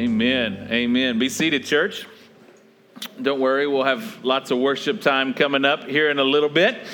Amen. 0.00 0.66
Amen. 0.70 1.18
Be 1.18 1.28
seated, 1.28 1.66
church. 1.66 2.06
Don't 3.20 3.38
worry, 3.38 3.66
we'll 3.66 3.84
have 3.84 4.24
lots 4.24 4.50
of 4.50 4.56
worship 4.56 5.02
time 5.02 5.34
coming 5.34 5.66
up 5.66 5.84
here 5.84 6.08
in 6.08 6.18
a 6.18 6.24
little 6.24 6.48
bit. 6.48 6.86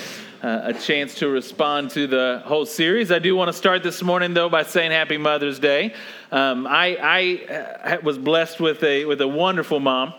Uh, 0.43 0.59
a 0.63 0.73
chance 0.73 1.15
to 1.15 1.29
respond 1.29 1.89
to 1.91 2.05
the 2.05 2.43
whole 2.43 2.65
series. 2.65 3.09
I 3.09 3.19
do 3.19 3.33
want 3.33 3.47
to 3.47 3.53
start 3.53 3.81
this 3.81 4.03
morning, 4.03 4.33
though, 4.33 4.49
by 4.49 4.63
saying 4.63 4.91
Happy 4.91 5.15
Mother's 5.15 5.57
Day. 5.57 5.93
Um, 6.33 6.67
I, 6.67 6.97
I 7.01 7.93
uh, 7.93 7.97
was 8.03 8.17
blessed 8.17 8.59
with 8.59 8.83
a 8.83 9.05
with 9.05 9.21
a 9.21 9.27
wonderful 9.27 9.79
mom. 9.79 10.13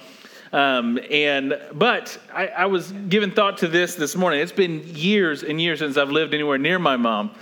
Um, 0.50 0.98
and 1.11 1.61
but 1.75 2.18
I, 2.32 2.46
I, 2.46 2.66
was 2.66 2.91
giving 2.91 3.32
thought 3.32 3.59
to 3.59 3.68
this 3.68 3.96
this 3.96 4.16
morning. 4.16 4.41
It's 4.41 4.50
been 4.50 4.82
years 4.95 5.43
and 5.43 5.61
years 5.61 5.80
since 5.80 5.98
I've 5.98 6.11
lived 6.11 6.32
anywhere 6.32 6.57
near 6.57 6.79
my 6.79 6.96
mom, 6.96 7.32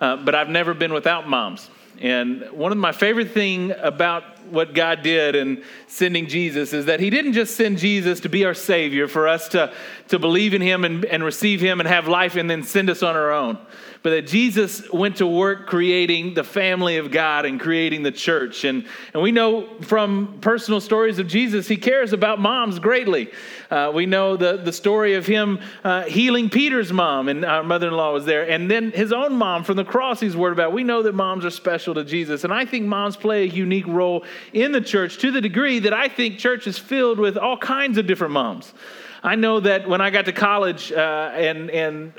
uh, 0.00 0.16
but 0.16 0.34
I've 0.34 0.48
never 0.48 0.72
been 0.72 0.94
without 0.94 1.28
moms. 1.28 1.68
And 2.00 2.50
one 2.50 2.72
of 2.72 2.78
my 2.78 2.92
favorite 2.92 3.30
thing 3.30 3.72
about 3.72 4.24
what 4.50 4.74
God 4.74 5.02
did 5.02 5.34
in 5.34 5.62
sending 5.86 6.26
Jesus 6.26 6.72
is 6.72 6.86
that 6.86 7.00
He 7.00 7.10
didn't 7.10 7.32
just 7.32 7.56
send 7.56 7.78
Jesus 7.78 8.20
to 8.20 8.28
be 8.28 8.44
our 8.44 8.54
Savior 8.54 9.08
for 9.08 9.28
us 9.28 9.48
to, 9.48 9.72
to 10.08 10.18
believe 10.18 10.54
in 10.54 10.60
Him 10.60 10.84
and, 10.84 11.04
and 11.04 11.24
receive 11.24 11.60
Him 11.60 11.80
and 11.80 11.88
have 11.88 12.08
life 12.08 12.36
and 12.36 12.50
then 12.50 12.62
send 12.62 12.90
us 12.90 13.02
on 13.02 13.16
our 13.16 13.32
own 13.32 13.58
but 14.04 14.10
that 14.10 14.26
Jesus 14.26 14.92
went 14.92 15.16
to 15.16 15.26
work 15.26 15.66
creating 15.66 16.34
the 16.34 16.44
family 16.44 16.98
of 16.98 17.10
God 17.10 17.46
and 17.46 17.58
creating 17.58 18.02
the 18.02 18.12
church. 18.12 18.64
And, 18.64 18.86
and 19.14 19.22
we 19.22 19.32
know 19.32 19.66
from 19.80 20.40
personal 20.42 20.82
stories 20.82 21.18
of 21.18 21.26
Jesus, 21.26 21.66
he 21.66 21.78
cares 21.78 22.12
about 22.12 22.38
moms 22.38 22.78
greatly. 22.78 23.32
Uh, 23.70 23.90
we 23.94 24.04
know 24.04 24.36
the, 24.36 24.58
the 24.58 24.74
story 24.74 25.14
of 25.14 25.24
him 25.24 25.58
uh, 25.84 26.02
healing 26.02 26.50
Peter's 26.50 26.92
mom, 26.92 27.30
and 27.30 27.46
our 27.46 27.62
mother 27.62 27.88
in 27.88 27.94
law 27.94 28.12
was 28.12 28.26
there, 28.26 28.46
and 28.46 28.70
then 28.70 28.92
his 28.92 29.10
own 29.10 29.36
mom 29.36 29.64
from 29.64 29.78
the 29.78 29.86
cross 29.86 30.20
he's 30.20 30.36
worried 30.36 30.52
about. 30.52 30.74
We 30.74 30.84
know 30.84 31.02
that 31.04 31.14
moms 31.14 31.46
are 31.46 31.50
special 31.50 31.94
to 31.94 32.04
Jesus, 32.04 32.44
and 32.44 32.52
I 32.52 32.66
think 32.66 32.84
moms 32.84 33.16
play 33.16 33.44
a 33.44 33.46
unique 33.46 33.86
role 33.86 34.26
in 34.52 34.72
the 34.72 34.82
church 34.82 35.16
to 35.20 35.30
the 35.30 35.40
degree 35.40 35.78
that 35.78 35.94
I 35.94 36.08
think 36.08 36.38
church 36.38 36.66
is 36.66 36.76
filled 36.78 37.18
with 37.18 37.38
all 37.38 37.56
kinds 37.56 37.96
of 37.96 38.06
different 38.06 38.34
moms. 38.34 38.74
I 39.24 39.36
know 39.36 39.58
that 39.58 39.88
when 39.88 40.02
I 40.02 40.10
got 40.10 40.26
to 40.26 40.32
college 40.32 40.92
uh, 40.92 41.30
and, 41.32 41.70
and 41.70 42.12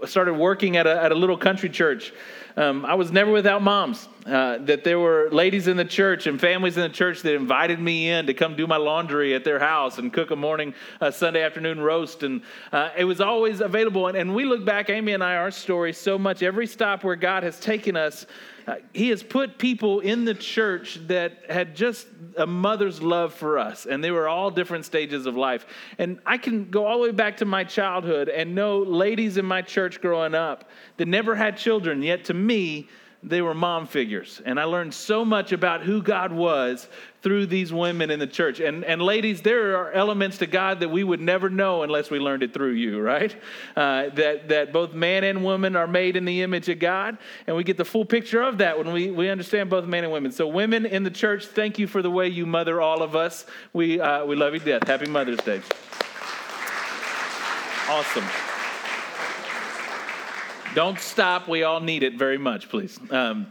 started 0.04 0.34
working 0.34 0.76
at 0.76 0.86
a, 0.86 1.02
at 1.02 1.10
a 1.10 1.14
little 1.14 1.38
country 1.38 1.70
church, 1.70 2.12
um, 2.56 2.84
I 2.84 2.94
was 2.94 3.10
never 3.10 3.32
without 3.32 3.62
moms. 3.62 4.08
Uh, 4.24 4.58
that 4.58 4.84
there 4.84 5.00
were 5.00 5.28
ladies 5.32 5.66
in 5.66 5.76
the 5.76 5.84
church 5.84 6.28
and 6.28 6.40
families 6.40 6.76
in 6.76 6.82
the 6.84 6.88
church 6.88 7.22
that 7.22 7.34
invited 7.34 7.80
me 7.80 8.08
in 8.08 8.24
to 8.24 8.32
come 8.32 8.54
do 8.54 8.68
my 8.68 8.76
laundry 8.76 9.34
at 9.34 9.42
their 9.42 9.58
house 9.58 9.98
and 9.98 10.12
cook 10.12 10.30
a 10.30 10.36
morning 10.36 10.72
uh, 11.00 11.10
Sunday 11.10 11.42
afternoon 11.42 11.80
roast. 11.80 12.22
And 12.22 12.40
uh, 12.70 12.90
it 12.96 13.02
was 13.02 13.20
always 13.20 13.60
available. 13.60 14.06
And, 14.06 14.16
and 14.16 14.32
we 14.32 14.44
look 14.44 14.64
back, 14.64 14.90
Amy 14.90 15.12
and 15.12 15.24
I, 15.24 15.34
our 15.34 15.50
story 15.50 15.92
so 15.92 16.18
much. 16.18 16.44
Every 16.44 16.68
stop 16.68 17.02
where 17.02 17.16
God 17.16 17.42
has 17.42 17.58
taken 17.58 17.96
us, 17.96 18.26
uh, 18.68 18.76
he 18.92 19.08
has 19.08 19.24
put 19.24 19.58
people 19.58 19.98
in 19.98 20.24
the 20.24 20.34
church 20.34 21.00
that 21.08 21.50
had 21.50 21.74
just 21.74 22.06
a 22.36 22.46
mother's 22.46 23.02
love 23.02 23.34
for 23.34 23.58
us, 23.58 23.86
and 23.86 24.04
they 24.04 24.12
were 24.12 24.28
all 24.28 24.52
different 24.52 24.84
stages 24.84 25.26
of 25.26 25.36
life. 25.36 25.66
And 25.98 26.20
I 26.24 26.38
can 26.38 26.70
go 26.70 26.86
all 26.86 26.98
the 26.98 27.08
way 27.08 27.10
back 27.10 27.38
to 27.38 27.44
my 27.44 27.64
childhood 27.64 28.28
and 28.28 28.54
know 28.54 28.78
ladies 28.78 29.36
in 29.36 29.44
my 29.44 29.62
church 29.62 30.00
growing 30.00 30.36
up 30.36 30.70
that 30.96 31.08
never 31.08 31.34
had 31.34 31.56
children, 31.56 32.04
yet 32.04 32.24
to 32.26 32.34
me, 32.46 32.88
they 33.24 33.40
were 33.40 33.54
mom 33.54 33.86
figures. 33.86 34.42
And 34.44 34.58
I 34.58 34.64
learned 34.64 34.92
so 34.92 35.24
much 35.24 35.52
about 35.52 35.82
who 35.82 36.02
God 36.02 36.32
was 36.32 36.88
through 37.22 37.46
these 37.46 37.72
women 37.72 38.10
in 38.10 38.18
the 38.18 38.26
church. 38.26 38.58
And, 38.58 38.84
and 38.84 39.00
ladies, 39.00 39.42
there 39.42 39.76
are 39.76 39.92
elements 39.92 40.38
to 40.38 40.46
God 40.46 40.80
that 40.80 40.88
we 40.88 41.04
would 41.04 41.20
never 41.20 41.48
know 41.48 41.84
unless 41.84 42.10
we 42.10 42.18
learned 42.18 42.42
it 42.42 42.52
through 42.52 42.72
you, 42.72 43.00
right? 43.00 43.32
Uh, 43.76 44.08
that, 44.14 44.48
that 44.48 44.72
both 44.72 44.92
man 44.92 45.22
and 45.22 45.44
woman 45.44 45.76
are 45.76 45.86
made 45.86 46.16
in 46.16 46.24
the 46.24 46.42
image 46.42 46.68
of 46.68 46.80
God. 46.80 47.16
And 47.46 47.56
we 47.56 47.62
get 47.62 47.76
the 47.76 47.84
full 47.84 48.04
picture 48.04 48.42
of 48.42 48.58
that 48.58 48.76
when 48.76 48.92
we, 48.92 49.12
we 49.12 49.28
understand 49.28 49.70
both 49.70 49.84
men 49.84 50.02
and 50.02 50.12
women. 50.12 50.32
So, 50.32 50.48
women 50.48 50.84
in 50.84 51.04
the 51.04 51.10
church, 51.10 51.46
thank 51.46 51.78
you 51.78 51.86
for 51.86 52.02
the 52.02 52.10
way 52.10 52.26
you 52.26 52.44
mother 52.44 52.80
all 52.80 53.02
of 53.02 53.14
us. 53.14 53.46
We, 53.72 54.00
uh, 54.00 54.26
we 54.26 54.34
love 54.34 54.54
you 54.54 54.60
death. 54.60 54.86
Happy 54.88 55.06
Mother's 55.06 55.38
Day. 55.38 55.62
Awesome. 57.88 58.51
Don't 60.74 60.98
stop. 60.98 61.48
We 61.48 61.64
all 61.64 61.80
need 61.80 62.02
it 62.02 62.14
very 62.14 62.38
much, 62.38 62.70
please. 62.70 62.98
Um, 63.10 63.46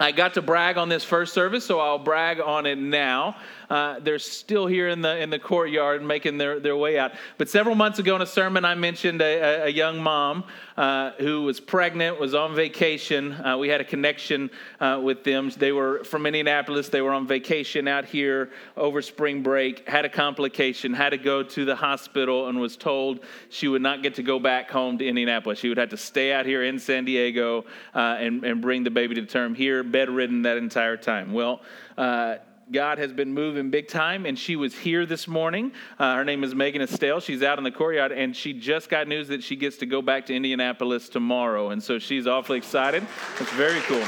I 0.00 0.12
got 0.12 0.34
to 0.34 0.42
brag 0.42 0.78
on 0.78 0.88
this 0.88 1.04
first 1.04 1.34
service, 1.34 1.64
so 1.64 1.80
I'll 1.80 1.98
brag 1.98 2.40
on 2.40 2.66
it 2.66 2.78
now. 2.78 3.36
Uh, 3.68 3.98
they're 4.00 4.18
still 4.18 4.66
here 4.66 4.88
in 4.88 5.02
the 5.02 5.18
in 5.18 5.28
the 5.28 5.38
courtyard 5.38 6.02
making 6.02 6.38
their, 6.38 6.58
their 6.58 6.76
way 6.76 6.98
out. 6.98 7.12
But 7.36 7.50
several 7.50 7.74
months 7.74 7.98
ago 7.98 8.16
in 8.16 8.22
a 8.22 8.26
sermon, 8.26 8.64
I 8.64 8.74
mentioned 8.74 9.20
a, 9.20 9.64
a 9.64 9.68
young 9.68 10.02
mom 10.02 10.44
uh, 10.76 11.10
who 11.18 11.42
was 11.42 11.60
pregnant, 11.60 12.18
was 12.18 12.34
on 12.34 12.54
vacation. 12.54 13.32
Uh, 13.32 13.58
we 13.58 13.68
had 13.68 13.80
a 13.80 13.84
connection 13.84 14.50
uh, 14.80 15.00
with 15.02 15.22
them. 15.24 15.50
They 15.50 15.72
were 15.72 16.04
from 16.04 16.24
Indianapolis. 16.24 16.88
They 16.88 17.02
were 17.02 17.12
on 17.12 17.26
vacation 17.26 17.88
out 17.88 18.06
here 18.06 18.50
over 18.76 19.02
spring 19.02 19.42
break. 19.42 19.86
Had 19.86 20.04
a 20.04 20.08
complication. 20.08 20.94
Had 20.94 21.10
to 21.10 21.18
go 21.18 21.42
to 21.42 21.64
the 21.64 21.76
hospital 21.76 22.48
and 22.48 22.58
was 22.58 22.76
told 22.76 23.20
she 23.50 23.68
would 23.68 23.82
not 23.82 24.02
get 24.02 24.14
to 24.14 24.22
go 24.22 24.38
back 24.38 24.70
home 24.70 24.96
to 24.98 25.06
Indianapolis. 25.06 25.58
She 25.58 25.68
would 25.68 25.78
have 25.78 25.90
to 25.90 25.96
stay 25.98 26.32
out 26.32 26.46
here 26.46 26.62
in 26.62 26.78
San 26.78 27.04
Diego 27.04 27.66
uh, 27.94 28.16
and 28.18 28.44
and 28.44 28.62
bring 28.62 28.84
the 28.84 28.90
baby 28.90 29.14
to 29.16 29.26
term 29.26 29.54
here, 29.54 29.82
bedridden 29.90 30.42
that 30.42 30.56
entire 30.56 30.96
time. 30.96 31.32
Well. 31.32 31.62
Uh, 31.96 32.36
God 32.70 32.98
has 32.98 33.14
been 33.14 33.32
moving 33.32 33.70
big 33.70 33.88
time, 33.88 34.26
and 34.26 34.38
she 34.38 34.54
was 34.54 34.74
here 34.74 35.06
this 35.06 35.26
morning. 35.26 35.72
Uh, 35.98 36.16
her 36.16 36.24
name 36.24 36.44
is 36.44 36.54
Megan 36.54 36.82
Estelle. 36.82 37.18
She's 37.18 37.42
out 37.42 37.56
in 37.56 37.64
the 37.64 37.70
courtyard, 37.70 38.12
and 38.12 38.36
she 38.36 38.52
just 38.52 38.90
got 38.90 39.08
news 39.08 39.28
that 39.28 39.42
she 39.42 39.56
gets 39.56 39.78
to 39.78 39.86
go 39.86 40.02
back 40.02 40.26
to 40.26 40.34
Indianapolis 40.34 41.08
tomorrow, 41.08 41.70
and 41.70 41.82
so 41.82 41.98
she's 41.98 42.26
awfully 42.26 42.58
excited. 42.58 43.06
It's 43.40 43.52
very 43.52 43.80
cool. 43.82 44.02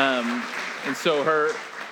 Um, 0.00 0.42
and 0.86 0.96
so 0.96 1.22
her 1.22 1.50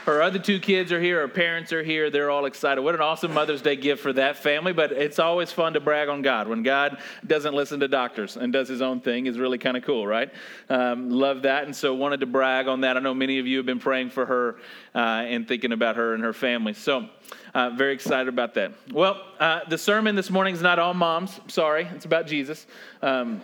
her 0.08 0.22
other 0.22 0.38
two 0.38 0.58
kids 0.58 0.90
are 0.90 1.00
here. 1.00 1.20
Her 1.20 1.28
parents 1.28 1.72
are 1.72 1.82
here. 1.82 2.08
They're 2.10 2.30
all 2.30 2.46
excited. 2.46 2.80
What 2.80 2.94
an 2.94 3.00
awesome 3.00 3.34
Mother's 3.34 3.60
Day 3.60 3.76
gift 3.76 4.02
for 4.02 4.12
that 4.14 4.38
family. 4.38 4.72
But 4.72 4.92
it's 4.92 5.18
always 5.18 5.52
fun 5.52 5.74
to 5.74 5.80
brag 5.80 6.08
on 6.08 6.22
God. 6.22 6.48
When 6.48 6.62
God 6.62 6.98
doesn't 7.26 7.54
listen 7.54 7.80
to 7.80 7.88
doctors 7.88 8.36
and 8.36 8.52
does 8.52 8.68
his 8.68 8.80
own 8.80 9.00
thing 9.00 9.26
is 9.26 9.38
really 9.38 9.58
kind 9.58 9.76
of 9.76 9.84
cool, 9.84 10.06
right? 10.06 10.30
Um, 10.70 11.10
love 11.10 11.42
that. 11.42 11.64
And 11.64 11.76
so 11.76 11.94
wanted 11.94 12.20
to 12.20 12.26
brag 12.26 12.68
on 12.68 12.80
that. 12.80 12.96
I 12.96 13.00
know 13.00 13.12
many 13.12 13.38
of 13.38 13.46
you 13.46 13.58
have 13.58 13.66
been 13.66 13.80
praying 13.80 14.10
for 14.10 14.24
her 14.24 14.56
uh, 14.94 14.98
and 14.98 15.46
thinking 15.46 15.72
about 15.72 15.96
her 15.96 16.14
and 16.14 16.22
her 16.22 16.32
family. 16.32 16.72
So 16.72 17.08
uh, 17.54 17.70
very 17.70 17.92
excited 17.92 18.28
about 18.28 18.54
that. 18.54 18.72
Well, 18.92 19.22
uh, 19.38 19.60
the 19.68 19.78
sermon 19.78 20.14
this 20.14 20.30
morning 20.30 20.54
is 20.54 20.62
not 20.62 20.78
all 20.78 20.94
moms. 20.94 21.38
Sorry, 21.48 21.86
it's 21.94 22.06
about 22.06 22.26
Jesus. 22.26 22.66
Um, 23.02 23.42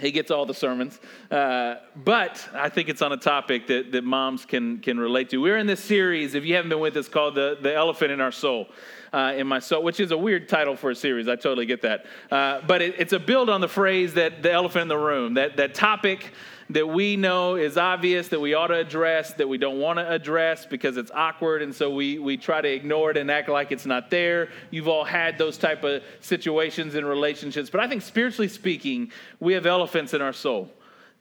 he 0.00 0.10
gets 0.10 0.30
all 0.30 0.46
the 0.46 0.54
sermons. 0.54 0.98
Uh, 1.30 1.76
but 1.96 2.48
I 2.54 2.68
think 2.68 2.88
it's 2.88 3.02
on 3.02 3.12
a 3.12 3.16
topic 3.16 3.66
that, 3.68 3.92
that 3.92 4.04
moms 4.04 4.44
can, 4.46 4.78
can 4.78 4.98
relate 4.98 5.30
to. 5.30 5.38
We're 5.38 5.58
in 5.58 5.66
this 5.66 5.82
series, 5.82 6.34
if 6.34 6.44
you 6.44 6.54
haven't 6.56 6.70
been 6.70 6.80
with 6.80 6.96
us, 6.96 7.08
called 7.08 7.34
The, 7.34 7.58
the 7.60 7.74
Elephant 7.74 8.10
in 8.10 8.20
Our 8.20 8.32
Soul. 8.32 8.68
Uh, 9.12 9.34
in 9.36 9.44
my 9.44 9.58
soul, 9.58 9.82
which 9.82 9.98
is 9.98 10.12
a 10.12 10.16
weird 10.16 10.48
title 10.48 10.76
for 10.76 10.90
a 10.90 10.94
series. 10.94 11.26
I 11.26 11.34
totally 11.34 11.66
get 11.66 11.82
that. 11.82 12.06
Uh, 12.30 12.60
but 12.64 12.80
it, 12.80 12.94
it's 12.96 13.12
a 13.12 13.18
build 13.18 13.50
on 13.50 13.60
the 13.60 13.66
phrase 13.66 14.14
that 14.14 14.40
the 14.40 14.52
elephant 14.52 14.82
in 14.82 14.88
the 14.88 14.96
room, 14.96 15.34
that, 15.34 15.56
that 15.56 15.74
topic 15.74 16.32
that 16.70 16.88
we 16.88 17.16
know 17.16 17.56
is 17.56 17.76
obvious 17.76 18.28
that 18.28 18.40
we 18.40 18.54
ought 18.54 18.68
to 18.68 18.76
address, 18.76 19.32
that 19.34 19.48
we 19.48 19.58
don't 19.58 19.80
want 19.80 19.98
to 19.98 20.08
address 20.08 20.64
because 20.64 20.96
it's 20.96 21.10
awkward, 21.10 21.62
and 21.62 21.74
so 21.74 21.90
we, 21.90 22.18
we 22.20 22.36
try 22.36 22.60
to 22.60 22.68
ignore 22.68 23.10
it 23.10 23.16
and 23.16 23.28
act 23.28 23.48
like 23.48 23.72
it's 23.72 23.86
not 23.86 24.08
there. 24.08 24.50
You've 24.70 24.86
all 24.86 25.04
had 25.04 25.36
those 25.36 25.58
type 25.58 25.82
of 25.82 26.02
situations 26.20 26.94
in 26.94 27.04
relationships. 27.04 27.70
But 27.70 27.80
I 27.80 27.88
think 27.88 28.02
spiritually 28.02 28.46
speaking, 28.46 29.10
we 29.40 29.52
have 29.54 29.66
elephants 29.66 30.14
in 30.14 30.22
our 30.22 30.32
soul. 30.32 30.70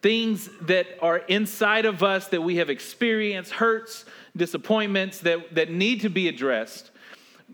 Things 0.04 0.50
that 0.62 0.86
are 1.02 1.18
inside 1.18 1.86
of 1.86 2.04
us 2.04 2.28
that 2.28 2.42
we 2.42 2.58
have 2.58 2.70
experienced, 2.70 3.52
hurts, 3.52 4.06
disappointments 4.38 5.18
that, 5.22 5.56
that 5.56 5.72
need 5.72 6.02
to 6.02 6.10
be 6.10 6.28
addressed 6.28 6.92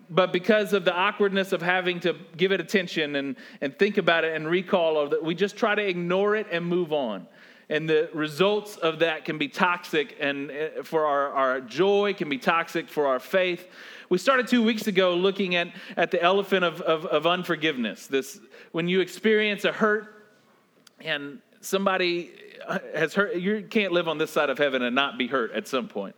but 0.07 0.31
because 0.31 0.73
of 0.73 0.85
the 0.85 0.93
awkwardness 0.93 1.51
of 1.51 1.63
having 1.63 1.99
to 2.01 2.15
give 2.37 2.51
it 2.51 2.59
attention 2.59 3.15
and, 3.15 3.35
and 3.61 3.79
think 3.79 3.97
about 3.97 4.23
it 4.23 4.35
and 4.35 4.47
recall 4.47 4.99
of 4.99 5.13
it, 5.13 5.23
we 5.23 5.33
just 5.33 5.55
try 5.55 5.73
to 5.73 5.81
ignore 5.81 6.35
it 6.35 6.45
and 6.51 6.63
move 6.63 6.93
on 6.93 7.25
and 7.69 7.89
the 7.89 8.09
results 8.13 8.77
of 8.77 8.99
that 8.99 9.25
can 9.25 9.37
be 9.37 9.47
toxic 9.47 10.15
and 10.19 10.51
uh, 10.51 10.83
for 10.83 11.05
our, 11.05 11.31
our 11.31 11.61
joy 11.61 12.13
can 12.13 12.29
be 12.29 12.37
toxic 12.37 12.89
for 12.89 13.07
our 13.07 13.19
faith. 13.19 13.67
We 14.09 14.17
started 14.17 14.47
two 14.47 14.61
weeks 14.61 14.87
ago 14.87 15.15
looking 15.15 15.55
at, 15.55 15.69
at 15.97 16.11
the 16.11 16.21
elephant 16.21 16.63
of, 16.63 16.81
of, 16.81 17.05
of 17.07 17.25
unforgiveness. 17.25 18.07
This 18.07 18.39
when 18.71 18.87
you 18.87 18.99
experience 18.99 19.65
a 19.65 19.71
hurt 19.71 20.29
and 21.01 21.39
somebody 21.61 22.31
uh, 22.67 22.79
has 22.93 23.13
hurt 23.13 23.35
you 23.35 23.65
can't 23.67 23.91
live 23.91 24.07
on 24.07 24.17
this 24.17 24.31
side 24.31 24.49
of 24.49 24.57
heaven 24.57 24.83
and 24.83 24.95
not 24.95 25.17
be 25.17 25.27
hurt 25.27 25.51
at 25.53 25.67
some 25.67 25.87
point 25.87 26.15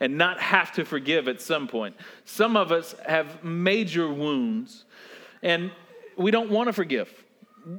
and 0.00 0.16
not 0.16 0.40
have 0.40 0.72
to 0.72 0.84
forgive 0.84 1.28
at 1.28 1.40
some 1.40 1.66
point. 1.66 1.96
Some 2.24 2.56
of 2.56 2.70
us 2.70 2.94
have 3.06 3.42
major 3.42 4.08
wounds 4.08 4.84
and 5.42 5.72
we 6.16 6.30
don't 6.30 6.50
want 6.50 6.68
to 6.68 6.72
forgive 6.72 7.23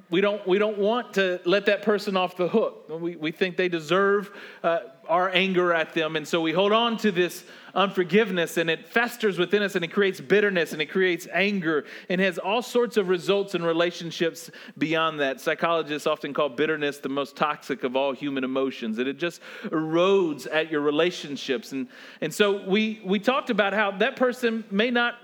we 0.10 0.22
don't, 0.22 0.46
we 0.48 0.58
don't 0.58 0.78
want 0.78 1.14
to 1.14 1.40
let 1.46 1.68
that 1.68 1.84
person 1.84 2.18
off 2.18 2.38
the 2.38 2.48
hook. 2.48 2.90
We, 2.90 3.16
we 3.16 3.32
think 3.32 3.56
they 3.56 3.70
deserve 3.70 4.32
uh, 4.64 4.80
our 5.08 5.30
anger 5.30 5.74
at 5.74 5.94
them. 5.94 6.16
And 6.16 6.28
so 6.28 6.42
we 6.42 6.52
hold 6.54 6.72
on 6.72 6.98
to 6.98 7.12
this 7.12 7.44
unforgiveness 7.76 8.58
and 8.58 8.70
it 8.70 8.88
festers 8.88 9.38
within 9.38 9.62
us 9.62 9.76
and 9.76 9.84
it 9.84 9.90
creates 9.90 10.20
bitterness 10.20 10.74
and 10.74 10.82
it 10.82 10.88
creates 10.88 11.28
anger 11.32 11.86
and 12.10 12.20
has 12.22 12.38
all 12.38 12.62
sorts 12.62 12.98
of 12.98 13.10
results 13.10 13.54
in 13.54 13.64
relationships 13.64 14.50
beyond 14.78 15.20
that. 15.20 15.40
Psychologists 15.40 16.08
often 16.08 16.34
call 16.34 16.50
bitterness 16.50 16.98
the 16.98 17.10
most 17.10 17.36
toxic 17.36 17.84
of 17.84 17.96
all 17.96 18.14
human 18.14 18.44
emotions. 18.44 18.98
And 18.98 19.08
it 19.08 19.18
just 19.18 19.42
erodes 19.66 20.48
at 20.52 20.72
your 20.72 20.82
relationships. 20.82 21.74
And, 21.74 21.88
and 22.22 22.34
so 22.34 22.66
we, 22.66 23.02
we 23.06 23.20
talked 23.20 23.50
about 23.50 23.74
how 23.74 23.92
that 23.92 24.16
person 24.16 24.64
may 24.72 24.90
not 24.90 25.16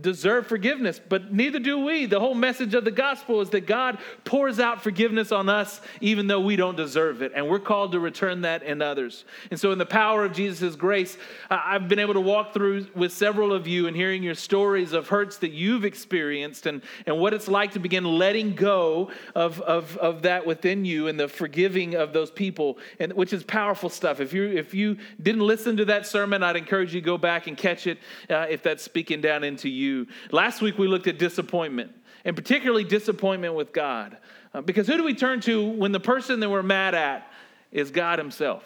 deserve 0.00 0.46
forgiveness, 0.46 1.00
but 1.08 1.32
neither 1.32 1.58
do 1.58 1.78
we. 1.78 2.06
The 2.06 2.20
whole 2.20 2.34
message 2.34 2.74
of 2.74 2.84
the 2.84 2.90
gospel 2.90 3.40
is 3.40 3.50
that 3.50 3.66
God 3.66 3.98
pours 4.24 4.60
out 4.60 4.82
forgiveness 4.82 5.32
on 5.32 5.48
us 5.48 5.80
even 6.00 6.26
though 6.26 6.40
we 6.40 6.56
don't 6.56 6.76
deserve 6.76 7.22
it, 7.22 7.32
and 7.34 7.48
we're 7.48 7.58
called 7.58 7.92
to 7.92 8.00
return 8.00 8.42
that 8.42 8.62
in 8.62 8.82
others. 8.82 9.24
And 9.50 9.58
so, 9.58 9.72
in 9.72 9.78
the 9.78 9.86
power 9.86 10.24
of 10.24 10.32
Jesus' 10.32 10.76
grace, 10.76 11.16
I've 11.50 11.88
been 11.88 11.98
able 11.98 12.14
to 12.14 12.20
walk 12.20 12.54
through 12.54 12.86
with 12.94 13.12
several 13.12 13.52
of 13.52 13.66
you 13.66 13.86
and 13.86 13.96
hearing 13.96 14.22
your 14.22 14.34
stories 14.34 14.92
of 14.92 15.08
hurts 15.08 15.38
that 15.38 15.52
you've 15.52 15.84
experienced 15.84 16.66
and, 16.66 16.82
and 17.06 17.18
what 17.18 17.34
it's 17.34 17.48
like 17.48 17.72
to 17.72 17.78
begin 17.78 18.04
letting 18.04 18.54
go 18.54 19.10
of, 19.34 19.60
of, 19.62 19.96
of 19.98 20.22
that 20.22 20.46
within 20.46 20.84
you 20.84 21.08
and 21.08 21.18
the 21.18 21.28
forgiving 21.28 21.94
of 21.94 22.12
those 22.12 22.30
people, 22.30 22.78
and 22.98 23.12
which 23.14 23.32
is 23.32 23.42
powerful 23.42 23.88
stuff. 23.88 24.20
If 24.20 24.32
you 24.32 24.44
if 24.48 24.74
you 24.74 24.98
didn't 25.22 25.42
listen 25.42 25.76
to 25.78 25.84
that 25.86 26.06
sermon, 26.06 26.42
I'd 26.42 26.56
encourage 26.56 26.94
you 26.94 27.00
to 27.00 27.04
go 27.04 27.18
back 27.18 27.46
and 27.46 27.56
catch 27.56 27.86
it 27.86 27.98
uh, 28.28 28.46
if 28.48 28.62
that's 28.62 28.82
speaking 28.82 29.20
down 29.20 29.44
into 29.44 29.68
you 29.68 29.79
you. 29.80 30.06
Last 30.30 30.62
week 30.62 30.78
we 30.78 30.86
looked 30.86 31.06
at 31.06 31.18
disappointment, 31.18 31.92
and 32.24 32.36
particularly 32.36 32.84
disappointment 32.84 33.54
with 33.54 33.72
God. 33.72 34.16
Uh, 34.54 34.60
because 34.60 34.86
who 34.86 34.96
do 34.96 35.04
we 35.04 35.14
turn 35.14 35.40
to 35.42 35.64
when 35.64 35.92
the 35.92 36.00
person 36.00 36.40
that 36.40 36.50
we're 36.50 36.62
mad 36.62 36.94
at 36.94 37.30
is 37.72 37.90
God 37.90 38.18
Himself? 38.18 38.62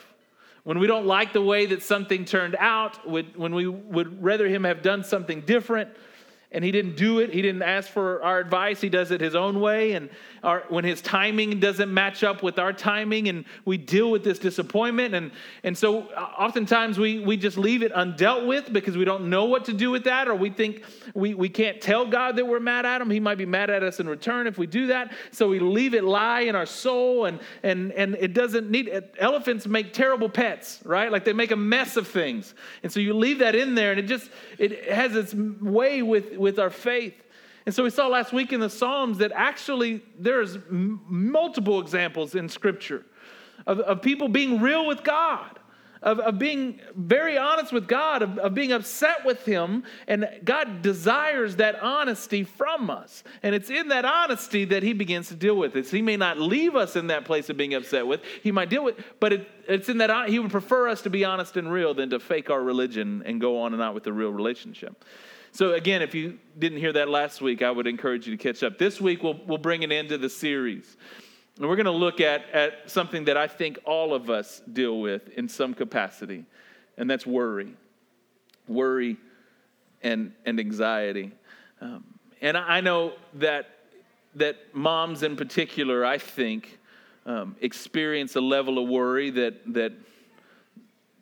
When 0.65 0.79
we 0.79 0.87
don't 0.87 1.07
like 1.07 1.33
the 1.33 1.43
way 1.43 1.67
that 1.67 1.83
something 1.83 2.25
turned 2.25 2.57
out, 2.59 3.09
when 3.09 3.55
we 3.55 3.67
would 3.67 4.23
rather 4.23 4.49
Him 4.49 4.65
have 4.65 4.83
done 4.83 5.05
something 5.05 5.43
different, 5.43 5.91
and 6.55 6.65
he 6.65 6.71
didn't 6.71 6.97
do 6.97 7.19
it. 7.19 7.35
He 7.35 7.43
didn't 7.43 7.63
ask 7.63 7.91
for 7.91 8.23
our 8.23 8.39
advice. 8.39 8.81
He 8.81 8.89
does 8.89 9.11
it 9.11 9.21
his 9.21 9.35
own 9.35 9.61
way. 9.61 9.93
And 9.93 10.09
our, 10.43 10.65
when 10.69 10.85
his 10.85 11.03
timing 11.03 11.59
doesn't 11.59 11.93
match 11.93 12.23
up 12.23 12.43
with 12.43 12.59
our 12.59 12.73
timing, 12.73 13.29
and 13.29 13.45
we 13.65 13.77
deal 13.77 14.11
with 14.11 14.23
this 14.23 14.39
disappointment. 14.39 15.15
And, 15.15 15.33
and 15.65 15.77
so 15.77 16.03
uh, 16.09 16.21
oftentimes 16.39 16.99
we, 16.99 17.19
we 17.19 17.37
just 17.37 17.59
leave 17.59 17.83
it 17.83 17.93
undealt 17.93 18.47
with 18.47 18.73
because 18.73 18.97
we 18.97 19.05
don't 19.05 19.29
know 19.29 19.47
what 19.47 19.65
to 19.65 19.73
do 19.73 19.91
with 19.91 20.05
that, 20.05 20.29
or 20.29 20.35
we 20.35 20.51
think 20.51 20.85
we, 21.15 21.35
we 21.35 21.49
can't 21.49 21.81
tell 21.81 22.07
God 22.07 22.37
that 22.37 22.47
we're 22.47 22.61
mad 22.61 22.87
at 22.87 23.01
him. 23.01 23.11
He 23.11 23.21
might 23.21 23.39
be 23.39 23.47
mad 23.47 23.71
at 23.71 23.83
us 23.83 23.99
in 23.99 24.09
return 24.09 24.47
if 24.47 24.57
we 24.57 24.67
do 24.67 24.87
that. 24.89 25.13
So 25.33 25.49
we 25.49 25.59
leave 25.59 25.95
it 25.95 26.05
lie 26.05 26.41
in 26.41 26.55
our 26.55 26.67
soul, 26.67 27.25
and, 27.25 27.41
and, 27.63 27.91
and 27.93 28.17
it 28.21 28.33
doesn't 28.33 28.71
need 28.71 28.91
elephants 29.19 29.67
make 29.67 29.93
terrible 29.93 30.29
pets, 30.29 30.81
right? 30.85 31.11
Like 31.11 31.25
they 31.25 31.33
make 31.33 31.51
a 31.51 31.57
mess 31.57 31.97
of 31.97 32.07
things. 32.07 32.55
And 32.83 32.93
so 32.93 33.01
you 33.01 33.15
leave 33.15 33.41
that 33.41 33.55
in 33.55 33.75
there, 33.75 33.91
and 33.91 33.99
it 33.99 34.07
just 34.07 34.31
it 34.59 34.89
has 34.91 35.17
its 35.17 35.35
way 35.35 36.03
with 36.03 36.37
with 36.45 36.59
our 36.59 36.71
faith. 36.71 37.25
And 37.65 37.75
so 37.75 37.83
we 37.83 37.91
saw 37.91 38.07
last 38.07 38.35
week 38.35 38.53
in 38.53 38.61
the 38.61 38.69
Psalms 38.69 39.17
that 39.19 39.33
actually 39.35 40.03
there's 40.19 40.57
m- 40.57 41.01
multiple 41.09 41.81
examples 41.81 42.35
in 42.35 42.51
Scripture 42.51 43.07
of, 43.67 43.81
of 43.81 44.03
people 44.03 44.29
being 44.29 44.61
real 44.61 44.87
with 44.87 45.03
God, 45.03 45.59
of, 46.05 46.21
of 46.21 46.39
being 46.39 46.79
very 46.95 47.37
honest 47.37 47.73
with 47.73 47.89
God, 47.89 48.23
of, 48.23 48.39
of 48.39 48.55
being 48.55 48.73
upset 48.73 49.25
with 49.25 49.45
Him. 49.45 49.85
And 50.07 50.29
God 50.45 50.83
desires 50.83 51.57
that 51.57 51.83
honesty 51.83 52.45
from 52.45 52.91
us. 52.91 53.25
And 53.43 53.55
it's 53.55 53.71
in 53.71 53.89
that 53.89 54.05
honesty 54.05 54.67
that 54.67 54.83
He 54.83 54.93
begins 54.93 55.29
to 55.29 55.35
deal 55.35 55.57
with 55.57 55.75
it. 55.75 55.87
So 55.87 55.97
he 55.97 56.03
may 56.03 56.17
not 56.17 56.39
leave 56.39 56.77
us 56.77 56.95
in 56.95 57.09
that 57.09 57.25
place 57.25 57.49
of 57.51 57.57
being 57.57 57.75
upset 57.75 58.07
with, 58.07 58.21
He 58.43 58.53
might 58.53 58.69
deal 58.69 58.85
with, 58.85 59.03
but 59.19 59.33
it, 59.33 59.49
it's 59.67 59.89
in 59.89 59.99
that 59.99 60.11
uh, 60.11 60.25
He 60.25 60.39
would 60.39 60.53
prefer 60.53 60.89
us 60.89 61.03
to 61.03 61.11
be 61.11 61.25
honest 61.25 61.57
and 61.57 61.73
real 61.73 61.95
than 61.95 62.11
to 62.11 62.21
fake 62.21 62.51
our 62.51 62.63
religion 62.63 63.23
and 63.25 63.41
go 63.41 63.61
on 63.63 63.73
and 63.73 63.83
on 63.83 63.95
with 63.95 64.05
the 64.05 64.13
real 64.13 64.31
relationship. 64.31 65.05
So, 65.53 65.73
again, 65.73 66.03
if 66.03 66.15
you 66.17 66.39
didn't 66.59 66.79
hear 66.79 66.93
that 66.95 67.09
last 67.09 67.41
week, 67.41 67.63
I 67.63 67.71
would 67.71 67.87
encourage 67.87 68.27
you 68.27 68.37
to 68.37 68.43
catch 68.43 68.63
up. 68.65 68.77
This 68.77 69.01
week, 69.01 69.23
we'll, 69.23 69.41
we'll 69.47 69.57
bring 69.57 69.85
an 69.85 69.93
end 69.93 70.09
to 70.09 70.19
the 70.19 70.29
series. 70.29 70.97
And 71.57 71.69
we're 71.69 71.77
going 71.77 71.87
to 71.87 71.93
look 71.93 72.21
at, 72.21 72.51
at 72.51 72.91
something 72.91 73.25
that 73.27 73.37
I 73.37 73.47
think 73.47 73.79
all 73.85 74.13
of 74.13 74.29
us 74.29 74.61
deal 74.73 75.01
with 75.01 75.29
in 75.31 75.49
some 75.49 75.73
capacity, 75.73 76.45
and 76.99 77.09
that's 77.09 77.27
worry. 77.27 77.75
Worry 78.67 79.17
and, 80.03 80.33
and 80.45 80.59
anxiety. 80.59 81.33
Um, 81.81 82.05
and 82.41 82.57
I 82.57 82.81
know 82.81 83.13
that, 83.35 83.67
that 84.35 84.57
moms 84.75 85.23
in 85.23 85.37
particular, 85.37 86.05
I 86.05 86.19
think, 86.19 86.79
um, 87.27 87.57
experience 87.61 88.37
a 88.37 88.41
level 88.41 88.79
of 88.79 88.89
worry 88.89 89.31
that, 89.31 89.73
that, 89.73 89.93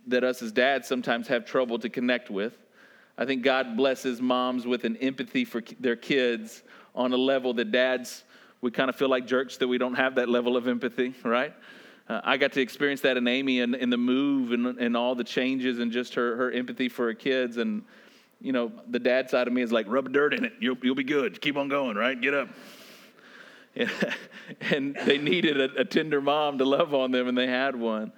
that 0.06 0.25
us 0.25 0.43
as 0.43 0.50
dads 0.50 0.88
sometimes 0.88 1.28
have 1.28 1.44
trouble 1.44 1.78
to 1.78 1.88
connect 1.88 2.31
with. 2.31 2.58
I 3.19 3.25
think 3.25 3.43
God 3.43 3.76
blesses 3.76 4.20
moms 4.20 4.67
with 4.67 4.85
an 4.85 4.96
empathy 4.96 5.44
for 5.44 5.62
their 5.78 5.96
kids 5.96 6.62
on 6.94 7.12
a 7.12 7.17
level 7.17 7.55
that 7.55 7.70
dads, 7.70 8.25
we 8.62 8.70
kind 8.70 8.88
of 8.88 8.97
feel 8.97 9.09
like 9.09 9.26
jerks 9.26 9.56
that 9.59 9.69
we 9.69 9.76
don't 9.76 9.94
have 9.94 10.14
that 10.14 10.29
level 10.29 10.56
of 10.56 10.69
empathy, 10.69 11.14
right? 11.25 11.53
Uh, 12.09 12.20
I 12.25 12.37
got 12.37 12.53
to 12.53 12.61
experience 12.61 13.00
that 13.03 13.17
in 13.17 13.26
Amy 13.26 13.61
and 13.61 13.75
in 13.75 13.91
the 13.91 13.97
move 13.97 14.53
and, 14.53 14.67
and 14.79 14.97
all 14.97 15.14
the 15.14 15.25
changes 15.25 15.81
and 15.81 15.91
just 15.93 16.14
her, 16.14 16.37
her 16.37 16.50
empathy 16.50 16.88
for 16.88 17.06
her 17.06 17.14
kids. 17.14 17.56
And, 17.56 17.82
you 18.41 18.53
know, 18.53 18.73
the 18.88 19.00
dad 19.00 19.29
side 19.29 19.49
of 19.49 19.53
me 19.53 19.62
is 19.62 19.73
like, 19.73 19.87
rub 19.88 20.12
dirt 20.12 20.32
in 20.32 20.44
it. 20.44 20.53
You'll, 20.61 20.76
you'll 20.81 20.94
be 20.94 21.05
good. 21.05 21.41
Keep 21.41 21.56
on 21.56 21.69
going, 21.69 21.97
right? 21.97 22.19
Get 22.19 22.35
up. 22.35 22.49
and 24.61 24.97
they 25.06 25.19
needed 25.19 25.61
a, 25.61 25.81
a 25.81 25.85
tender 25.85 26.20
mom 26.20 26.59
to 26.59 26.64
love 26.64 26.94
on 26.94 27.11
them, 27.11 27.26
and 27.26 27.37
they 27.37 27.47
had 27.47 27.75
one. 27.75 28.12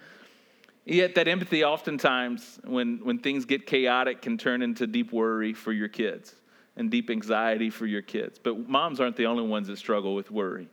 Yet 0.84 1.14
that 1.14 1.26
empathy 1.28 1.64
oftentimes, 1.64 2.60
when, 2.64 2.98
when 3.02 3.18
things 3.18 3.46
get 3.46 3.66
chaotic, 3.66 4.20
can 4.20 4.36
turn 4.36 4.60
into 4.60 4.86
deep 4.86 5.12
worry 5.12 5.54
for 5.54 5.72
your 5.72 5.88
kids 5.88 6.34
and 6.76 6.90
deep 6.90 7.10
anxiety 7.10 7.70
for 7.70 7.86
your 7.86 8.02
kids. 8.02 8.38
But 8.42 8.68
moms 8.68 9.00
aren't 9.00 9.16
the 9.16 9.26
only 9.26 9.46
ones 9.46 9.68
that 9.68 9.78
struggle 9.78 10.14
with 10.14 10.30
worry 10.30 10.68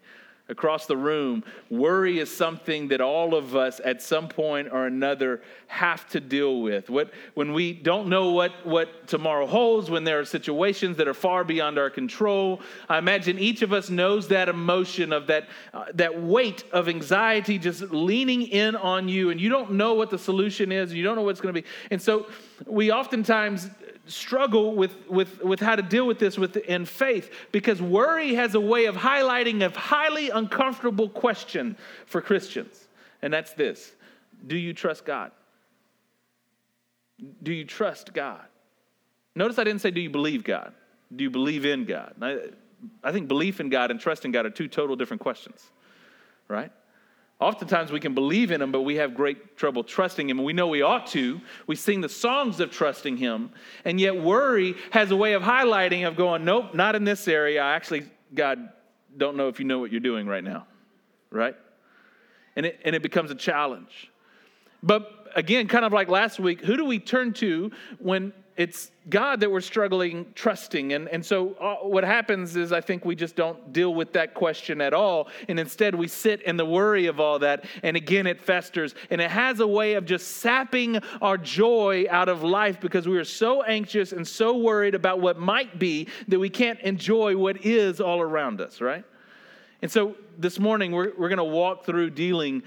across 0.51 0.85
the 0.85 0.97
room, 0.97 1.43
worry 1.69 2.19
is 2.19 2.35
something 2.35 2.89
that 2.89 2.99
all 2.99 3.33
of 3.33 3.55
us 3.55 3.79
at 3.83 4.01
some 4.01 4.27
point 4.27 4.67
or 4.71 4.85
another 4.85 5.41
have 5.67 6.07
to 6.09 6.19
deal 6.19 6.61
with. 6.61 6.89
What, 6.89 7.11
when 7.33 7.53
we 7.53 7.71
don't 7.71 8.09
know 8.09 8.31
what, 8.31 8.65
what 8.65 9.07
tomorrow 9.07 9.47
holds, 9.47 9.89
when 9.89 10.03
there 10.03 10.19
are 10.19 10.25
situations 10.25 10.97
that 10.97 11.07
are 11.07 11.13
far 11.13 11.45
beyond 11.45 11.79
our 11.79 11.89
control, 11.89 12.61
I 12.89 12.97
imagine 12.97 13.39
each 13.39 13.61
of 13.61 13.71
us 13.71 13.89
knows 13.89 14.27
that 14.27 14.49
emotion 14.49 15.13
of 15.13 15.27
that, 15.27 15.47
uh, 15.73 15.85
that 15.93 16.21
weight 16.21 16.65
of 16.73 16.89
anxiety 16.89 17.57
just 17.57 17.81
leaning 17.91 18.41
in 18.41 18.75
on 18.75 19.07
you, 19.07 19.29
and 19.29 19.39
you 19.39 19.49
don't 19.49 19.71
know 19.71 19.93
what 19.93 20.09
the 20.09 20.19
solution 20.19 20.71
is, 20.73 20.89
and 20.89 20.97
you 20.97 21.03
don't 21.03 21.15
know 21.15 21.23
what's 21.23 21.41
going 21.41 21.55
to 21.55 21.61
be. 21.61 21.67
And 21.89 22.01
so 22.01 22.27
we 22.65 22.91
oftentimes 22.91 23.69
struggle 24.11 24.75
with, 24.75 24.95
with, 25.09 25.43
with 25.43 25.59
how 25.59 25.75
to 25.75 25.81
deal 25.81 26.05
with 26.05 26.19
this 26.19 26.37
within 26.37 26.85
faith 26.85 27.31
because 27.51 27.81
worry 27.81 28.35
has 28.35 28.55
a 28.55 28.59
way 28.59 28.85
of 28.85 28.95
highlighting 28.95 29.63
a 29.63 29.77
highly 29.77 30.29
uncomfortable 30.29 31.09
question 31.09 31.77
for 32.05 32.21
Christians. 32.21 32.87
And 33.21 33.33
that's 33.33 33.53
this 33.53 33.93
Do 34.45 34.57
you 34.57 34.73
trust 34.73 35.05
God? 35.05 35.31
Do 37.43 37.53
you 37.53 37.65
trust 37.65 38.13
God? 38.13 38.45
Notice 39.35 39.59
I 39.59 39.63
didn't 39.63 39.81
say, 39.81 39.91
Do 39.91 40.01
you 40.01 40.09
believe 40.09 40.43
God? 40.43 40.73
Do 41.15 41.23
you 41.23 41.29
believe 41.29 41.65
in 41.65 41.85
God? 41.85 42.15
I, 42.21 42.37
I 43.03 43.11
think 43.11 43.27
belief 43.27 43.59
in 43.59 43.69
God 43.69 43.91
and 43.91 43.99
trust 43.99 44.25
in 44.25 44.31
God 44.31 44.45
are 44.45 44.49
two 44.49 44.67
total 44.67 44.95
different 44.95 45.21
questions, 45.21 45.71
right? 46.47 46.71
Oftentimes 47.41 47.91
we 47.91 47.99
can 47.99 48.13
believe 48.13 48.51
in 48.51 48.61
him, 48.61 48.71
but 48.71 48.83
we 48.83 48.97
have 48.97 49.15
great 49.15 49.57
trouble 49.57 49.83
trusting 49.83 50.29
him. 50.29 50.37
And 50.37 50.45
we 50.45 50.53
know 50.53 50.67
we 50.67 50.83
ought 50.83 51.07
to. 51.07 51.41
We 51.65 51.75
sing 51.75 51.99
the 51.99 52.07
songs 52.07 52.59
of 52.59 52.69
trusting 52.69 53.17
him. 53.17 53.49
And 53.83 53.99
yet 53.99 54.15
worry 54.15 54.75
has 54.91 55.09
a 55.09 55.15
way 55.15 55.33
of 55.33 55.41
highlighting, 55.41 56.07
of 56.07 56.15
going, 56.15 56.45
nope, 56.45 56.75
not 56.75 56.95
in 56.95 57.03
this 57.03 57.27
area. 57.27 57.63
I 57.63 57.73
actually, 57.73 58.05
God, 58.35 58.69
don't 59.17 59.37
know 59.37 59.47
if 59.47 59.57
you 59.57 59.65
know 59.65 59.79
what 59.79 59.91
you're 59.91 59.99
doing 59.99 60.27
right 60.27 60.43
now. 60.43 60.67
Right? 61.31 61.55
And 62.55 62.67
it, 62.67 62.79
and 62.85 62.95
it 62.95 63.01
becomes 63.01 63.31
a 63.31 63.35
challenge. 63.35 64.11
But 64.83 65.31
again, 65.35 65.67
kind 65.67 65.83
of 65.83 65.91
like 65.91 66.09
last 66.09 66.39
week, 66.39 66.61
who 66.61 66.77
do 66.77 66.85
we 66.85 66.99
turn 66.99 67.33
to 67.33 67.71
when 67.97 68.33
it's 68.57 68.91
God 69.09 69.39
that 69.39 69.49
we're 69.49 69.61
struggling 69.61 70.25
trusting. 70.35 70.93
And, 70.93 71.07
and 71.07 71.25
so 71.25 71.53
uh, 71.53 71.87
what 71.87 72.03
happens 72.03 72.55
is 72.55 72.71
I 72.71 72.81
think 72.81 73.05
we 73.05 73.15
just 73.15 73.35
don't 73.35 73.73
deal 73.73 73.93
with 73.93 74.13
that 74.13 74.33
question 74.33 74.81
at 74.81 74.93
all. 74.93 75.29
And 75.47 75.59
instead 75.59 75.95
we 75.95 76.07
sit 76.07 76.41
in 76.43 76.57
the 76.57 76.65
worry 76.65 77.07
of 77.07 77.19
all 77.19 77.39
that. 77.39 77.65
And 77.81 77.97
again, 77.97 78.27
it 78.27 78.41
festers. 78.41 78.93
And 79.09 79.21
it 79.21 79.31
has 79.31 79.59
a 79.59 79.67
way 79.67 79.93
of 79.93 80.05
just 80.05 80.37
sapping 80.37 80.99
our 81.21 81.37
joy 81.37 82.05
out 82.09 82.29
of 82.29 82.43
life 82.43 82.79
because 82.79 83.07
we 83.07 83.17
are 83.17 83.25
so 83.25 83.63
anxious 83.63 84.11
and 84.11 84.27
so 84.27 84.57
worried 84.57 84.95
about 84.95 85.19
what 85.19 85.39
might 85.39 85.79
be 85.79 86.07
that 86.27 86.39
we 86.39 86.49
can't 86.49 86.79
enjoy 86.81 87.35
what 87.37 87.65
is 87.65 88.01
all 88.01 88.21
around 88.21 88.61
us, 88.61 88.81
right? 88.81 89.05
And 89.81 89.91
so 89.91 90.15
this 90.37 90.59
morning 90.59 90.91
we're, 90.91 91.13
we're 91.17 91.29
going 91.29 91.37
to 91.37 91.43
walk 91.43 91.85
through 91.85 92.11
dealing 92.11 92.63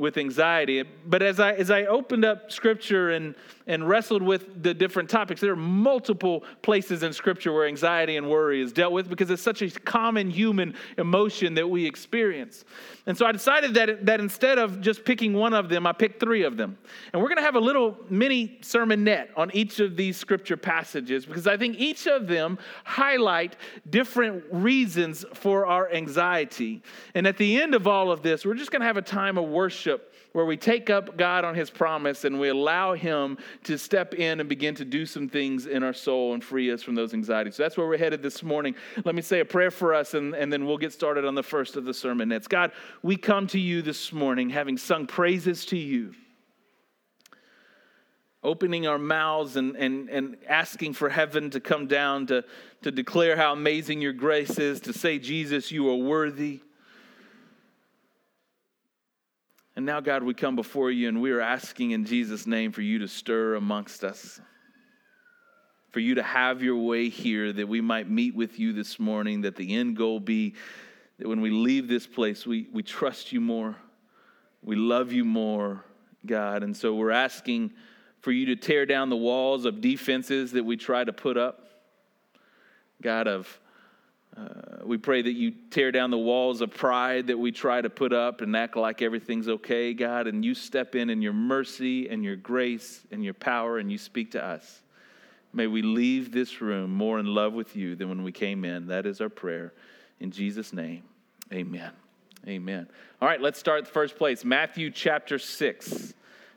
with 0.00 0.16
anxiety. 0.16 0.82
But 0.82 1.22
as 1.22 1.38
I 1.38 1.52
as 1.52 1.70
I 1.70 1.84
opened 1.84 2.24
up 2.24 2.50
scripture 2.50 3.10
and 3.10 3.34
and 3.70 3.88
wrestled 3.88 4.20
with 4.20 4.64
the 4.64 4.74
different 4.74 5.08
topics. 5.08 5.40
There 5.40 5.52
are 5.52 5.56
multiple 5.56 6.42
places 6.60 7.04
in 7.04 7.12
Scripture 7.12 7.52
where 7.52 7.68
anxiety 7.68 8.16
and 8.16 8.28
worry 8.28 8.60
is 8.60 8.72
dealt 8.72 8.92
with 8.92 9.08
because 9.08 9.30
it's 9.30 9.40
such 9.40 9.62
a 9.62 9.70
common 9.70 10.28
human 10.28 10.74
emotion 10.98 11.54
that 11.54 11.70
we 11.70 11.86
experience. 11.86 12.64
And 13.06 13.16
so 13.16 13.26
I 13.26 13.30
decided 13.30 13.74
that, 13.74 14.06
that 14.06 14.18
instead 14.18 14.58
of 14.58 14.80
just 14.80 15.04
picking 15.04 15.34
one 15.34 15.54
of 15.54 15.68
them, 15.68 15.86
I 15.86 15.92
picked 15.92 16.18
three 16.18 16.42
of 16.42 16.56
them. 16.56 16.78
And 17.12 17.22
we're 17.22 17.28
going 17.28 17.38
to 17.38 17.44
have 17.44 17.54
a 17.54 17.60
little 17.60 17.96
mini 18.08 18.58
sermonette 18.60 19.28
on 19.36 19.52
each 19.54 19.78
of 19.78 19.96
these 19.96 20.16
Scripture 20.16 20.56
passages 20.56 21.24
because 21.24 21.46
I 21.46 21.56
think 21.56 21.78
each 21.78 22.08
of 22.08 22.26
them 22.26 22.58
highlight 22.82 23.54
different 23.88 24.42
reasons 24.50 25.24
for 25.32 25.66
our 25.66 25.88
anxiety. 25.92 26.82
And 27.14 27.24
at 27.24 27.36
the 27.36 27.62
end 27.62 27.76
of 27.76 27.86
all 27.86 28.10
of 28.10 28.22
this, 28.22 28.44
we're 28.44 28.54
just 28.54 28.72
going 28.72 28.80
to 28.80 28.86
have 28.86 28.96
a 28.96 29.02
time 29.02 29.38
of 29.38 29.44
worship 29.44 30.09
where 30.32 30.44
we 30.44 30.56
take 30.56 30.90
up 30.90 31.16
God 31.16 31.44
on 31.44 31.54
His 31.54 31.70
promise 31.70 32.24
and 32.24 32.38
we 32.38 32.48
allow 32.48 32.94
Him 32.94 33.38
to 33.64 33.76
step 33.76 34.14
in 34.14 34.40
and 34.40 34.48
begin 34.48 34.74
to 34.76 34.84
do 34.84 35.06
some 35.06 35.28
things 35.28 35.66
in 35.66 35.82
our 35.82 35.92
soul 35.92 36.34
and 36.34 36.42
free 36.42 36.70
us 36.72 36.82
from 36.82 36.94
those 36.94 37.14
anxieties. 37.14 37.56
So 37.56 37.62
that's 37.62 37.76
where 37.76 37.86
we're 37.86 37.98
headed 37.98 38.22
this 38.22 38.42
morning. 38.42 38.74
Let 39.04 39.14
me 39.14 39.22
say 39.22 39.40
a 39.40 39.44
prayer 39.44 39.70
for 39.70 39.94
us 39.94 40.14
and, 40.14 40.34
and 40.34 40.52
then 40.52 40.66
we'll 40.66 40.78
get 40.78 40.92
started 40.92 41.24
on 41.24 41.34
the 41.34 41.42
first 41.42 41.76
of 41.76 41.84
the 41.84 41.94
sermon. 41.94 42.30
It's 42.32 42.48
God, 42.48 42.72
we 43.02 43.16
come 43.16 43.46
to 43.48 43.58
you 43.58 43.82
this 43.82 44.12
morning 44.12 44.50
having 44.50 44.76
sung 44.76 45.06
praises 45.06 45.64
to 45.66 45.76
you 45.76 46.14
opening 48.42 48.86
our 48.86 48.98
mouths 48.98 49.56
and, 49.56 49.76
and, 49.76 50.08
and 50.08 50.36
asking 50.48 50.94
for 50.94 51.08
heaven 51.08 51.50
to 51.50 51.60
come 51.60 51.86
down 51.86 52.26
to, 52.26 52.44
to 52.82 52.90
declare 52.90 53.36
how 53.36 53.52
amazing 53.52 54.00
your 54.00 54.12
grace 54.12 54.58
is, 54.58 54.80
to 54.80 54.92
say, 54.92 55.18
Jesus, 55.18 55.70
you 55.70 55.88
are 55.90 55.96
worthy. 55.96 56.60
And 59.76 59.86
now, 59.86 60.00
God, 60.00 60.22
we 60.22 60.34
come 60.34 60.56
before 60.56 60.90
you 60.90 61.08
and 61.08 61.22
we 61.22 61.30
are 61.30 61.40
asking 61.40 61.92
in 61.92 62.04
Jesus' 62.04 62.46
name 62.46 62.72
for 62.72 62.82
you 62.82 62.98
to 62.98 63.08
stir 63.08 63.54
amongst 63.54 64.02
us, 64.02 64.40
for 65.90 66.00
you 66.00 66.16
to 66.16 66.22
have 66.22 66.62
your 66.62 66.76
way 66.76 67.08
here, 67.08 67.52
that 67.52 67.68
we 67.68 67.80
might 67.80 68.10
meet 68.10 68.34
with 68.34 68.58
you 68.58 68.72
this 68.72 68.98
morning, 68.98 69.42
that 69.42 69.56
the 69.56 69.76
end 69.76 69.96
goal 69.96 70.20
be 70.20 70.54
that 71.18 71.28
when 71.28 71.42
we 71.42 71.50
leave 71.50 71.86
this 71.86 72.06
place, 72.06 72.46
we, 72.46 72.66
we 72.72 72.82
trust 72.82 73.30
you 73.30 73.42
more, 73.42 73.76
we 74.62 74.74
love 74.74 75.12
you 75.12 75.22
more, 75.24 75.84
God. 76.24 76.62
And 76.62 76.74
so 76.74 76.94
we're 76.94 77.10
asking 77.10 77.72
for 78.20 78.32
you 78.32 78.46
to 78.46 78.56
tear 78.56 78.86
down 78.86 79.10
the 79.10 79.16
walls 79.16 79.66
of 79.66 79.82
defenses 79.82 80.52
that 80.52 80.64
we 80.64 80.78
try 80.78 81.04
to 81.04 81.12
put 81.12 81.36
up, 81.36 81.66
God, 83.02 83.28
of 83.28 83.59
uh, 84.36 84.84
we 84.84 84.96
pray 84.96 85.22
that 85.22 85.32
you 85.32 85.52
tear 85.70 85.90
down 85.90 86.10
the 86.10 86.18
walls 86.18 86.60
of 86.60 86.72
pride 86.72 87.26
that 87.26 87.38
we 87.38 87.50
try 87.50 87.80
to 87.80 87.90
put 87.90 88.12
up 88.12 88.40
and 88.40 88.56
act 88.56 88.76
like 88.76 89.02
everything's 89.02 89.48
okay, 89.48 89.92
God, 89.92 90.26
and 90.26 90.44
you 90.44 90.54
step 90.54 90.94
in 90.94 91.10
in 91.10 91.20
your 91.20 91.32
mercy 91.32 92.08
and 92.08 92.24
your 92.24 92.36
grace 92.36 93.02
and 93.10 93.24
your 93.24 93.34
power 93.34 93.78
and 93.78 93.90
you 93.90 93.98
speak 93.98 94.32
to 94.32 94.44
us. 94.44 94.82
May 95.52 95.66
we 95.66 95.82
leave 95.82 96.30
this 96.30 96.60
room 96.60 96.94
more 96.94 97.18
in 97.18 97.26
love 97.26 97.52
with 97.52 97.74
you 97.74 97.96
than 97.96 98.08
when 98.08 98.22
we 98.22 98.30
came 98.30 98.64
in. 98.64 98.86
That 98.86 99.04
is 99.04 99.20
our 99.20 99.28
prayer. 99.28 99.72
In 100.20 100.30
Jesus' 100.30 100.72
name, 100.72 101.02
amen. 101.52 101.90
Amen. 102.46 102.88
All 103.20 103.28
right, 103.28 103.40
let's 103.40 103.58
start 103.58 103.84
the 103.84 103.90
first 103.90 104.16
place 104.16 104.44
Matthew 104.44 104.90
chapter 104.90 105.38
6. 105.38 106.14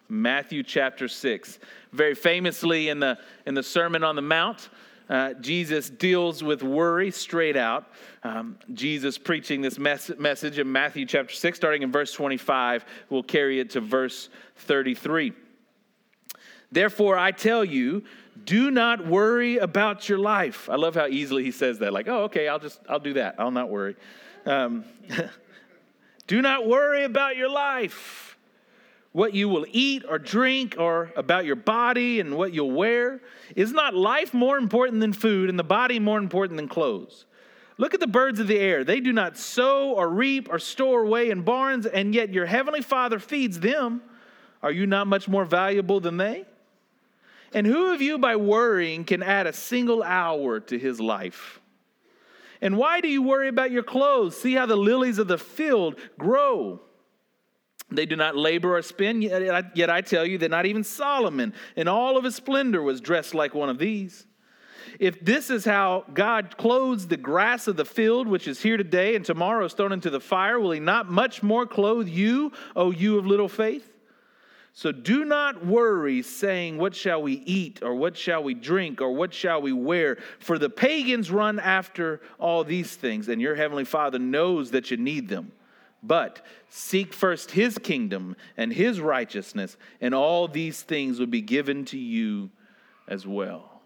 Matthew 0.10 0.64
chapter 0.64 1.08
6. 1.08 1.60
Very 1.92 2.14
famously 2.14 2.90
in 2.90 3.00
the, 3.00 3.18
in 3.46 3.56
the 3.56 3.64
Sermon 3.64 4.04
on 4.04 4.16
the 4.16 4.22
Mount, 4.22 4.70
uh, 5.14 5.36
Jesus 5.36 5.92
deals 5.92 6.44
with 6.44 6.64
worry 6.64 7.12
straight 7.12 7.56
out. 7.56 7.88
Um, 8.24 8.58
Jesus 8.74 9.20
preaching 9.20 9.62
this 9.62 9.78
mes- 9.78 10.18
message 10.18 10.58
in 10.58 10.72
Matthew 10.72 11.06
chapter 11.06 11.36
6, 11.36 11.56
starting 11.56 11.84
in 11.84 11.92
verse 11.92 12.12
25, 12.14 12.84
we'll 13.12 13.22
carry 13.22 13.60
it 13.60 13.70
to 13.72 13.80
verse 13.80 14.30
33. 14.58 15.34
Therefore, 16.72 17.16
I 17.16 17.30
tell 17.30 17.64
you, 17.64 18.04
do 18.44 18.72
not 18.72 19.06
worry 19.06 19.58
about 19.58 20.10
your 20.10 20.18
life. 20.18 20.68
I 20.68 20.78
love 20.78 20.96
how 20.96 21.06
easily 21.06 21.44
he 21.44 21.52
says 21.52 21.78
that. 21.78 21.94
Like, 21.94 22.08
oh, 22.08 22.24
okay, 22.24 22.48
I'll 22.48 22.58
just, 22.58 22.80
I'll 22.90 23.00
do 23.00 23.14
that. 23.14 23.36
I'll 23.38 23.52
not 23.52 23.70
worry. 23.70 23.96
Um, 24.48 24.84
do 26.26 26.42
not 26.42 26.66
worry 26.66 27.04
about 27.04 27.38
your 27.38 27.50
life 27.50 28.33
what 29.14 29.34
you 29.34 29.48
will 29.48 29.66
eat 29.72 30.04
or 30.10 30.20
drink 30.20 30.76
or 30.78 31.14
about 31.16 31.46
your 31.46 31.56
body 31.56 32.20
and 32.20 32.36
what 32.36 32.52
you'll 32.54 32.72
wear? 32.72 33.22
Is 33.56 33.72
not 33.72 33.94
life 33.94 34.34
more 34.34 34.58
important 34.58 35.00
than 35.00 35.14
food 35.14 35.50
and 35.50 35.58
the 35.58 35.64
body 35.64 36.00
more 36.00 36.18
important 36.18 36.58
than 36.58 36.68
clothes? 36.68 37.26
Look 37.78 37.94
at 37.94 38.00
the 38.00 38.08
birds 38.08 38.40
of 38.40 38.48
the 38.48 38.60
air. 38.60 38.84
They 38.84 39.00
do 39.00 39.14
not 39.14 39.38
sow 39.38 39.94
or 39.94 40.10
reap 40.10 40.48
or 40.52 40.60
store 40.60 41.04
away 41.04 41.30
in 41.30 41.42
barns, 41.42 41.86
and 41.86 42.14
yet 42.14 42.34
your 42.34 42.46
heavenly 42.46 42.82
Father 42.82 43.20
feeds 43.20 43.60
them. 43.60 44.02
Are 44.62 44.72
you 44.72 44.86
not 44.86 45.08
much 45.08 45.28
more 45.28 45.46
valuable 45.46 46.00
than 46.00 46.18
they? 46.18 46.46
And 47.54 47.68
who 47.68 47.94
of 47.94 48.02
you, 48.02 48.18
by 48.18 48.36
worrying, 48.36 49.06
can 49.06 49.22
add 49.22 49.48
a 49.48 49.54
single 49.54 50.02
hour 50.02 50.60
to 50.60 50.78
his 50.78 51.00
life? 51.00 51.60
And 52.62 52.78
why 52.78 53.02
do 53.02 53.08
you 53.08 53.22
worry 53.22 53.48
about 53.48 53.72
your 53.72 53.84
clothes? 53.84 54.40
See 54.40 54.54
how 54.54 54.66
the 54.66 54.76
lilies 54.76 55.20
of 55.20 55.28
the 55.28 55.38
field 55.38 56.00
grow. 56.18 56.80
They 57.96 58.06
do 58.06 58.16
not 58.16 58.36
labor 58.36 58.76
or 58.76 58.82
spin, 58.82 59.22
yet 59.22 59.90
I 59.90 60.02
tell 60.02 60.26
you 60.26 60.38
that 60.40 60.52
not 60.52 60.66
even 60.66 60.84
Solomon 60.84 61.54
in 61.76 61.88
all 61.88 62.18
of 62.18 62.24
his 62.24 62.36
splendor 62.36 62.82
was 62.82 63.02
dressed 63.02 63.34
like 63.34 63.54
one 63.54 63.70
of 63.70 63.78
these. 63.78 64.26
If 65.00 65.24
this 65.24 65.50
is 65.50 65.66
how 65.66 66.06
God 66.14 66.56
clothes 66.58 67.08
the 67.08 67.18
grass 67.18 67.68
of 67.68 67.78
the 67.78 67.86
field, 67.86 68.28
which 68.28 68.48
is 68.48 68.62
here 68.62 68.78
today 68.78 69.16
and 69.16 69.26
tomorrow 69.26 69.66
is 69.66 69.74
thrown 69.74 69.92
into 69.92 70.10
the 70.10 70.20
fire, 70.20 70.60
will 70.60 70.72
he 70.72 70.80
not 70.80 71.10
much 71.10 71.42
more 71.42 71.66
clothe 71.66 72.08
you, 72.08 72.52
O 72.76 72.92
you 72.92 73.18
of 73.18 73.26
little 73.26 73.48
faith? 73.48 73.90
So 74.76 74.92
do 74.92 75.24
not 75.24 75.66
worry, 75.66 76.24
saying, 76.24 76.78
What 76.80 76.96
shall 76.96 77.22
we 77.22 77.34
eat, 77.46 77.82
or 77.84 77.94
what 77.94 78.18
shall 78.18 78.44
we 78.44 78.56
drink, 78.56 79.02
or 79.02 79.12
what 79.12 79.34
shall 79.34 79.62
we 79.62 79.72
wear? 79.72 80.18
For 80.40 80.58
the 80.58 80.70
pagans 80.70 81.30
run 81.30 81.60
after 81.60 82.22
all 82.40 82.64
these 82.64 82.96
things, 82.96 83.30
and 83.30 83.40
your 83.40 83.56
heavenly 83.56 83.86
Father 83.86 84.18
knows 84.18 84.72
that 84.72 84.90
you 84.90 84.98
need 84.98 85.30
them. 85.30 85.52
But 86.04 86.46
seek 86.70 87.14
first 87.14 87.52
his 87.52 87.78
kingdom 87.78 88.36
and 88.58 88.74
his 88.74 89.00
righteousness, 89.00 89.78
and 90.02 90.14
all 90.14 90.48
these 90.48 90.82
things 90.82 91.20
will 91.20 91.28
be 91.28 91.42
given 91.42 91.86
to 91.86 91.98
you 91.98 92.50
as 93.08 93.26
well. 93.26 93.82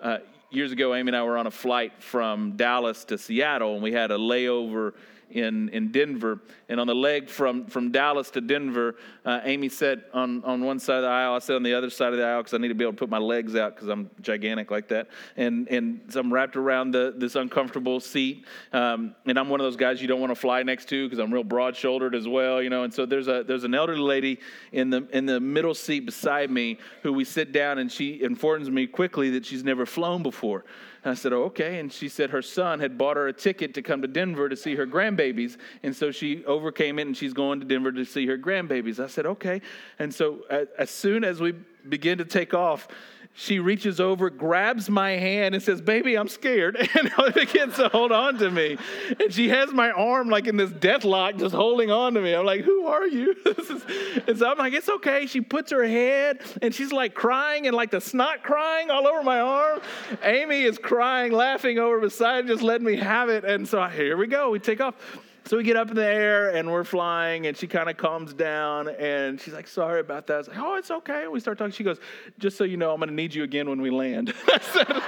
Uh, 0.00 0.18
years 0.50 0.72
ago, 0.72 0.94
Amy 0.94 1.10
and 1.10 1.16
I 1.16 1.22
were 1.22 1.38
on 1.38 1.46
a 1.46 1.50
flight 1.52 2.02
from 2.02 2.56
Dallas 2.56 3.04
to 3.06 3.18
Seattle, 3.18 3.74
and 3.74 3.82
we 3.82 3.92
had 3.92 4.10
a 4.10 4.18
layover 4.18 4.94
in, 5.30 5.68
in 5.70 5.90
Denver. 5.90 6.40
And 6.68 6.80
on 6.80 6.86
the 6.86 6.94
leg 6.94 7.28
from, 7.28 7.66
from 7.66 7.90
Dallas 7.90 8.30
to 8.30 8.40
Denver, 8.40 8.96
uh, 9.24 9.40
Amy 9.44 9.68
sat 9.68 10.08
on, 10.12 10.42
on 10.44 10.62
one 10.62 10.78
side 10.78 10.96
of 10.96 11.02
the 11.02 11.08
aisle. 11.08 11.34
I 11.34 11.38
sat 11.38 11.56
on 11.56 11.62
the 11.62 11.74
other 11.74 11.90
side 11.90 12.12
of 12.12 12.18
the 12.18 12.24
aisle 12.24 12.40
because 12.40 12.54
I 12.54 12.58
need 12.58 12.68
to 12.68 12.74
be 12.74 12.84
able 12.84 12.92
to 12.92 12.98
put 12.98 13.10
my 13.10 13.18
legs 13.18 13.56
out 13.56 13.74
because 13.74 13.88
I'm 13.88 14.10
gigantic 14.20 14.70
like 14.70 14.88
that. 14.88 15.08
And, 15.36 15.68
and 15.68 16.00
so 16.08 16.20
I'm 16.20 16.32
wrapped 16.32 16.56
around 16.56 16.92
the, 16.92 17.14
this 17.16 17.34
uncomfortable 17.34 18.00
seat. 18.00 18.46
Um, 18.72 19.14
and 19.26 19.38
I'm 19.38 19.48
one 19.48 19.60
of 19.60 19.64
those 19.64 19.76
guys 19.76 20.00
you 20.00 20.08
don't 20.08 20.20
want 20.20 20.30
to 20.30 20.40
fly 20.40 20.62
next 20.62 20.88
to 20.90 21.06
because 21.06 21.18
I'm 21.18 21.32
real 21.32 21.44
broad 21.44 21.76
shouldered 21.76 22.14
as 22.14 22.28
well, 22.28 22.62
you 22.62 22.70
know. 22.70 22.84
And 22.84 22.92
so 22.92 23.06
there's, 23.06 23.28
a, 23.28 23.44
there's 23.46 23.64
an 23.64 23.74
elderly 23.74 24.00
lady 24.00 24.40
in 24.72 24.90
the, 24.90 25.06
in 25.12 25.26
the 25.26 25.40
middle 25.40 25.74
seat 25.74 26.06
beside 26.06 26.50
me 26.50 26.78
who 27.02 27.12
we 27.12 27.24
sit 27.24 27.52
down 27.52 27.78
and 27.78 27.90
she 27.90 28.22
informs 28.22 28.70
me 28.70 28.86
quickly 28.86 29.30
that 29.30 29.46
she's 29.46 29.64
never 29.64 29.86
flown 29.86 30.22
before. 30.22 30.64
I 31.04 31.14
said, 31.14 31.32
oh, 31.32 31.44
okay. 31.44 31.78
And 31.78 31.92
she 31.92 32.08
said 32.08 32.30
her 32.30 32.42
son 32.42 32.80
had 32.80 32.98
bought 32.98 33.16
her 33.16 33.28
a 33.28 33.32
ticket 33.32 33.74
to 33.74 33.82
come 33.82 34.02
to 34.02 34.08
Denver 34.08 34.48
to 34.48 34.56
see 34.56 34.74
her 34.74 34.86
grandbabies. 34.86 35.56
And 35.82 35.96
so 35.96 36.10
she 36.10 36.44
overcame 36.44 36.98
it 36.98 37.06
and 37.06 37.16
she's 37.16 37.32
going 37.32 37.60
to 37.60 37.66
Denver 37.66 37.90
to 37.92 38.04
see 38.04 38.26
her 38.26 38.36
grandbabies. 38.36 39.02
I 39.02 39.06
said, 39.06 39.26
okay. 39.26 39.62
And 39.98 40.12
so 40.12 40.40
as 40.78 40.90
soon 40.90 41.24
as 41.24 41.40
we 41.40 41.52
begin 41.88 42.18
to 42.18 42.24
take 42.24 42.52
off, 42.52 42.86
she 43.32 43.58
reaches 43.58 44.00
over, 44.00 44.28
grabs 44.28 44.90
my 44.90 45.12
hand, 45.12 45.54
and 45.54 45.62
says, 45.62 45.80
Baby, 45.80 46.16
I'm 46.16 46.28
scared. 46.28 46.76
And 47.00 47.34
begins 47.34 47.76
to 47.76 47.88
hold 47.88 48.12
on 48.12 48.36
to 48.38 48.50
me. 48.50 48.76
And 49.18 49.32
she 49.32 49.48
has 49.48 49.72
my 49.72 49.90
arm 49.92 50.28
like 50.28 50.46
in 50.46 50.56
this 50.56 50.70
death 50.70 51.04
lock, 51.04 51.36
just 51.36 51.54
holding 51.54 51.90
on 51.90 52.14
to 52.14 52.20
me. 52.20 52.34
I'm 52.34 52.44
like, 52.44 52.62
Who 52.62 52.86
are 52.86 53.06
you? 53.06 53.34
and 54.26 54.38
so 54.38 54.50
I'm 54.50 54.58
like, 54.58 54.74
It's 54.74 54.88
okay. 54.88 55.26
She 55.26 55.40
puts 55.40 55.70
her 55.70 55.86
head 55.86 56.40
and 56.60 56.74
she's 56.74 56.92
like 56.92 57.14
crying 57.14 57.66
and 57.66 57.74
like 57.74 57.90
the 57.90 58.00
snot 58.00 58.42
crying 58.42 58.90
all 58.90 59.06
over 59.06 59.22
my 59.22 59.40
arm. 59.40 59.80
Amy 60.22 60.62
is 60.62 60.76
crying, 60.78 61.32
laughing 61.32 61.78
over 61.78 62.00
beside, 62.00 62.46
just 62.46 62.62
letting 62.62 62.86
me 62.86 62.96
have 62.96 63.28
it. 63.28 63.44
And 63.44 63.66
so 63.66 63.82
here 63.86 64.16
we 64.16 64.26
go. 64.26 64.50
We 64.50 64.58
take 64.58 64.80
off. 64.80 64.94
So 65.50 65.56
we 65.56 65.64
get 65.64 65.76
up 65.76 65.88
in 65.88 65.96
the 65.96 66.06
air 66.06 66.54
and 66.54 66.70
we're 66.70 66.84
flying, 66.84 67.48
and 67.48 67.56
she 67.56 67.66
kind 67.66 67.90
of 67.90 67.96
calms 67.96 68.32
down 68.32 68.86
and 68.86 69.40
she's 69.40 69.52
like, 69.52 69.66
Sorry 69.66 69.98
about 69.98 70.28
that. 70.28 70.34
I 70.34 70.38
was 70.38 70.46
like, 70.46 70.58
Oh, 70.60 70.76
it's 70.76 70.92
okay. 70.92 71.24
And 71.24 71.32
we 71.32 71.40
start 71.40 71.58
talking. 71.58 71.72
She 71.72 71.82
goes, 71.82 71.98
Just 72.38 72.56
so 72.56 72.62
you 72.62 72.76
know, 72.76 72.92
I'm 72.92 73.00
going 73.00 73.08
to 73.08 73.14
need 73.16 73.34
you 73.34 73.42
again 73.42 73.68
when 73.68 73.80
we 73.80 73.90
land. 73.90 74.32
Said, 74.60 75.02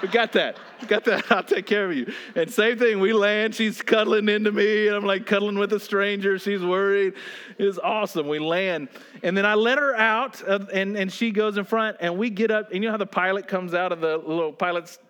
We 0.00 0.06
got 0.06 0.30
that. 0.34 0.56
We 0.80 0.86
got 0.86 1.02
that. 1.06 1.32
I'll 1.32 1.42
take 1.42 1.66
care 1.66 1.84
of 1.84 1.96
you. 1.96 2.12
And 2.36 2.48
same 2.48 2.78
thing, 2.78 3.00
we 3.00 3.12
land. 3.12 3.56
She's 3.56 3.82
cuddling 3.82 4.28
into 4.28 4.52
me, 4.52 4.86
and 4.86 4.94
I'm 4.94 5.04
like 5.04 5.26
cuddling 5.26 5.58
with 5.58 5.72
a 5.72 5.80
stranger. 5.80 6.38
She's 6.38 6.62
worried. 6.62 7.14
It's 7.58 7.78
awesome. 7.78 8.28
We 8.28 8.38
land. 8.38 8.90
And 9.24 9.36
then 9.36 9.46
I 9.46 9.54
let 9.54 9.78
her 9.78 9.96
out, 9.96 10.40
and, 10.42 10.96
and 10.96 11.12
she 11.12 11.32
goes 11.32 11.56
in 11.56 11.64
front, 11.64 11.96
and 11.98 12.16
we 12.16 12.30
get 12.30 12.52
up. 12.52 12.70
And 12.70 12.84
you 12.84 12.88
know 12.88 12.92
how 12.92 12.98
the 12.98 13.04
pilot 13.04 13.48
comes 13.48 13.74
out 13.74 13.90
of 13.90 14.00
the 14.00 14.16
little 14.16 14.52
pilot's 14.52 15.00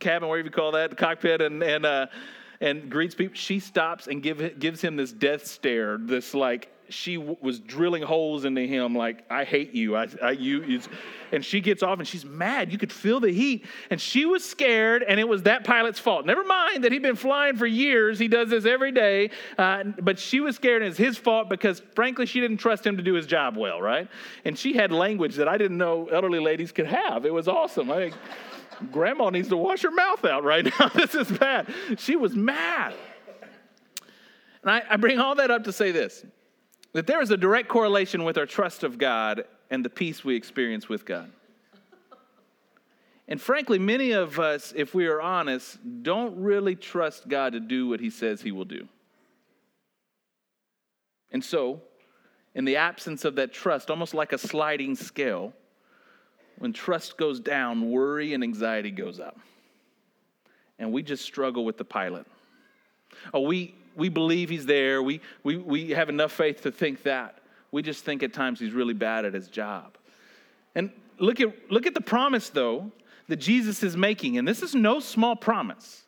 cabin, 0.00 0.28
whatever 0.28 0.44
you 0.44 0.50
call 0.50 0.72
that, 0.72 0.90
the 0.90 0.96
cockpit, 0.96 1.40
and, 1.40 1.62
and, 1.62 1.86
uh, 1.86 2.06
and 2.60 2.90
greets 2.90 3.14
people. 3.14 3.34
She 3.34 3.60
stops 3.60 4.06
and 4.06 4.22
give, 4.22 4.58
gives 4.58 4.80
him 4.80 4.96
this 4.96 5.12
death 5.12 5.46
stare, 5.46 5.98
this 5.98 6.34
like, 6.34 6.72
she 6.90 7.16
w- 7.16 7.36
was 7.40 7.60
drilling 7.60 8.02
holes 8.02 8.44
into 8.44 8.62
him 8.62 8.94
like 8.94 9.24
i 9.30 9.44
hate 9.44 9.74
you. 9.74 9.96
I, 9.96 10.08
I 10.22 10.30
you 10.32 10.80
and 11.32 11.44
she 11.44 11.60
gets 11.60 11.82
off 11.82 11.98
and 11.98 12.08
she's 12.08 12.24
mad. 12.24 12.72
You 12.72 12.78
could 12.78 12.92
feel 12.92 13.20
the 13.20 13.30
heat. 13.30 13.66
And 13.90 14.00
she 14.00 14.24
was 14.24 14.44
scared 14.44 15.02
and 15.02 15.20
it 15.20 15.28
was 15.28 15.42
that 15.42 15.64
pilot's 15.64 15.98
fault. 15.98 16.24
Never 16.24 16.44
mind 16.44 16.84
that 16.84 16.92
he'd 16.92 17.02
been 17.02 17.16
flying 17.16 17.56
for 17.56 17.66
years. 17.66 18.18
He 18.18 18.28
does 18.28 18.48
this 18.50 18.64
every 18.64 18.92
day. 18.92 19.30
Uh, 19.58 19.84
but 20.00 20.18
she 20.18 20.40
was 20.40 20.56
scared 20.56 20.82
and 20.82 20.90
it's 20.90 20.98
his 20.98 21.18
fault 21.18 21.48
because 21.48 21.82
frankly 21.94 22.26
she 22.26 22.40
didn't 22.40 22.58
trust 22.58 22.86
him 22.86 22.96
to 22.96 23.02
do 23.02 23.14
his 23.14 23.26
job 23.26 23.56
well 23.56 23.80
right? 23.80 24.08
And 24.44 24.58
she 24.58 24.72
had 24.72 24.92
language 24.92 25.36
that 25.36 25.48
i 25.48 25.56
didn't 25.58 25.78
know 25.78 26.08
elderly 26.08 26.40
ladies 26.40 26.72
could 26.72 26.86
have. 26.86 27.26
It 27.26 27.32
was 27.32 27.48
awesome. 27.48 27.90
I 27.90 28.12
grandma 28.92 29.30
needs 29.30 29.48
to 29.48 29.56
wash 29.56 29.82
her 29.82 29.90
mouth 29.90 30.24
out 30.24 30.44
right 30.44 30.64
now. 30.80 30.88
This 30.88 31.14
is 31.14 31.30
bad. 31.30 31.68
She 31.98 32.16
was 32.16 32.34
mad. 32.34 32.94
And 34.62 34.70
I, 34.70 34.82
I 34.90 34.96
bring 34.96 35.18
all 35.18 35.34
that 35.36 35.50
up 35.50 35.64
to 35.64 35.72
say 35.72 35.92
this 35.92 36.24
that 36.92 37.06
there 37.06 37.20
is 37.20 37.30
a 37.30 37.36
direct 37.36 37.68
correlation 37.68 38.24
with 38.24 38.38
our 38.38 38.46
trust 38.46 38.82
of 38.82 38.98
God 38.98 39.44
and 39.70 39.84
the 39.84 39.90
peace 39.90 40.24
we 40.24 40.34
experience 40.34 40.88
with 40.88 41.04
God. 41.04 41.30
And 43.28 43.40
frankly, 43.40 43.78
many 43.78 44.12
of 44.12 44.38
us, 44.38 44.72
if 44.74 44.94
we 44.94 45.06
are 45.06 45.20
honest, 45.20 45.78
don't 46.02 46.40
really 46.40 46.74
trust 46.74 47.28
God 47.28 47.52
to 47.52 47.60
do 47.60 47.86
what 47.86 48.00
He 48.00 48.08
says 48.08 48.40
He 48.40 48.52
will 48.52 48.64
do. 48.64 48.88
And 51.30 51.44
so, 51.44 51.82
in 52.54 52.64
the 52.64 52.76
absence 52.76 53.26
of 53.26 53.34
that 53.36 53.52
trust, 53.52 53.90
almost 53.90 54.14
like 54.14 54.32
a 54.32 54.38
sliding 54.38 54.96
scale, 54.96 55.52
when 56.56 56.72
trust 56.72 57.18
goes 57.18 57.38
down, 57.38 57.90
worry 57.90 58.32
and 58.32 58.42
anxiety 58.42 58.90
goes 58.90 59.20
up. 59.20 59.38
And 60.78 60.92
we 60.92 61.02
just 61.02 61.24
struggle 61.24 61.64
with 61.64 61.76
the 61.76 61.84
pilot. 61.84 62.26
Oh, 63.34 63.40
we, 63.40 63.74
we 63.98 64.08
believe 64.08 64.48
he's 64.48 64.64
there. 64.64 65.02
We, 65.02 65.20
we, 65.42 65.56
we 65.56 65.90
have 65.90 66.08
enough 66.08 66.32
faith 66.32 66.62
to 66.62 66.70
think 66.70 67.02
that. 67.02 67.40
We 67.72 67.82
just 67.82 68.04
think 68.04 68.22
at 68.22 68.32
times 68.32 68.60
he's 68.60 68.72
really 68.72 68.94
bad 68.94 69.24
at 69.24 69.34
his 69.34 69.48
job. 69.48 69.98
And 70.74 70.90
look 71.18 71.40
at, 71.40 71.70
look 71.70 71.86
at 71.86 71.94
the 71.94 72.00
promise, 72.00 72.48
though, 72.48 72.92
that 73.26 73.36
Jesus 73.36 73.82
is 73.82 73.96
making. 73.96 74.38
And 74.38 74.46
this 74.46 74.62
is 74.62 74.74
no 74.74 75.00
small 75.00 75.36
promise. 75.36 76.04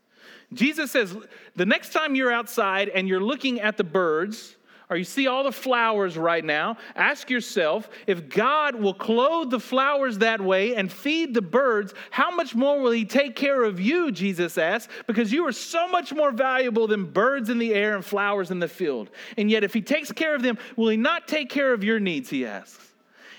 Jesus 0.52 0.90
says, 0.90 1.16
the 1.56 1.66
next 1.66 1.92
time 1.92 2.14
you're 2.14 2.32
outside 2.32 2.88
and 2.88 3.08
you're 3.08 3.20
looking 3.20 3.60
at 3.60 3.76
the 3.76 3.84
birds, 3.84 4.56
or 4.90 4.96
you 4.96 5.04
see 5.04 5.28
all 5.28 5.44
the 5.44 5.52
flowers 5.52 6.18
right 6.18 6.44
now, 6.44 6.76
ask 6.96 7.30
yourself 7.30 7.88
if 8.08 8.28
God 8.28 8.74
will 8.74 8.92
clothe 8.92 9.50
the 9.50 9.60
flowers 9.60 10.18
that 10.18 10.40
way 10.40 10.74
and 10.74 10.92
feed 10.92 11.32
the 11.32 11.40
birds, 11.40 11.94
how 12.10 12.34
much 12.34 12.56
more 12.56 12.80
will 12.80 12.90
He 12.90 13.04
take 13.04 13.36
care 13.36 13.62
of 13.62 13.78
you, 13.78 14.10
Jesus 14.10 14.58
asks, 14.58 14.92
because 15.06 15.32
you 15.32 15.46
are 15.46 15.52
so 15.52 15.88
much 15.88 16.12
more 16.12 16.32
valuable 16.32 16.88
than 16.88 17.06
birds 17.06 17.48
in 17.48 17.58
the 17.58 17.72
air 17.72 17.94
and 17.94 18.04
flowers 18.04 18.50
in 18.50 18.58
the 18.58 18.68
field. 18.68 19.10
And 19.38 19.48
yet, 19.48 19.62
if 19.62 19.72
He 19.72 19.80
takes 19.80 20.10
care 20.10 20.34
of 20.34 20.42
them, 20.42 20.58
will 20.74 20.88
He 20.88 20.96
not 20.96 21.28
take 21.28 21.48
care 21.48 21.72
of 21.72 21.84
your 21.84 22.00
needs? 22.00 22.28
He 22.28 22.44
asks. 22.44 22.88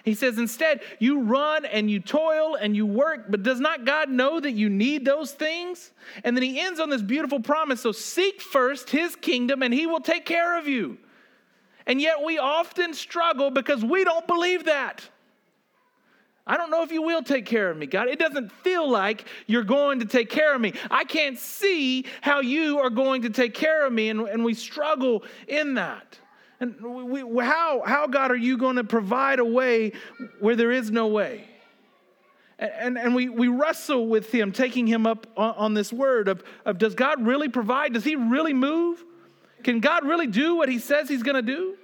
He 0.03 0.15
says, 0.15 0.39
instead, 0.39 0.81
you 0.99 1.21
run 1.21 1.65
and 1.65 1.91
you 1.91 1.99
toil 1.99 2.55
and 2.55 2.75
you 2.75 2.85
work, 2.85 3.25
but 3.29 3.43
does 3.43 3.59
not 3.59 3.85
God 3.85 4.09
know 4.09 4.39
that 4.39 4.53
you 4.53 4.69
need 4.69 5.05
those 5.05 5.31
things? 5.31 5.91
And 6.23 6.35
then 6.35 6.41
he 6.41 6.59
ends 6.59 6.79
on 6.79 6.89
this 6.89 7.03
beautiful 7.03 7.39
promise 7.39 7.81
so 7.81 7.91
seek 7.91 8.41
first 8.41 8.89
his 8.89 9.15
kingdom 9.15 9.61
and 9.61 9.71
he 9.71 9.85
will 9.85 9.99
take 9.99 10.25
care 10.25 10.57
of 10.57 10.67
you. 10.67 10.97
And 11.85 12.01
yet 12.01 12.23
we 12.23 12.37
often 12.37 12.93
struggle 12.93 13.51
because 13.51 13.83
we 13.83 14.03
don't 14.03 14.27
believe 14.27 14.65
that. 14.65 15.07
I 16.45 16.57
don't 16.57 16.71
know 16.71 16.83
if 16.83 16.91
you 16.91 17.01
will 17.01 17.21
take 17.21 17.45
care 17.45 17.69
of 17.69 17.77
me, 17.77 17.85
God. 17.85 18.07
It 18.07 18.17
doesn't 18.17 18.51
feel 18.51 18.89
like 18.89 19.25
you're 19.45 19.63
going 19.63 19.99
to 19.99 20.05
take 20.05 20.29
care 20.29 20.55
of 20.55 20.61
me. 20.61 20.73
I 20.89 21.03
can't 21.03 21.37
see 21.37 22.05
how 22.21 22.41
you 22.41 22.79
are 22.79 22.89
going 22.89 23.21
to 23.23 23.29
take 23.29 23.53
care 23.53 23.85
of 23.85 23.93
me, 23.93 24.09
and, 24.09 24.21
and 24.21 24.43
we 24.43 24.53
struggle 24.53 25.23
in 25.47 25.75
that. 25.75 26.17
And 26.59 26.75
we, 26.81 27.23
we, 27.23 27.43
how, 27.43 27.83
how, 27.85 28.07
God, 28.07 28.31
are 28.31 28.35
you 28.35 28.57
going 28.57 28.75
to 28.77 28.83
provide 28.83 29.39
a 29.39 29.45
way 29.45 29.93
where 30.39 30.55
there 30.55 30.71
is 30.71 30.91
no 30.91 31.07
way? 31.07 31.47
And, 32.57 32.71
and, 32.71 32.97
and 32.97 33.15
we, 33.15 33.29
we 33.29 33.47
wrestle 33.47 34.07
with 34.07 34.31
Him, 34.31 34.51
taking 34.51 34.87
Him 34.87 35.05
up 35.05 35.27
on, 35.37 35.55
on 35.55 35.73
this 35.73 35.93
word 35.93 36.27
of, 36.27 36.43
of 36.65 36.77
does 36.79 36.95
God 36.95 37.25
really 37.25 37.49
provide? 37.49 37.93
Does 37.93 38.03
He 38.03 38.15
really 38.15 38.53
move? 38.53 39.03
Can 39.63 39.79
God 39.79 40.05
really 40.05 40.27
do 40.27 40.55
what 40.55 40.69
He 40.69 40.79
says 40.79 41.09
He's 41.09 41.23
going 41.23 41.35
to 41.35 41.41
do? 41.41 41.75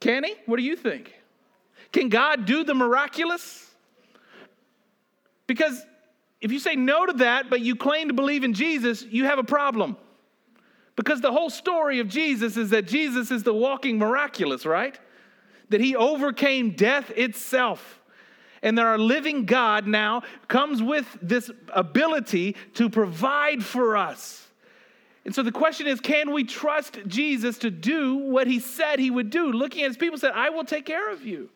Can 0.00 0.24
He? 0.24 0.34
What 0.46 0.56
do 0.56 0.62
you 0.62 0.76
think? 0.76 1.12
Can 1.92 2.08
God 2.08 2.46
do 2.46 2.64
the 2.64 2.74
miraculous? 2.74 3.70
Because 5.46 5.84
if 6.40 6.50
you 6.50 6.58
say 6.58 6.74
no 6.74 7.06
to 7.06 7.12
that, 7.14 7.50
but 7.50 7.60
you 7.60 7.76
claim 7.76 8.08
to 8.08 8.14
believe 8.14 8.42
in 8.42 8.54
Jesus, 8.54 9.02
you 9.02 9.26
have 9.26 9.38
a 9.38 9.44
problem. 9.44 9.96
Because 10.96 11.20
the 11.20 11.32
whole 11.32 11.50
story 11.50 12.00
of 12.00 12.08
Jesus 12.08 12.56
is 12.56 12.70
that 12.70 12.86
Jesus 12.86 13.30
is 13.30 13.42
the 13.42 13.54
walking 13.54 13.98
miraculous, 13.98 14.66
right? 14.66 14.98
That 15.70 15.80
he 15.80 15.94
overcame 15.96 16.72
death 16.72 17.10
itself. 17.10 18.00
And 18.62 18.78
that 18.78 18.86
our 18.86 18.98
living 18.98 19.44
God 19.44 19.86
now 19.86 20.22
comes 20.48 20.82
with 20.82 21.18
this 21.20 21.50
ability 21.72 22.56
to 22.74 22.88
provide 22.88 23.64
for 23.64 23.96
us. 23.96 24.46
And 25.24 25.34
so 25.34 25.42
the 25.42 25.52
question 25.52 25.86
is 25.86 26.00
can 26.00 26.32
we 26.32 26.44
trust 26.44 26.98
Jesus 27.06 27.58
to 27.58 27.70
do 27.70 28.16
what 28.16 28.46
he 28.46 28.58
said 28.58 28.98
he 28.98 29.10
would 29.10 29.30
do? 29.30 29.52
Looking 29.52 29.82
at 29.82 29.88
his 29.88 29.96
people 29.96 30.18
said, 30.18 30.32
I 30.34 30.50
will 30.50 30.64
take 30.64 30.86
care 30.86 31.10
of 31.10 31.24
you. 31.24 31.50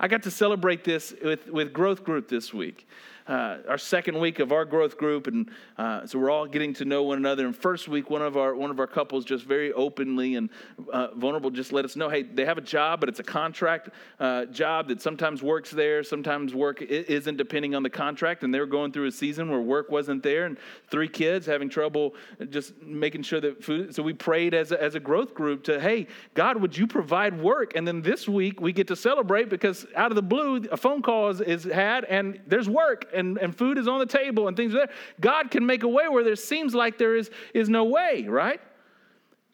I 0.00 0.08
got 0.08 0.22
to 0.22 0.30
celebrate 0.30 0.84
this 0.84 1.12
with, 1.22 1.48
with 1.48 1.72
Growth 1.72 2.04
Group 2.04 2.28
this 2.28 2.54
week 2.54 2.86
uh, 3.28 3.58
our 3.68 3.78
second 3.78 4.18
week 4.18 4.38
of 4.38 4.52
our 4.52 4.64
growth 4.64 4.96
group, 4.96 5.26
and 5.26 5.50
uh, 5.76 6.06
so 6.06 6.18
we're 6.18 6.30
all 6.30 6.46
getting 6.46 6.72
to 6.74 6.84
know 6.84 7.02
one 7.02 7.18
another. 7.18 7.46
And 7.46 7.54
first 7.54 7.86
week, 7.88 8.10
one 8.10 8.22
of 8.22 8.36
our 8.36 8.54
one 8.54 8.70
of 8.70 8.80
our 8.80 8.86
couples 8.86 9.24
just 9.24 9.44
very 9.44 9.72
openly 9.72 10.36
and 10.36 10.50
uh, 10.92 11.08
vulnerable 11.14 11.50
just 11.50 11.72
let 11.72 11.84
us 11.84 11.94
know, 11.94 12.08
hey, 12.08 12.22
they 12.22 12.44
have 12.44 12.58
a 12.58 12.62
job, 12.62 13.00
but 13.00 13.08
it's 13.08 13.20
a 13.20 13.24
contract 13.24 13.90
uh, 14.18 14.46
job 14.46 14.88
that 14.88 15.02
sometimes 15.02 15.42
works 15.42 15.70
there, 15.70 16.02
sometimes 16.02 16.54
work 16.54 16.80
isn't 16.82 17.36
depending 17.36 17.74
on 17.74 17.82
the 17.82 17.90
contract. 17.90 18.42
And 18.44 18.52
they 18.52 18.60
were 18.60 18.66
going 18.66 18.92
through 18.92 19.06
a 19.06 19.12
season 19.12 19.50
where 19.50 19.60
work 19.60 19.90
wasn't 19.90 20.22
there, 20.22 20.46
and 20.46 20.56
three 20.90 21.08
kids 21.08 21.46
having 21.46 21.68
trouble 21.68 22.14
just 22.48 22.80
making 22.82 23.22
sure 23.22 23.40
that 23.40 23.62
food. 23.62 23.94
So 23.94 24.02
we 24.02 24.14
prayed 24.14 24.54
as 24.54 24.72
a, 24.72 24.82
as 24.82 24.94
a 24.94 25.00
growth 25.00 25.34
group 25.34 25.64
to, 25.64 25.78
hey, 25.78 26.06
God, 26.34 26.60
would 26.62 26.76
you 26.76 26.86
provide 26.86 27.38
work? 27.38 27.76
And 27.76 27.86
then 27.86 28.00
this 28.00 28.26
week 28.26 28.60
we 28.60 28.72
get 28.72 28.88
to 28.88 28.96
celebrate 28.96 29.50
because 29.50 29.86
out 29.94 30.10
of 30.10 30.16
the 30.16 30.22
blue, 30.22 30.64
a 30.72 30.76
phone 30.76 31.02
call 31.02 31.28
is, 31.28 31.40
is 31.40 31.64
had, 31.64 32.04
and 32.04 32.40
there's 32.46 32.68
work 32.68 33.06
and, 33.18 33.36
and 33.38 33.56
food 33.56 33.78
is 33.78 33.88
on 33.88 33.98
the 33.98 34.06
table 34.06 34.48
and 34.48 34.56
things 34.56 34.74
are 34.74 34.86
there. 34.86 34.90
God 35.20 35.50
can 35.50 35.66
make 35.66 35.82
a 35.82 35.88
way 35.88 36.08
where 36.08 36.24
there 36.24 36.36
seems 36.36 36.74
like 36.74 36.98
there 36.98 37.16
is, 37.16 37.30
is 37.52 37.68
no 37.68 37.84
way, 37.84 38.26
right? 38.28 38.60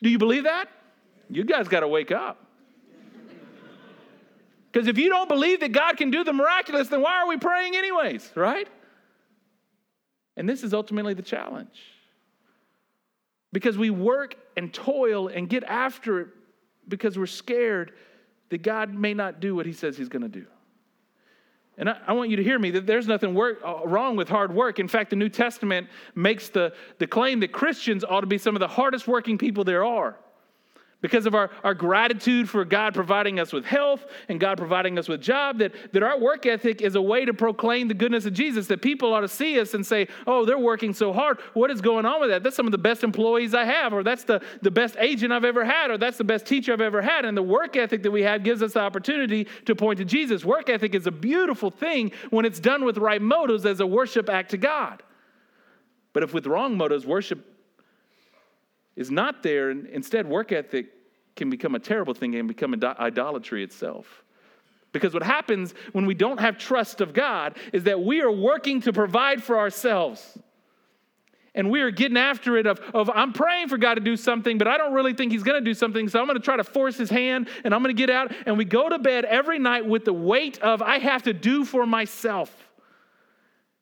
Do 0.02 0.10
you 0.10 0.18
believe 0.18 0.44
that? 0.44 0.68
You 1.30 1.44
guys 1.44 1.66
got 1.68 1.80
to 1.80 1.88
wake 1.88 2.12
up. 2.12 2.44
Because 4.70 4.88
if 4.88 4.98
you 4.98 5.08
don't 5.08 5.28
believe 5.28 5.60
that 5.60 5.70
God 5.72 5.96
can 5.96 6.10
do 6.10 6.24
the 6.24 6.32
miraculous, 6.32 6.88
then 6.88 7.00
why 7.00 7.20
are 7.20 7.28
we 7.28 7.36
praying 7.36 7.76
anyways, 7.76 8.28
right? 8.34 8.68
And 10.36 10.48
this 10.48 10.64
is 10.64 10.74
ultimately 10.74 11.14
the 11.14 11.22
challenge. 11.22 11.80
Because 13.52 13.78
we 13.78 13.90
work 13.90 14.34
and 14.56 14.74
toil 14.74 15.28
and 15.28 15.48
get 15.48 15.62
after 15.62 16.20
it 16.20 16.28
because 16.88 17.16
we're 17.16 17.26
scared 17.26 17.92
that 18.50 18.62
God 18.62 18.92
may 18.92 19.14
not 19.14 19.40
do 19.40 19.54
what 19.54 19.64
He 19.64 19.72
says 19.72 19.96
He's 19.96 20.08
going 20.08 20.22
to 20.22 20.28
do. 20.28 20.46
And 21.76 21.90
I, 21.90 21.96
I, 22.06 22.12
want 22.12 22.30
you 22.30 22.36
to 22.36 22.44
hear 22.44 22.58
me 22.58 22.70
that 22.72 22.86
there's 22.86 23.08
nothing 23.08 23.34
work, 23.34 23.60
uh, 23.64 23.80
wrong 23.84 24.16
with 24.16 24.28
hard 24.28 24.54
work. 24.54 24.78
In 24.78 24.88
fact, 24.88 25.10
the 25.10 25.16
New 25.16 25.28
Testament 25.28 25.88
makes 26.14 26.48
the, 26.48 26.72
the 26.98 27.06
claim 27.06 27.40
that 27.40 27.52
Christians 27.52 28.04
ought 28.04 28.20
to 28.20 28.26
be 28.26 28.38
some 28.38 28.54
of 28.54 28.60
the 28.60 28.68
hardest 28.68 29.08
working 29.08 29.38
people 29.38 29.64
there 29.64 29.84
are 29.84 30.16
because 31.04 31.26
of 31.26 31.34
our, 31.34 31.50
our 31.62 31.74
gratitude 31.74 32.48
for 32.48 32.64
God 32.64 32.94
providing 32.94 33.38
us 33.38 33.52
with 33.52 33.66
health 33.66 34.06
and 34.30 34.40
God 34.40 34.56
providing 34.56 34.98
us 34.98 35.06
with 35.06 35.20
job, 35.20 35.58
that, 35.58 35.74
that 35.92 36.02
our 36.02 36.18
work 36.18 36.46
ethic 36.46 36.80
is 36.80 36.94
a 36.94 37.02
way 37.02 37.26
to 37.26 37.34
proclaim 37.34 37.88
the 37.88 37.94
goodness 37.94 38.24
of 38.24 38.32
Jesus, 38.32 38.68
that 38.68 38.80
people 38.80 39.12
ought 39.12 39.20
to 39.20 39.28
see 39.28 39.60
us 39.60 39.74
and 39.74 39.84
say, 39.84 40.08
oh, 40.26 40.46
they're 40.46 40.56
working 40.58 40.94
so 40.94 41.12
hard. 41.12 41.40
What 41.52 41.70
is 41.70 41.82
going 41.82 42.06
on 42.06 42.22
with 42.22 42.30
that? 42.30 42.42
That's 42.42 42.56
some 42.56 42.64
of 42.64 42.72
the 42.72 42.78
best 42.78 43.04
employees 43.04 43.52
I 43.52 43.66
have, 43.66 43.92
or 43.92 44.02
that's 44.02 44.24
the, 44.24 44.40
the 44.62 44.70
best 44.70 44.96
agent 44.98 45.30
I've 45.30 45.44
ever 45.44 45.62
had, 45.62 45.90
or 45.90 45.98
that's 45.98 46.16
the 46.16 46.24
best 46.24 46.46
teacher 46.46 46.72
I've 46.72 46.80
ever 46.80 47.02
had. 47.02 47.26
And 47.26 47.36
the 47.36 47.42
work 47.42 47.76
ethic 47.76 48.02
that 48.04 48.10
we 48.10 48.22
have 48.22 48.42
gives 48.42 48.62
us 48.62 48.72
the 48.72 48.80
opportunity 48.80 49.46
to 49.66 49.76
point 49.76 49.98
to 49.98 50.06
Jesus. 50.06 50.42
Work 50.42 50.70
ethic 50.70 50.94
is 50.94 51.06
a 51.06 51.12
beautiful 51.12 51.70
thing 51.70 52.12
when 52.30 52.46
it's 52.46 52.60
done 52.60 52.82
with 52.82 52.96
right 52.96 53.20
motives 53.20 53.66
as 53.66 53.80
a 53.80 53.86
worship 53.86 54.30
act 54.30 54.52
to 54.52 54.56
God. 54.56 55.02
But 56.14 56.22
if 56.22 56.32
with 56.32 56.46
wrong 56.46 56.78
motives, 56.78 57.04
worship 57.04 57.44
is 58.96 59.10
not 59.10 59.42
there, 59.42 59.68
and 59.68 59.86
instead, 59.88 60.26
work 60.26 60.50
ethic 60.50 60.93
can 61.36 61.50
become 61.50 61.74
a 61.74 61.78
terrible 61.78 62.14
thing 62.14 62.34
and 62.34 62.48
become 62.48 62.74
idolatry 62.82 63.62
itself. 63.62 64.22
Because 64.92 65.12
what 65.12 65.24
happens 65.24 65.74
when 65.92 66.06
we 66.06 66.14
don't 66.14 66.38
have 66.38 66.56
trust 66.56 67.00
of 67.00 67.12
God 67.12 67.56
is 67.72 67.84
that 67.84 68.00
we 68.00 68.22
are 68.22 68.30
working 68.30 68.80
to 68.82 68.92
provide 68.92 69.42
for 69.42 69.58
ourselves. 69.58 70.38
And 71.56 71.70
we 71.70 71.80
are 71.82 71.90
getting 71.90 72.16
after 72.16 72.56
it 72.56 72.66
of, 72.66 72.80
of 72.94 73.10
I'm 73.10 73.32
praying 73.32 73.68
for 73.68 73.76
God 73.76 73.94
to 73.94 74.00
do 74.00 74.16
something, 74.16 74.58
but 74.58 74.66
I 74.68 74.76
don't 74.76 74.92
really 74.92 75.12
think 75.12 75.32
He's 75.32 75.42
going 75.42 75.62
to 75.62 75.64
do 75.64 75.74
something. 75.74 76.08
So 76.08 76.20
I'm 76.20 76.26
going 76.26 76.38
to 76.38 76.44
try 76.44 76.56
to 76.56 76.64
force 76.64 76.96
His 76.96 77.10
hand 77.10 77.48
and 77.64 77.74
I'm 77.74 77.82
going 77.82 77.94
to 77.94 78.00
get 78.00 78.10
out. 78.10 78.32
And 78.46 78.56
we 78.56 78.64
go 78.64 78.88
to 78.88 78.98
bed 78.98 79.24
every 79.24 79.58
night 79.58 79.86
with 79.86 80.04
the 80.04 80.12
weight 80.12 80.60
of 80.60 80.80
I 80.80 80.98
have 80.98 81.24
to 81.24 81.32
do 81.32 81.64
for 81.64 81.86
myself. 81.86 82.52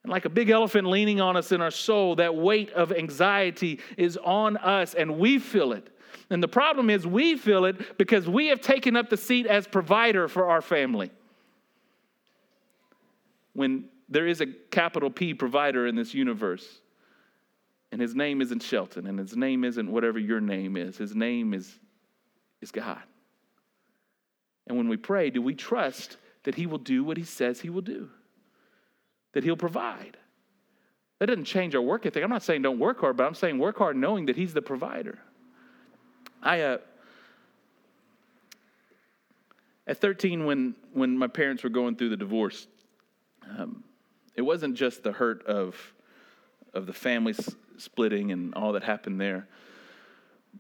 And 0.03 0.11
like 0.11 0.25
a 0.25 0.31
big 0.31 0.51
elephant 0.51 0.89
leaning 0.89 1.21
on 1.21 1.37
us 1.37 1.53
in 1.53 1.61
our 1.61 1.71
soul, 1.71 2.17
that 2.17 2.35
weight 2.35 2.71
of 2.73 2.93
anxiety 2.93 3.81
is 3.97 4.17
on 4.17 4.57
us 4.57 4.95
and 4.95 5.19
we 5.19 5.39
feel 5.39 5.73
it. 5.73 5.89
And 6.31 6.43
the 6.43 6.49
problem 6.49 6.91
is 6.91 7.07
we 7.07 7.37
feel 7.37 7.65
it 7.65 7.99
because 7.99 8.29
we 8.29 8.49
have 8.49 8.61
taken 8.61 8.97
up 8.97 9.11
the 9.11 9.17
seat 9.17 9.47
as 9.47 9.67
provider 9.67 10.29
for 10.29 10.49
our 10.49 10.63
family. 10.63 11.11
When 13.55 13.87
there 14.09 14.27
is 14.27 14.41
a 14.41 14.47
capital 14.47 15.11
P 15.11 15.35
provider 15.35 15.87
in 15.87 15.95
this 15.95 16.15
universe, 16.15 16.81
and 17.91 18.01
his 18.01 18.15
name 18.15 18.41
isn't 18.41 18.63
Shelton, 18.63 19.07
and 19.07 19.19
his 19.19 19.37
name 19.37 19.65
isn't 19.65 19.91
whatever 19.91 20.19
your 20.19 20.41
name 20.41 20.77
is, 20.77 20.97
his 20.97 21.15
name 21.15 21.53
is, 21.53 21.79
is 22.61 22.71
God. 22.71 23.03
And 24.67 24.79
when 24.79 24.89
we 24.89 24.97
pray, 24.97 25.31
do 25.31 25.43
we 25.43 25.55
trust 25.55 26.17
that 26.45 26.55
he 26.55 26.67
will 26.67 26.79
do 26.79 27.05
what 27.05 27.17
he 27.17 27.25
says 27.25 27.61
he 27.61 27.71
will 27.71 27.83
do? 27.83 28.09
That 29.33 29.45
he'll 29.45 29.57
provide? 29.57 30.17
That 31.19 31.27
doesn't 31.27 31.45
change 31.45 31.75
our 31.75 31.83
work 31.83 32.07
ethic. 32.07 32.23
I'm 32.25 32.31
not 32.31 32.43
saying 32.43 32.63
don't 32.63 32.79
work 32.79 33.01
hard, 33.01 33.17
but 33.17 33.25
I'm 33.25 33.35
saying 33.35 33.59
work 33.59 33.79
hard 33.79 33.97
knowing 33.97 34.27
that 34.27 34.37
he's 34.37 34.55
the 34.55 34.63
provider. 34.63 35.19
I, 36.43 36.61
uh, 36.61 36.79
at 39.87 40.01
13, 40.01 40.45
when, 40.45 40.75
when 40.93 41.17
my 41.17 41.29
parents 41.29 41.63
were 41.63 41.71
going 41.71 41.97
through 41.97 42.09
the 42.09 42.17
divorce, 42.17 42.67
um, 43.59 43.85
it 44.35 44.43
wasn't 44.43 44.75
just 44.75 45.03
the 45.03 45.13
hurt 45.13 45.47
of, 45.47 45.77
of 46.75 46.87
the 46.87 46.93
family 46.93 47.33
s- 47.33 47.55
splitting 47.77 48.33
and 48.33 48.55
all 48.55 48.73
that 48.73 48.83
happened 48.83 49.21
there, 49.21 49.47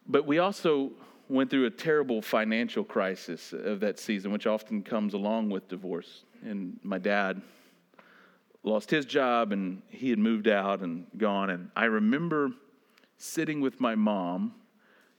but 0.06 0.26
we 0.26 0.38
also 0.38 0.92
went 1.28 1.50
through 1.50 1.66
a 1.66 1.70
terrible 1.70 2.22
financial 2.22 2.84
crisis 2.84 3.52
of 3.52 3.80
that 3.80 3.98
season, 3.98 4.32
which 4.32 4.46
often 4.46 4.82
comes 4.82 5.14
along 5.14 5.50
with 5.50 5.66
divorce. 5.68 6.24
And 6.44 6.78
my 6.82 6.98
dad 6.98 7.40
lost 8.62 8.90
his 8.90 9.04
job 9.04 9.52
and 9.52 9.82
he 9.88 10.10
had 10.10 10.18
moved 10.18 10.48
out 10.48 10.80
and 10.80 11.06
gone. 11.16 11.50
And 11.50 11.70
I 11.74 11.84
remember 11.84 12.50
sitting 13.16 13.60
with 13.60 13.80
my 13.80 13.94
mom 13.94 14.54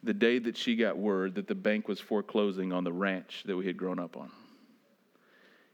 the 0.03 0.13
day 0.13 0.37
that 0.39 0.57
she 0.57 0.75
got 0.75 0.97
word 0.97 1.35
that 1.35 1.47
the 1.47 1.55
bank 1.55 1.87
was 1.87 1.99
foreclosing 1.99 2.73
on 2.73 2.83
the 2.83 2.91
ranch 2.91 3.43
that 3.45 3.55
we 3.55 3.65
had 3.65 3.77
grown 3.77 3.99
up 3.99 4.17
on. 4.17 4.29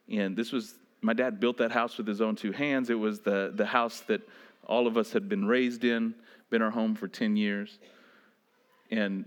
And 0.09 0.35
this 0.35 0.51
was, 0.51 0.75
my 1.01 1.13
dad 1.13 1.39
built 1.39 1.57
that 1.57 1.71
house 1.71 1.97
with 1.97 2.07
his 2.07 2.21
own 2.21 2.35
two 2.35 2.51
hands. 2.51 2.89
It 2.89 2.99
was 2.99 3.19
the, 3.21 3.51
the 3.53 3.65
house 3.65 4.01
that 4.01 4.21
all 4.67 4.87
of 4.87 4.97
us 4.97 5.11
had 5.11 5.27
been 5.27 5.45
raised 5.45 5.83
in, 5.83 6.13
been 6.49 6.61
our 6.61 6.71
home 6.71 6.95
for 6.95 7.07
10 7.07 7.35
years. 7.35 7.79
And 8.91 9.25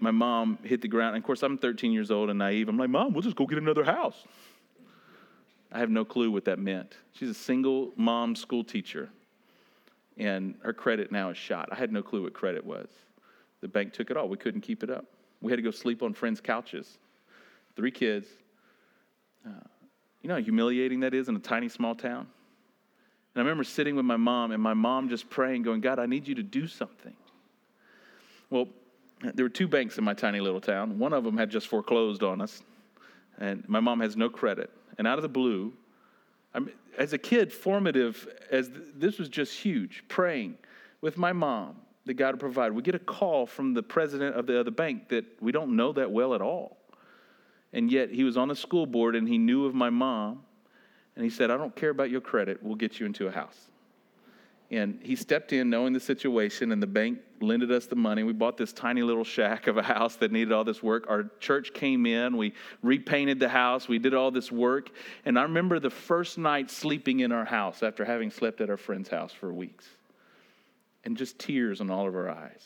my 0.00 0.10
mom 0.10 0.58
hit 0.62 0.80
the 0.80 0.88
ground. 0.88 1.14
And 1.14 1.22
of 1.22 1.26
course, 1.26 1.42
I'm 1.42 1.58
13 1.58 1.92
years 1.92 2.10
old 2.10 2.28
and 2.28 2.38
naive. 2.38 2.68
I'm 2.68 2.76
like, 2.76 2.90
Mom, 2.90 3.12
we'll 3.12 3.22
just 3.22 3.36
go 3.36 3.46
get 3.46 3.58
another 3.58 3.84
house. 3.84 4.24
I 5.70 5.78
have 5.78 5.90
no 5.90 6.04
clue 6.04 6.30
what 6.30 6.44
that 6.46 6.58
meant. 6.58 6.96
She's 7.12 7.30
a 7.30 7.34
single 7.34 7.92
mom 7.96 8.36
school 8.36 8.62
teacher, 8.62 9.08
and 10.18 10.54
her 10.62 10.74
credit 10.74 11.10
now 11.10 11.30
is 11.30 11.38
shot. 11.38 11.70
I 11.72 11.76
had 11.76 11.92
no 11.92 12.02
clue 12.02 12.24
what 12.24 12.34
credit 12.34 12.64
was. 12.66 12.88
The 13.62 13.68
bank 13.68 13.92
took 13.92 14.10
it 14.10 14.16
all. 14.16 14.28
We 14.28 14.36
couldn't 14.36 14.60
keep 14.60 14.82
it 14.82 14.90
up. 14.90 15.06
We 15.40 15.50
had 15.50 15.56
to 15.56 15.62
go 15.62 15.70
sleep 15.70 16.02
on 16.02 16.12
friends' 16.12 16.40
couches. 16.40 16.98
Three 17.74 17.90
kids. 17.90 18.26
Uh, 19.46 19.50
you 20.20 20.28
know 20.28 20.34
how 20.34 20.40
humiliating 20.40 21.00
that 21.00 21.14
is 21.14 21.28
in 21.28 21.36
a 21.36 21.40
tiny, 21.40 21.68
small 21.68 21.94
town? 21.94 22.26
And 23.34 23.40
I 23.40 23.40
remember 23.40 23.64
sitting 23.64 23.96
with 23.96 24.04
my 24.04 24.16
mom, 24.16 24.50
and 24.50 24.62
my 24.62 24.74
mom 24.74 25.08
just 25.08 25.30
praying, 25.30 25.62
going, 25.62 25.80
God, 25.80 25.98
I 25.98 26.06
need 26.06 26.28
you 26.28 26.34
to 26.34 26.42
do 26.42 26.66
something. 26.66 27.14
Well, 28.50 28.68
there 29.22 29.44
were 29.44 29.50
two 29.50 29.68
banks 29.68 29.96
in 29.96 30.04
my 30.04 30.12
tiny 30.12 30.40
little 30.40 30.60
town. 30.60 30.98
One 30.98 31.12
of 31.12 31.24
them 31.24 31.38
had 31.38 31.48
just 31.48 31.68
foreclosed 31.68 32.22
on 32.22 32.40
us, 32.40 32.62
and 33.38 33.66
my 33.68 33.80
mom 33.80 34.00
has 34.00 34.16
no 34.16 34.28
credit. 34.28 34.70
And 34.98 35.06
out 35.06 35.18
of 35.18 35.22
the 35.22 35.28
blue, 35.28 35.72
I'm, 36.52 36.70
as 36.98 37.12
a 37.14 37.18
kid, 37.18 37.52
formative, 37.52 38.28
as 38.50 38.68
th- 38.68 38.80
this 38.94 39.18
was 39.18 39.28
just 39.28 39.58
huge, 39.58 40.04
praying 40.08 40.58
with 41.00 41.16
my 41.16 41.32
mom 41.32 41.76
that 42.06 42.14
God 42.14 42.34
would 42.34 42.40
provide. 42.40 42.72
We 42.72 42.82
get 42.82 42.94
a 42.94 43.00
call 43.00 43.46
from 43.46 43.74
the 43.74 43.82
president 43.82 44.36
of 44.36 44.46
the 44.46 44.58
other 44.58 44.70
bank 44.70 45.08
that 45.08 45.24
we 45.40 45.52
don't 45.52 45.76
know 45.76 45.92
that 45.92 46.10
well 46.10 46.34
at 46.34 46.40
all. 46.40 46.78
And 47.72 47.90
yet 47.90 48.10
he 48.10 48.24
was 48.24 48.36
on 48.36 48.48
the 48.48 48.56
school 48.56 48.86
board 48.86 49.16
and 49.16 49.28
he 49.28 49.38
knew 49.38 49.66
of 49.66 49.74
my 49.74 49.90
mom. 49.90 50.42
And 51.14 51.24
he 51.24 51.30
said, 51.30 51.50
I 51.50 51.56
don't 51.56 51.74
care 51.76 51.90
about 51.90 52.10
your 52.10 52.20
credit. 52.20 52.62
We'll 52.62 52.74
get 52.74 52.98
you 52.98 53.06
into 53.06 53.26
a 53.26 53.30
house. 53.30 53.68
And 54.70 55.00
he 55.02 55.16
stepped 55.16 55.52
in 55.52 55.68
knowing 55.68 55.92
the 55.92 56.00
situation, 56.00 56.72
and 56.72 56.82
the 56.82 56.86
bank 56.86 57.18
lended 57.42 57.70
us 57.70 57.84
the 57.84 57.94
money. 57.94 58.22
We 58.22 58.32
bought 58.32 58.56
this 58.56 58.72
tiny 58.72 59.02
little 59.02 59.22
shack 59.22 59.66
of 59.66 59.76
a 59.76 59.82
house 59.82 60.16
that 60.16 60.32
needed 60.32 60.50
all 60.50 60.64
this 60.64 60.82
work. 60.82 61.04
Our 61.10 61.24
church 61.40 61.74
came 61.74 62.06
in, 62.06 62.38
we 62.38 62.54
repainted 62.82 63.38
the 63.38 63.50
house, 63.50 63.86
we 63.86 63.98
did 63.98 64.14
all 64.14 64.30
this 64.30 64.50
work. 64.50 64.88
And 65.26 65.38
I 65.38 65.42
remember 65.42 65.78
the 65.78 65.90
first 65.90 66.38
night 66.38 66.70
sleeping 66.70 67.20
in 67.20 67.32
our 67.32 67.44
house 67.44 67.82
after 67.82 68.02
having 68.02 68.30
slept 68.30 68.62
at 68.62 68.70
our 68.70 68.78
friend's 68.78 69.10
house 69.10 69.30
for 69.30 69.52
weeks, 69.52 69.86
and 71.04 71.16
just 71.16 71.38
tears 71.38 71.80
on 71.80 71.90
all 71.90 72.08
of 72.08 72.14
our 72.14 72.30
eyes. 72.30 72.64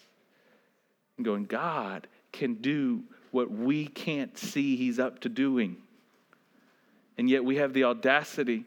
And 1.17 1.25
going, 1.25 1.45
God 1.47 2.07
can 2.33 2.55
do 2.55 3.03
what 3.31 3.51
we 3.51 3.87
can't 3.87 4.37
see 4.37 4.77
He's 4.77 4.99
up 4.99 5.21
to 5.21 5.29
doing. 5.29 5.77
And 7.19 7.31
yet 7.31 7.45
we 7.45 7.57
have 7.57 7.73
the 7.73 7.85
audacity 7.85 8.65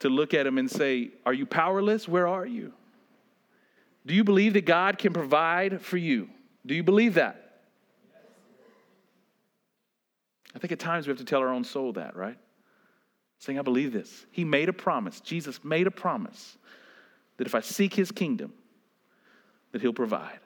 to 0.00 0.08
look 0.08 0.34
at 0.34 0.46
him 0.46 0.58
and 0.58 0.70
say, 0.70 1.10
Are 1.24 1.32
you 1.32 1.46
powerless? 1.46 2.06
Where 2.06 2.26
are 2.26 2.44
you? 2.44 2.72
Do 4.06 4.14
you 4.14 4.22
believe 4.22 4.52
that 4.52 4.66
God 4.66 4.98
can 4.98 5.12
provide 5.12 5.80
for 5.80 5.96
you? 5.96 6.28
Do 6.66 6.74
you 6.74 6.82
believe 6.82 7.14
that? 7.14 7.40
I 10.54 10.58
think 10.58 10.72
at 10.72 10.78
times 10.78 11.06
we 11.06 11.10
have 11.10 11.18
to 11.18 11.24
tell 11.24 11.40
our 11.40 11.48
own 11.48 11.64
soul 11.64 11.94
that, 11.94 12.14
right? 12.16 12.36
Saying, 13.38 13.58
I 13.58 13.62
believe 13.62 13.92
this. 13.92 14.26
He 14.30 14.44
made 14.44 14.68
a 14.68 14.72
promise. 14.72 15.20
Jesus 15.20 15.64
made 15.64 15.86
a 15.86 15.90
promise 15.90 16.56
that 17.38 17.46
if 17.46 17.54
I 17.54 17.60
seek 17.60 17.94
his 17.94 18.12
kingdom, 18.12 18.52
that 19.74 19.82
he'll 19.82 19.92
provide. 19.92 20.38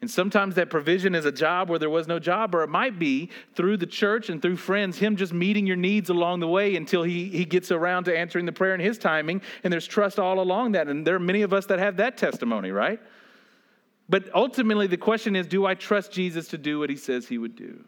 And 0.00 0.08
sometimes 0.08 0.54
that 0.54 0.70
provision 0.70 1.16
is 1.16 1.24
a 1.24 1.32
job 1.32 1.68
where 1.68 1.78
there 1.78 1.90
was 1.90 2.06
no 2.06 2.20
job, 2.20 2.54
or 2.54 2.62
it 2.62 2.68
might 2.68 3.00
be 3.00 3.30
through 3.54 3.78
the 3.78 3.86
church 3.86 4.30
and 4.30 4.40
through 4.40 4.56
friends, 4.58 4.96
him 4.96 5.16
just 5.16 5.32
meeting 5.32 5.66
your 5.66 5.76
needs 5.76 6.08
along 6.08 6.38
the 6.38 6.46
way 6.46 6.76
until 6.76 7.02
he, 7.02 7.28
he 7.28 7.44
gets 7.44 7.72
around 7.72 8.04
to 8.04 8.16
answering 8.16 8.46
the 8.46 8.52
prayer 8.52 8.72
in 8.72 8.80
his 8.80 8.96
timing. 8.96 9.42
And 9.64 9.72
there's 9.72 9.88
trust 9.88 10.20
all 10.20 10.38
along 10.38 10.72
that. 10.72 10.86
And 10.86 11.04
there 11.04 11.16
are 11.16 11.18
many 11.20 11.42
of 11.42 11.52
us 11.52 11.66
that 11.66 11.80
have 11.80 11.96
that 11.96 12.16
testimony, 12.16 12.70
right? 12.70 13.00
But 14.08 14.32
ultimately, 14.34 14.86
the 14.86 14.96
question 14.96 15.34
is 15.34 15.48
do 15.48 15.66
I 15.66 15.74
trust 15.74 16.12
Jesus 16.12 16.46
to 16.48 16.58
do 16.58 16.78
what 16.78 16.90
he 16.90 16.96
says 16.96 17.26
he 17.26 17.38
would 17.38 17.56
do? 17.56 17.84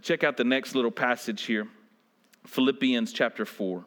Check 0.00 0.24
out 0.24 0.38
the 0.38 0.44
next 0.44 0.74
little 0.74 0.90
passage 0.90 1.42
here 1.42 1.68
Philippians 2.46 3.12
chapter 3.12 3.44
4. 3.44 3.84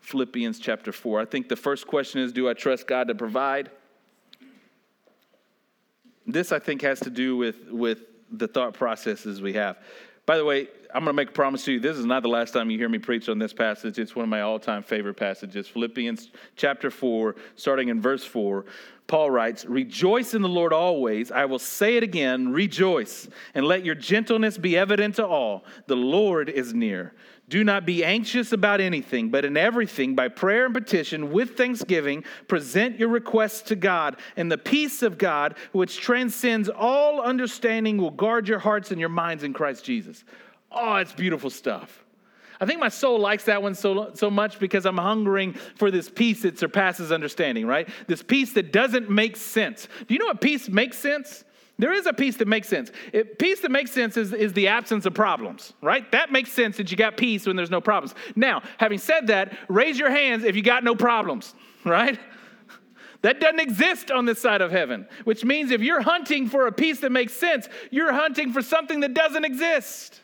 Philippians 0.00 0.58
chapter 0.58 0.92
4. 0.92 1.20
I 1.20 1.24
think 1.24 1.48
the 1.48 1.56
first 1.56 1.86
question 1.86 2.20
is 2.20 2.32
do 2.32 2.48
I 2.48 2.54
trust 2.54 2.86
God 2.86 3.08
to 3.08 3.14
provide? 3.14 3.70
this 6.32 6.52
I 6.52 6.58
think 6.58 6.82
has 6.82 7.00
to 7.00 7.10
do 7.10 7.36
with 7.36 7.68
with 7.70 8.02
the 8.30 8.46
thought 8.46 8.74
processes 8.74 9.42
we 9.42 9.52
have. 9.54 9.78
By 10.26 10.36
the 10.36 10.44
way, 10.44 10.68
I'm 10.94 11.02
going 11.02 11.06
to 11.06 11.12
make 11.12 11.30
a 11.30 11.32
promise 11.32 11.64
to 11.64 11.72
you. 11.72 11.80
This 11.80 11.96
is 11.96 12.04
not 12.04 12.22
the 12.22 12.28
last 12.28 12.52
time 12.52 12.70
you 12.70 12.78
hear 12.78 12.88
me 12.88 12.98
preach 12.98 13.28
on 13.28 13.38
this 13.38 13.52
passage. 13.52 13.98
It's 13.98 14.14
one 14.14 14.22
of 14.22 14.28
my 14.28 14.42
all-time 14.42 14.84
favorite 14.84 15.14
passages. 15.14 15.66
Philippians 15.66 16.30
chapter 16.54 16.90
4, 16.90 17.34
starting 17.56 17.88
in 17.88 18.00
verse 18.00 18.24
4. 18.24 18.64
Paul 19.08 19.30
writes, 19.32 19.64
Rejoice 19.64 20.34
in 20.34 20.42
the 20.42 20.48
Lord 20.48 20.72
always. 20.72 21.32
I 21.32 21.46
will 21.46 21.58
say 21.58 21.96
it 21.96 22.04
again, 22.04 22.52
rejoice, 22.52 23.28
and 23.54 23.66
let 23.66 23.84
your 23.84 23.96
gentleness 23.96 24.56
be 24.56 24.76
evident 24.76 25.16
to 25.16 25.26
all. 25.26 25.64
The 25.88 25.96
Lord 25.96 26.48
is 26.48 26.72
near. 26.74 27.12
Do 27.50 27.64
not 27.64 27.84
be 27.84 28.04
anxious 28.04 28.52
about 28.52 28.80
anything, 28.80 29.28
but 29.28 29.44
in 29.44 29.56
everything, 29.56 30.14
by 30.14 30.28
prayer 30.28 30.66
and 30.66 30.72
petition, 30.72 31.32
with 31.32 31.56
thanksgiving, 31.56 32.22
present 32.46 32.96
your 32.96 33.08
requests 33.08 33.62
to 33.62 33.76
God, 33.76 34.16
and 34.36 34.50
the 34.50 34.56
peace 34.56 35.02
of 35.02 35.18
God, 35.18 35.56
which 35.72 36.00
transcends 36.00 36.68
all 36.68 37.20
understanding, 37.20 37.98
will 37.98 38.12
guard 38.12 38.46
your 38.46 38.60
hearts 38.60 38.92
and 38.92 39.00
your 39.00 39.08
minds 39.08 39.42
in 39.42 39.52
Christ 39.52 39.84
Jesus. 39.84 40.24
Oh, 40.70 40.94
it's 40.94 41.12
beautiful 41.12 41.50
stuff. 41.50 42.04
I 42.60 42.66
think 42.66 42.78
my 42.78 42.88
soul 42.88 43.18
likes 43.18 43.44
that 43.44 43.60
one 43.60 43.74
so, 43.74 44.12
so 44.14 44.30
much 44.30 44.60
because 44.60 44.86
I'm 44.86 44.98
hungering 44.98 45.54
for 45.74 45.90
this 45.90 46.08
peace 46.08 46.42
that 46.42 46.56
surpasses 46.56 47.10
understanding, 47.10 47.66
right? 47.66 47.88
This 48.06 48.22
peace 48.22 48.52
that 48.52 48.70
doesn't 48.70 49.10
make 49.10 49.36
sense. 49.36 49.88
Do 50.06 50.14
you 50.14 50.20
know 50.20 50.26
what 50.26 50.40
peace 50.40 50.68
makes 50.68 50.98
sense? 50.98 51.44
There 51.80 51.94
is 51.94 52.04
a 52.04 52.12
peace 52.12 52.36
that 52.36 52.46
makes 52.46 52.68
sense. 52.68 52.92
It, 53.10 53.38
peace 53.38 53.60
that 53.60 53.70
makes 53.70 53.90
sense 53.90 54.18
is, 54.18 54.34
is 54.34 54.52
the 54.52 54.68
absence 54.68 55.06
of 55.06 55.14
problems, 55.14 55.72
right? 55.80 56.10
That 56.12 56.30
makes 56.30 56.52
sense 56.52 56.76
that 56.76 56.90
you 56.90 56.96
got 56.96 57.16
peace 57.16 57.46
when 57.46 57.56
there's 57.56 57.70
no 57.70 57.80
problems. 57.80 58.14
Now, 58.36 58.62
having 58.76 58.98
said 58.98 59.28
that, 59.28 59.56
raise 59.68 59.98
your 59.98 60.10
hands 60.10 60.44
if 60.44 60.56
you 60.56 60.62
got 60.62 60.84
no 60.84 60.94
problems, 60.94 61.54
right? 61.84 62.18
That 63.22 63.40
doesn't 63.40 63.60
exist 63.60 64.10
on 64.10 64.26
this 64.26 64.38
side 64.38 64.60
of 64.60 64.70
heaven, 64.70 65.08
which 65.24 65.42
means 65.42 65.70
if 65.70 65.80
you're 65.80 66.02
hunting 66.02 66.48
for 66.48 66.66
a 66.66 66.72
peace 66.72 67.00
that 67.00 67.12
makes 67.12 67.32
sense, 67.32 67.66
you're 67.90 68.12
hunting 68.12 68.52
for 68.52 68.60
something 68.60 69.00
that 69.00 69.14
doesn't 69.14 69.46
exist. 69.46 70.20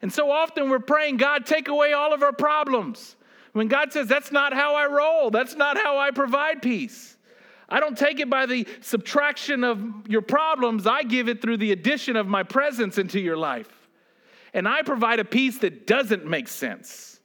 And 0.00 0.12
so 0.12 0.28
often 0.32 0.70
we're 0.70 0.80
praying, 0.80 1.18
God, 1.18 1.46
take 1.46 1.68
away 1.68 1.92
all 1.92 2.12
of 2.12 2.24
our 2.24 2.32
problems. 2.32 3.14
When 3.52 3.68
God 3.68 3.92
says, 3.92 4.08
that's 4.08 4.32
not 4.32 4.52
how 4.52 4.74
I 4.74 4.86
roll, 4.86 5.30
that's 5.30 5.54
not 5.54 5.76
how 5.76 5.98
I 5.98 6.10
provide 6.10 6.62
peace. 6.62 7.16
I 7.72 7.80
don't 7.80 7.96
take 7.96 8.20
it 8.20 8.28
by 8.28 8.44
the 8.44 8.68
subtraction 8.82 9.64
of 9.64 10.06
your 10.06 10.20
problems, 10.20 10.86
I 10.86 11.04
give 11.04 11.26
it 11.30 11.40
through 11.40 11.56
the 11.56 11.72
addition 11.72 12.16
of 12.16 12.26
my 12.26 12.42
presence 12.42 12.98
into 12.98 13.18
your 13.18 13.38
life. 13.38 13.70
And 14.52 14.68
I 14.68 14.82
provide 14.82 15.20
a 15.20 15.24
peace 15.24 15.56
that 15.60 15.86
doesn't 15.86 16.26
make 16.26 16.48
sense, 16.48 17.18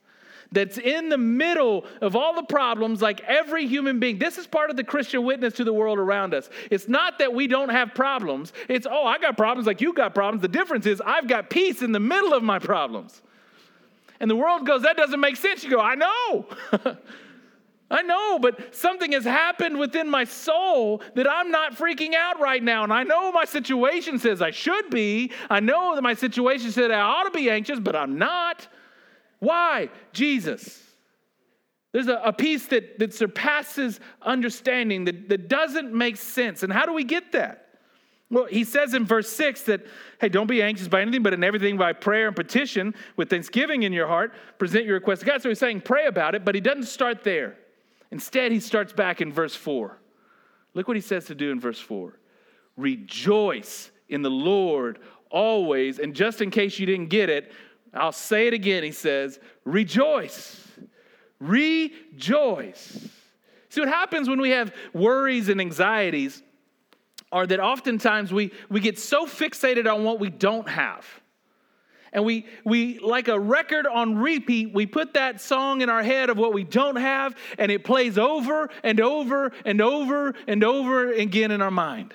that's 0.50 0.78
in 0.78 1.10
the 1.10 1.18
middle 1.18 1.84
of 2.00 2.16
all 2.16 2.34
the 2.34 2.44
problems, 2.44 3.02
like 3.02 3.20
every 3.20 3.66
human 3.66 4.00
being. 4.00 4.18
This 4.18 4.38
is 4.38 4.46
part 4.46 4.70
of 4.70 4.78
the 4.78 4.84
Christian 4.84 5.22
witness 5.22 5.52
to 5.54 5.64
the 5.64 5.74
world 5.74 5.98
around 5.98 6.32
us. 6.32 6.48
It's 6.70 6.88
not 6.88 7.18
that 7.18 7.34
we 7.34 7.46
don't 7.46 7.68
have 7.68 7.92
problems, 7.92 8.54
it's, 8.70 8.86
oh, 8.90 9.04
I 9.04 9.18
got 9.18 9.36
problems 9.36 9.66
like 9.66 9.82
you 9.82 9.92
got 9.92 10.14
problems. 10.14 10.40
The 10.40 10.48
difference 10.48 10.86
is 10.86 11.02
I've 11.04 11.28
got 11.28 11.50
peace 11.50 11.82
in 11.82 11.92
the 11.92 12.00
middle 12.00 12.32
of 12.32 12.42
my 12.42 12.58
problems. 12.58 13.20
And 14.18 14.30
the 14.30 14.36
world 14.36 14.66
goes, 14.66 14.82
that 14.82 14.96
doesn't 14.96 15.20
make 15.20 15.36
sense. 15.36 15.62
You 15.62 15.70
go, 15.70 15.80
I 15.80 15.94
know. 15.94 16.46
I 17.90 18.02
know, 18.02 18.38
but 18.38 18.74
something 18.74 19.12
has 19.12 19.24
happened 19.24 19.78
within 19.78 20.10
my 20.10 20.24
soul 20.24 21.02
that 21.14 21.30
I'm 21.30 21.50
not 21.50 21.74
freaking 21.74 22.14
out 22.14 22.38
right 22.38 22.62
now. 22.62 22.84
And 22.84 22.92
I 22.92 23.02
know 23.02 23.32
my 23.32 23.46
situation 23.46 24.18
says 24.18 24.42
I 24.42 24.50
should 24.50 24.90
be. 24.90 25.32
I 25.48 25.60
know 25.60 25.94
that 25.94 26.02
my 26.02 26.12
situation 26.12 26.70
says 26.70 26.90
I 26.90 27.00
ought 27.00 27.24
to 27.24 27.30
be 27.30 27.48
anxious, 27.48 27.80
but 27.80 27.96
I'm 27.96 28.18
not. 28.18 28.68
Why? 29.38 29.88
Jesus. 30.12 30.82
There's 31.92 32.08
a, 32.08 32.16
a 32.16 32.32
that, 32.32 32.98
that 32.98 33.14
surpasses 33.14 34.00
understanding, 34.20 35.06
that, 35.06 35.30
that 35.30 35.48
doesn't 35.48 35.92
make 35.92 36.18
sense. 36.18 36.62
And 36.62 36.70
how 36.70 36.84
do 36.84 36.92
we 36.92 37.04
get 37.04 37.32
that? 37.32 37.68
Well, 38.30 38.44
he 38.44 38.64
says 38.64 38.92
in 38.92 39.06
verse 39.06 39.30
6 39.30 39.62
that, 39.62 39.86
hey, 40.20 40.28
don't 40.28 40.46
be 40.46 40.60
anxious 40.60 40.86
by 40.88 41.00
anything, 41.00 41.22
but 41.22 41.32
in 41.32 41.42
everything 41.42 41.78
by 41.78 41.94
prayer 41.94 42.26
and 42.26 42.36
petition 42.36 42.94
with 43.16 43.30
thanksgiving 43.30 43.84
in 43.84 43.94
your 43.94 44.06
heart, 44.06 44.34
present 44.58 44.84
your 44.84 44.94
request 44.94 45.20
to 45.20 45.26
God. 45.26 45.40
So 45.40 45.48
he's 45.48 45.58
saying 45.58 45.80
pray 45.80 46.06
about 46.06 46.34
it, 46.34 46.44
but 46.44 46.54
he 46.54 46.60
doesn't 46.60 46.84
start 46.84 47.24
there. 47.24 47.56
Instead, 48.10 48.52
he 48.52 48.60
starts 48.60 48.92
back 48.92 49.20
in 49.20 49.32
verse 49.32 49.54
4. 49.54 49.98
Look 50.74 50.88
what 50.88 50.96
he 50.96 51.00
says 51.00 51.26
to 51.26 51.34
do 51.34 51.50
in 51.50 51.60
verse 51.60 51.80
4 51.80 52.18
Rejoice 52.76 53.90
in 54.08 54.22
the 54.22 54.30
Lord 54.30 55.00
always. 55.30 55.98
And 55.98 56.14
just 56.14 56.40
in 56.40 56.50
case 56.50 56.78
you 56.78 56.86
didn't 56.86 57.08
get 57.08 57.28
it, 57.28 57.52
I'll 57.92 58.12
say 58.12 58.46
it 58.46 58.54
again. 58.54 58.82
He 58.82 58.92
says, 58.92 59.40
Rejoice. 59.64 60.64
Rejoice. 61.40 63.08
See 63.68 63.80
what 63.80 63.88
happens 63.88 64.28
when 64.28 64.40
we 64.40 64.50
have 64.50 64.74
worries 64.92 65.48
and 65.48 65.60
anxieties 65.60 66.42
are 67.30 67.46
that 67.46 67.60
oftentimes 67.60 68.32
we, 68.32 68.52
we 68.70 68.80
get 68.80 68.98
so 68.98 69.26
fixated 69.26 69.92
on 69.92 70.04
what 70.04 70.18
we 70.18 70.30
don't 70.30 70.68
have. 70.68 71.06
And 72.12 72.24
we, 72.24 72.46
we, 72.64 72.98
like 73.00 73.28
a 73.28 73.38
record 73.38 73.86
on 73.86 74.16
repeat, 74.16 74.72
we 74.72 74.86
put 74.86 75.14
that 75.14 75.40
song 75.40 75.82
in 75.82 75.90
our 75.90 76.02
head 76.02 76.30
of 76.30 76.38
what 76.38 76.52
we 76.52 76.64
don't 76.64 76.96
have, 76.96 77.34
and 77.58 77.70
it 77.70 77.84
plays 77.84 78.16
over 78.16 78.70
and 78.82 79.00
over 79.00 79.52
and 79.64 79.80
over 79.80 80.34
and 80.46 80.64
over 80.64 81.12
again 81.12 81.50
in 81.50 81.60
our 81.60 81.70
mind. 81.70 82.14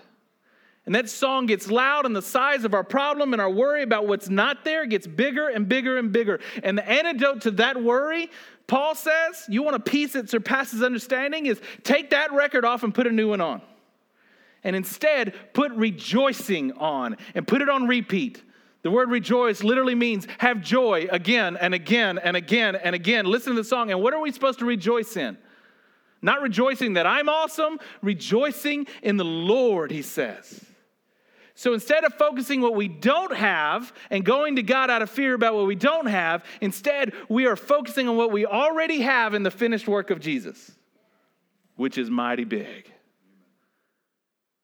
And 0.86 0.96
that 0.96 1.10
song 1.10 1.46
gets 1.46 1.72
loud, 1.72 2.06
and 2.06 2.16
the 2.16 2.22
size 2.22 2.66
of 2.66 2.74
our 2.74 2.84
problem 2.84 3.32
and 3.34 3.42
our 3.42 3.50
worry 3.50 3.84
about 3.84 4.06
what's 4.06 4.30
not 4.30 4.66
there 4.66 4.86
gets 4.86 5.08
bigger 5.08 5.48
and 5.48 5.70
bigger 5.70 5.98
and 5.98 6.12
bigger. 6.12 6.40
And 6.62 6.78
the 6.78 6.90
antidote 6.90 7.42
to 7.42 7.52
that 7.52 7.82
worry, 7.82 8.30
Paul 8.68 8.96
says, 8.96 9.46
you 9.48 9.64
want 9.64 9.76
a 9.76 9.80
peace 9.80 10.14
that 10.14 10.30
surpasses 10.30 10.84
understanding, 10.84 11.46
is 11.46 11.62
take 11.84 12.10
that 12.10 12.34
record 12.34 12.66
off 12.66 12.84
and 12.84 12.94
put 12.94 13.08
a 13.08 13.12
new 13.12 13.30
one 13.30 13.40
on. 13.40 13.62
And 14.66 14.76
instead, 14.76 15.34
put 15.54 15.72
rejoicing 15.74 16.74
on 16.74 17.18
and 17.36 17.48
put 17.48 17.62
it 17.62 17.70
on 17.70 17.88
repeat. 17.88 18.42
The 18.84 18.91
word 18.91 19.10
rejoice 19.10 19.63
literally 19.63 19.96
means 19.96 20.28
have 20.39 20.62
joy 20.62 21.08
again 21.10 21.58
and 21.58 21.74
again 21.74 22.17
and 22.17 22.38
again 22.38 22.76
and 22.76 22.93
again. 22.93 23.26
Listen 23.26 23.56
to 23.56 23.62
the 23.62 23.67
song. 23.67 23.91
And 23.91 24.02
what 24.02 24.13
are 24.13 24.19
we 24.19 24.32
supposed 24.32 24.60
to 24.60 24.65
rejoice 24.65 25.17
in? 25.17 25.38
Not 26.22 26.41
rejoicing 26.41 26.93
that 26.93 27.06
I'm 27.06 27.30
awesome, 27.30 27.80
rejoicing 28.02 28.88
in 29.02 29.17
the 29.17 29.26
Lord, 29.26 29.91
he 29.91 30.02
says. 30.02 30.63
So 31.56 31.74
instead 31.74 32.04
of 32.04 32.13
focusing 32.15 32.62
what 32.62 32.76
we 32.76 32.88
don't 32.88 33.36
have 33.36 33.93
and 34.10 34.26
going 34.26 34.56
to 34.56 34.63
God 34.63 34.89
out 34.89 35.02
of 35.02 35.10
fear 35.10 35.34
about 35.34 35.54
what 35.54 35.67
we 35.67 35.76
don't 35.76 36.08
have, 36.08 36.43
instead 36.62 37.13
we 37.30 37.46
are 37.46 37.56
focusing 37.56 38.10
on 38.10 38.17
what 38.17 38.32
we 38.32 38.46
already 38.46 39.02
have 39.02 39.34
in 39.34 39.43
the 39.43 39.52
finished 39.52 39.88
work 39.88 40.10
of 40.10 40.19
Jesus, 40.19 40.72
which 41.76 41.98
is 41.98 42.10
mighty 42.10 42.43
big. 42.43 42.91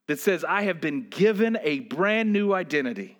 That 0.07 0.19
says, 0.19 0.43
I 0.43 0.63
have 0.63 0.81
been 0.81 1.07
given 1.09 1.57
a 1.61 1.81
brand 1.81 2.33
new 2.33 2.53
identity 2.53 3.18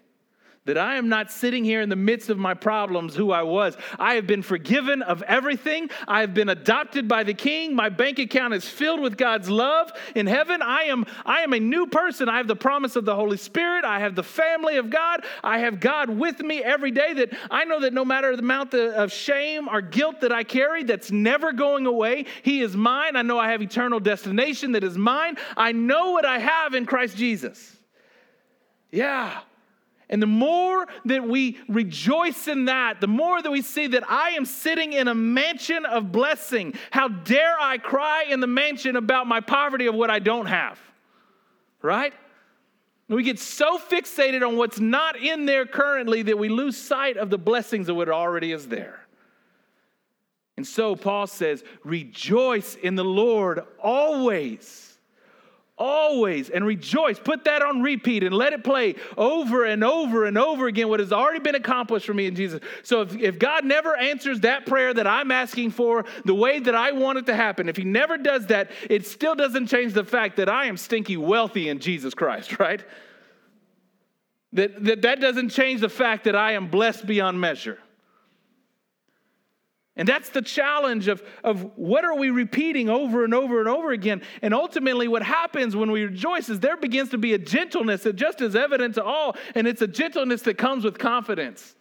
that 0.65 0.77
I 0.77 0.97
am 0.97 1.09
not 1.09 1.31
sitting 1.31 1.63
here 1.63 1.81
in 1.81 1.89
the 1.89 1.95
midst 1.95 2.29
of 2.29 2.37
my 2.37 2.53
problems 2.53 3.15
who 3.15 3.31
I 3.31 3.43
was. 3.43 3.75
I 3.97 4.15
have 4.15 4.27
been 4.27 4.43
forgiven 4.43 5.01
of 5.01 5.23
everything. 5.23 5.89
I 6.07 6.21
have 6.21 6.33
been 6.33 6.49
adopted 6.49 7.07
by 7.07 7.23
the 7.23 7.33
King. 7.33 7.75
My 7.75 7.89
bank 7.89 8.19
account 8.19 8.53
is 8.53 8.67
filled 8.67 8.99
with 8.99 9.17
God's 9.17 9.49
love 9.49 9.91
in 10.15 10.27
heaven. 10.27 10.61
I 10.61 10.83
am, 10.83 11.05
I 11.25 11.41
am 11.41 11.53
a 11.53 11.59
new 11.59 11.87
person. 11.87 12.29
I 12.29 12.37
have 12.37 12.47
the 12.47 12.55
promise 12.55 12.95
of 12.95 13.05
the 13.05 13.15
Holy 13.15 13.37
Spirit. 13.37 13.85
I 13.85 13.99
have 13.99 14.15
the 14.15 14.23
family 14.23 14.77
of 14.77 14.89
God. 14.89 15.25
I 15.43 15.59
have 15.59 15.79
God 15.79 16.09
with 16.09 16.39
me 16.39 16.61
every 16.61 16.91
day 16.91 17.13
that 17.13 17.33
I 17.49 17.65
know 17.65 17.79
that 17.79 17.93
no 17.93 18.05
matter 18.05 18.35
the 18.35 18.43
amount 18.43 18.73
of 18.73 19.11
shame 19.11 19.67
or 19.69 19.81
guilt 19.81 20.21
that 20.21 20.31
I 20.31 20.43
carry, 20.43 20.83
that's 20.83 21.11
never 21.11 21.51
going 21.51 21.85
away. 21.85 22.25
He 22.43 22.61
is 22.61 22.75
mine. 22.75 23.15
I 23.15 23.21
know 23.21 23.39
I 23.39 23.51
have 23.51 23.61
eternal 23.61 23.99
destination 23.99 24.73
that 24.73 24.83
is 24.83 24.97
mine. 24.97 25.37
I 25.57 25.71
know 25.71 26.11
what 26.11 26.25
I 26.25 26.39
have 26.39 26.73
in 26.73 26.85
Christ 26.85 27.17
Jesus. 27.17 27.75
Yeah. 28.91 29.39
And 30.09 30.21
the 30.21 30.27
more 30.27 30.87
that 31.05 31.27
we 31.27 31.59
rejoice 31.67 32.47
in 32.47 32.65
that, 32.65 32.99
the 32.99 33.07
more 33.07 33.41
that 33.41 33.51
we 33.51 33.61
see 33.61 33.87
that 33.87 34.09
I 34.09 34.31
am 34.31 34.45
sitting 34.45 34.93
in 34.93 35.07
a 35.07 35.13
mansion 35.13 35.85
of 35.85 36.11
blessing. 36.11 36.73
How 36.89 37.09
dare 37.09 37.59
I 37.59 37.77
cry 37.77 38.25
in 38.27 38.39
the 38.39 38.47
mansion 38.47 38.95
about 38.95 39.27
my 39.27 39.39
poverty 39.39 39.85
of 39.85 39.93
what 39.93 40.09
I 40.09 40.17
don't 40.17 40.47
have? 40.47 40.79
Right? 41.81 42.13
We 43.07 43.23
get 43.23 43.39
so 43.39 43.77
fixated 43.77 44.45
on 44.47 44.55
what's 44.55 44.79
not 44.79 45.15
in 45.15 45.45
there 45.45 45.65
currently 45.65 46.23
that 46.23 46.37
we 46.37 46.49
lose 46.49 46.77
sight 46.77 47.17
of 47.17 47.29
the 47.29 47.37
blessings 47.37 47.89
of 47.89 47.95
what 47.95 48.09
already 48.09 48.51
is 48.51 48.67
there. 48.67 48.99
And 50.57 50.65
so 50.65 50.95
Paul 50.95 51.25
says, 51.27 51.63
Rejoice 51.83 52.75
in 52.75 52.95
the 52.95 53.03
Lord 53.03 53.61
always 53.81 54.88
always 55.79 56.49
and 56.49 56.65
rejoice. 56.65 57.17
Put 57.17 57.45
that 57.45 57.61
on 57.61 57.81
repeat 57.81 58.23
and 58.23 58.35
let 58.35 58.53
it 58.53 58.63
play 58.63 58.95
over 59.17 59.65
and 59.65 59.83
over 59.83 60.25
and 60.25 60.37
over 60.37 60.67
again 60.67 60.89
what 60.89 60.99
has 60.99 61.13
already 61.13 61.39
been 61.39 61.55
accomplished 61.55 62.05
for 62.05 62.13
me 62.13 62.27
in 62.27 62.35
Jesus. 62.35 62.59
So 62.83 63.01
if, 63.01 63.15
if 63.15 63.39
God 63.39 63.65
never 63.65 63.95
answers 63.95 64.41
that 64.41 64.65
prayer 64.65 64.93
that 64.93 65.07
I'm 65.07 65.31
asking 65.31 65.71
for 65.71 66.05
the 66.25 66.35
way 66.35 66.59
that 66.59 66.75
I 66.75 66.91
want 66.91 67.17
it 67.17 67.25
to 67.27 67.35
happen, 67.35 67.69
if 67.69 67.77
He 67.77 67.85
never 67.85 68.17
does 68.17 68.47
that, 68.47 68.69
it 68.89 69.07
still 69.07 69.35
doesn't 69.35 69.67
change 69.67 69.93
the 69.93 70.03
fact 70.03 70.37
that 70.37 70.49
I 70.49 70.65
am 70.65 70.77
stinky 70.77 71.17
wealthy 71.17 71.69
in 71.69 71.79
Jesus 71.79 72.13
Christ, 72.13 72.59
right? 72.59 72.83
That, 74.53 74.83
that, 74.83 75.01
that 75.03 75.21
doesn't 75.21 75.49
change 75.49 75.81
the 75.81 75.89
fact 75.89 76.25
that 76.25 76.35
I 76.35 76.53
am 76.53 76.69
blessed 76.69 77.05
beyond 77.05 77.39
measure. 77.39 77.79
And 79.99 80.07
that's 80.07 80.29
the 80.29 80.41
challenge 80.41 81.09
of, 81.09 81.21
of 81.43 81.73
what 81.75 82.05
are 82.05 82.15
we 82.15 82.29
repeating 82.29 82.89
over 82.89 83.25
and 83.25 83.33
over 83.33 83.59
and 83.59 83.67
over 83.67 83.91
again. 83.91 84.21
And 84.41 84.53
ultimately, 84.53 85.09
what 85.09 85.23
happens 85.23 85.75
when 85.75 85.91
we 85.91 86.05
rejoice 86.05 86.47
is 86.47 86.61
there 86.61 86.77
begins 86.77 87.09
to 87.09 87.17
be 87.17 87.33
a 87.33 87.37
gentleness 87.37 88.03
that 88.03 88.15
just 88.15 88.39
is 88.39 88.55
evident 88.55 88.95
to 88.95 89.03
all, 89.03 89.35
and 89.55 89.67
it's 89.67 89.81
a 89.81 89.87
gentleness 89.87 90.43
that 90.43 90.57
comes 90.57 90.85
with 90.85 90.97
confidence. 90.97 91.75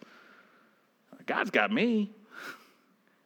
God's 1.26 1.52
got 1.52 1.70
me. 1.70 2.10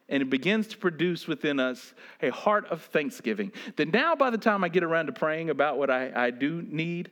And 0.09 0.21
it 0.21 0.29
begins 0.29 0.67
to 0.67 0.77
produce 0.77 1.27
within 1.27 1.59
us 1.59 1.95
a 2.21 2.29
heart 2.29 2.67
of 2.67 2.83
thanksgiving. 2.83 3.51
That 3.77 3.91
now, 3.91 4.13
by 4.15 4.29
the 4.29 4.37
time 4.37 4.63
I 4.63 4.69
get 4.69 4.83
around 4.83 5.07
to 5.07 5.11
praying 5.11 5.49
about 5.49 5.79
what 5.79 5.89
I, 5.89 6.11
I 6.13 6.29
do 6.29 6.61
need 6.61 7.09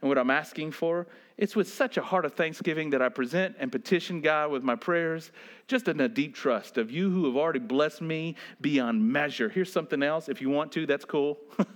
and 0.00 0.08
what 0.08 0.18
I'm 0.18 0.30
asking 0.30 0.72
for, 0.72 1.06
it's 1.40 1.56
with 1.56 1.72
such 1.72 1.96
a 1.96 2.02
heart 2.02 2.26
of 2.26 2.34
thanksgiving 2.34 2.90
that 2.90 3.00
I 3.00 3.08
present 3.08 3.56
and 3.58 3.72
petition 3.72 4.20
God 4.20 4.50
with 4.50 4.62
my 4.62 4.76
prayers, 4.76 5.32
just 5.68 5.88
in 5.88 5.98
a 5.98 6.06
deep 6.06 6.34
trust 6.34 6.76
of 6.76 6.90
you 6.90 7.10
who 7.10 7.24
have 7.24 7.34
already 7.34 7.60
blessed 7.60 8.02
me 8.02 8.36
beyond 8.60 9.10
measure. 9.10 9.48
Here's 9.48 9.72
something 9.72 10.02
else. 10.02 10.28
If 10.28 10.42
you 10.42 10.50
want 10.50 10.70
to, 10.72 10.84
that's 10.84 11.06
cool. 11.06 11.38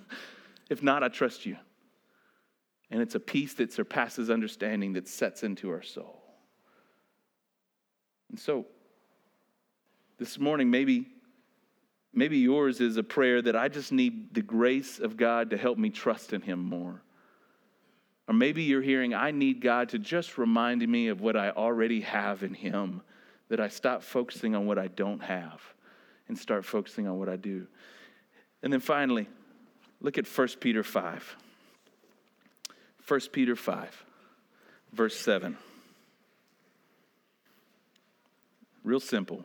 if 0.69 0.83
not, 0.83 1.03
I 1.03 1.09
trust 1.09 1.47
you. 1.47 1.57
And 2.91 3.01
it's 3.01 3.15
a 3.15 3.21
peace 3.21 3.55
that 3.55 3.73
surpasses 3.73 4.29
understanding 4.29 4.93
that 4.93 5.09
sets 5.09 5.43
into 5.43 5.71
our 5.71 5.83
soul. 5.83 6.23
And 8.29 8.39
so, 8.39 8.67
this 10.19 10.39
morning, 10.39 10.71
maybe, 10.71 11.09
maybe 12.13 12.37
yours 12.37 12.83
is 12.83 12.99
a 12.99 13.03
prayer 13.03 13.41
that 13.41 13.57
I 13.57 13.69
just 13.69 13.93
need 13.93 14.35
the 14.35 14.43
grace 14.43 14.99
of 14.99 15.17
God 15.17 15.49
to 15.51 15.57
help 15.57 15.79
me 15.79 15.89
trust 15.89 16.35
in 16.35 16.43
Him 16.43 16.59
more. 16.59 17.03
Or 18.27 18.35
maybe 18.35 18.63
you're 18.63 18.83
hearing, 18.83 19.13
I 19.13 19.31
need 19.33 19.61
God 19.61 19.91
to 19.91 19.99
just 19.99 20.39
remind 20.39 20.87
me 20.87 21.09
of 21.09 21.21
what 21.21 21.37
I 21.37 21.51
already 21.51 22.01
have 22.03 22.43
in 22.43 22.55
Him, 22.55 23.03
that 23.49 23.61
I 23.61 23.69
stop 23.69 24.03
focusing 24.03 24.55
on 24.55 24.67
what 24.67 24.79
I 24.79 24.87
don't 24.89 25.23
have 25.23 25.61
and 26.29 26.39
start 26.39 26.65
focusing 26.65 27.07
on 27.07 27.19
what 27.19 27.29
I 27.29 27.37
do. 27.37 27.67
And 28.63 28.73
then 28.73 28.81
finally, 28.81 29.29
look 30.01 30.17
at 30.17 30.27
1 30.27 30.49
Peter 30.61 30.83
5. 30.83 31.37
1 33.07 33.21
Peter 33.33 33.55
5, 33.55 34.05
verse 34.93 35.17
7. 35.17 35.59
Real 38.83 39.01
simple. 39.01 39.45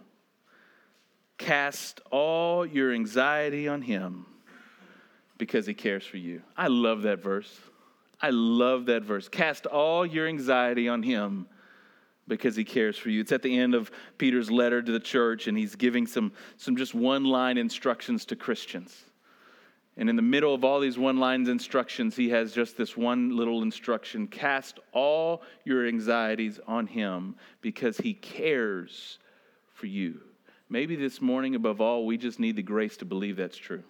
Cast 1.38 2.00
all 2.12 2.66
your 2.66 2.94
anxiety 2.94 3.68
on 3.68 3.82
Him 3.82 4.26
because 5.38 5.66
He 5.66 5.74
cares 5.74 6.06
for 6.06 6.18
you. 6.18 6.42
I 6.56 6.68
love 6.68 7.02
that 7.02 7.22
verse. 7.22 7.54
I 8.22 8.32
love 8.32 8.88
that 8.88 9.04
verse. 9.04 9.30
Cast 9.30 9.66
all 9.66 10.06
your 10.06 10.28
anxiety 10.28 10.90
on 10.90 11.04
him 11.04 11.48
because 12.28 12.56
he 12.56 12.64
cares 12.64 12.98
for 12.98 13.10
you. 13.10 13.22
It's 13.22 13.32
at 13.32 13.42
the 13.42 13.58
end 13.58 13.74
of 13.74 13.92
Peter's 14.18 14.52
letter 14.52 14.82
to 14.82 14.92
the 14.92 15.00
church, 15.00 15.48
and 15.48 15.58
he's 15.58 15.76
giving 15.76 16.06
some, 16.06 16.32
some 16.58 16.76
just 16.76 16.94
one 16.94 17.24
line 17.24 17.58
instructions 17.58 18.26
to 18.26 18.36
Christians. 18.36 19.04
And 19.98 20.10
in 20.10 20.16
the 20.16 20.22
middle 20.22 20.54
of 20.54 20.64
all 20.64 20.80
these 20.80 20.98
one 20.98 21.18
lines 21.18 21.50
instructions, 21.50 22.16
he 22.16 22.30
has 22.30 22.54
just 22.54 22.78
this 22.78 22.96
one 22.96 23.36
little 23.36 23.62
instruction 23.64 24.28
cast 24.28 24.80
all 24.94 25.42
your 25.66 25.86
anxieties 25.86 26.60
on 26.68 26.88
him 26.88 27.36
because 27.60 27.98
he 27.98 28.14
cares 28.14 29.20
for 29.74 29.88
you. 29.88 30.22
Maybe 30.70 30.96
this 30.96 31.20
morning, 31.20 31.56
above 31.56 31.82
all, 31.82 32.06
we 32.06 32.18
just 32.18 32.40
need 32.40 32.56
the 32.56 32.62
grace 32.62 32.96
to 32.98 33.06
believe 33.06 33.36
that's 33.36 33.58
true. 33.58 33.84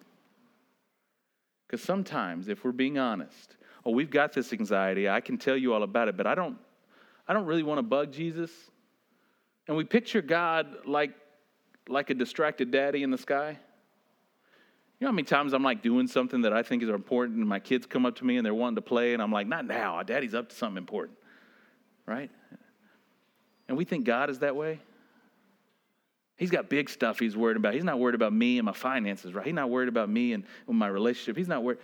Because 1.68 1.84
sometimes, 1.84 2.48
if 2.48 2.64
we're 2.64 2.72
being 2.72 2.98
honest, 2.98 3.58
we've 3.92 4.10
got 4.10 4.34
this 4.34 4.52
anxiety, 4.54 5.10
I 5.10 5.22
can 5.22 5.38
tell 5.38 5.58
you 5.58 5.74
all 5.74 5.84
about 5.84 6.08
it, 6.08 6.18
but 6.18 6.28
I 6.28 6.36
don't, 6.36 6.58
I 7.28 7.34
don't 7.34 7.46
really 7.46 7.64
want 7.64 7.80
to 7.80 7.84
bug 7.84 8.12
Jesus. 8.12 8.52
And 9.68 9.78
we 9.78 9.84
picture 9.84 10.22
God 10.22 10.86
like, 10.86 11.12
like 11.88 12.10
a 12.10 12.14
distracted 12.14 12.72
daddy 12.72 13.04
in 13.04 13.12
the 13.12 13.18
sky. 13.18 13.58
You 15.00 15.06
know 15.06 15.12
how 15.12 15.16
many 15.16 15.24
times 15.24 15.54
I'm 15.54 15.64
like 15.64 15.82
doing 15.82 16.08
something 16.08 16.42
that 16.42 16.52
I 16.52 16.62
think 16.62 16.84
is 16.84 16.90
important, 16.90 17.38
and 17.38 17.48
my 17.48 17.60
kids 17.60 17.86
come 17.86 18.06
up 18.06 18.16
to 18.18 18.26
me 18.26 18.38
and 18.38 18.46
they're 18.46 18.54
wanting 18.54 18.76
to 18.76 18.82
play, 18.82 19.14
and 19.14 19.22
I'm 19.22 19.32
like, 19.32 19.48
not 19.48 19.66
now, 19.66 20.04
daddy's 20.04 20.34
up 20.34 20.50
to 20.50 20.56
something 20.56 20.78
important, 20.78 21.18
right? 22.06 22.30
And 23.70 23.78
we 23.78 23.86
think 23.86 24.04
God 24.04 24.30
is 24.30 24.40
that 24.40 24.56
way. 24.56 24.80
He's 26.36 26.50
got 26.50 26.70
big 26.70 26.90
stuff 26.90 27.20
he's 27.20 27.38
worried 27.38 27.58
about. 27.58 27.74
He's 27.74 27.84
not 27.84 28.00
worried 28.00 28.16
about 28.16 28.34
me 28.34 28.58
and 28.60 28.66
my 28.66 28.74
finances, 28.74 29.34
right? 29.34 29.46
He's 29.46 29.54
not 29.54 29.70
worried 29.70 29.90
about 29.90 30.10
me 30.10 30.34
and 30.34 30.44
my 30.68 30.88
relationship. 30.88 31.38
He's 31.38 31.48
not 31.48 31.64
worried. 31.64 31.80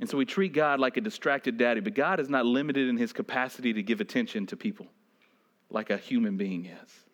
And 0.00 0.08
so 0.08 0.16
we 0.16 0.24
treat 0.24 0.52
God 0.52 0.78
like 0.78 0.96
a 0.96 1.00
distracted 1.00 1.56
daddy, 1.56 1.80
but 1.80 1.94
God 1.94 2.20
is 2.20 2.28
not 2.28 2.46
limited 2.46 2.88
in 2.88 2.96
his 2.96 3.12
capacity 3.12 3.72
to 3.72 3.82
give 3.82 4.00
attention 4.00 4.46
to 4.46 4.56
people 4.56 4.86
like 5.70 5.90
a 5.90 5.96
human 5.96 6.36
being 6.36 6.66
is 6.66 7.07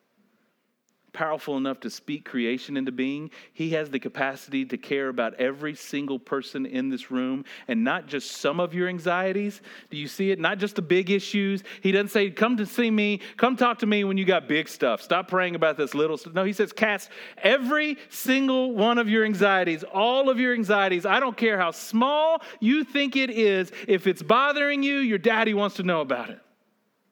powerful 1.14 1.56
enough 1.56 1.80
to 1.80 1.88
speak 1.88 2.24
creation 2.26 2.76
into 2.76 2.92
being. 2.92 3.30
He 3.54 3.70
has 3.70 3.88
the 3.88 3.98
capacity 3.98 4.66
to 4.66 4.76
care 4.76 5.08
about 5.08 5.34
every 5.34 5.74
single 5.74 6.18
person 6.18 6.66
in 6.66 6.90
this 6.90 7.10
room 7.10 7.44
and 7.68 7.82
not 7.82 8.06
just 8.06 8.32
some 8.32 8.60
of 8.60 8.74
your 8.74 8.88
anxieties. 8.88 9.62
Do 9.88 9.96
you 9.96 10.08
see 10.08 10.30
it? 10.30 10.38
Not 10.38 10.58
just 10.58 10.76
the 10.76 10.82
big 10.82 11.10
issues. 11.10 11.62
He 11.80 11.92
doesn't 11.92 12.08
say, 12.08 12.30
Come 12.30 12.58
to 12.58 12.66
see 12.66 12.90
me, 12.90 13.20
come 13.36 13.56
talk 13.56 13.78
to 13.78 13.86
me 13.86 14.04
when 14.04 14.18
you 14.18 14.24
got 14.26 14.48
big 14.48 14.68
stuff. 14.68 15.00
Stop 15.00 15.28
praying 15.28 15.54
about 15.54 15.78
this 15.78 15.94
little 15.94 16.18
stuff. 16.18 16.34
No, 16.34 16.44
he 16.44 16.52
says, 16.52 16.72
Cast 16.72 17.08
every 17.38 17.96
single 18.10 18.74
one 18.74 18.98
of 18.98 19.08
your 19.08 19.24
anxieties, 19.24 19.84
all 19.84 20.28
of 20.28 20.38
your 20.38 20.52
anxieties. 20.52 21.06
I 21.06 21.20
don't 21.20 21.36
care 21.36 21.58
how 21.58 21.70
small 21.70 22.42
you 22.60 22.84
think 22.84 23.16
it 23.16 23.30
is. 23.30 23.72
If 23.88 24.06
it's 24.06 24.22
bothering 24.22 24.82
you, 24.82 24.98
your 24.98 25.18
daddy 25.18 25.54
wants 25.54 25.76
to 25.76 25.84
know 25.84 26.00
about 26.00 26.30
it. 26.30 26.40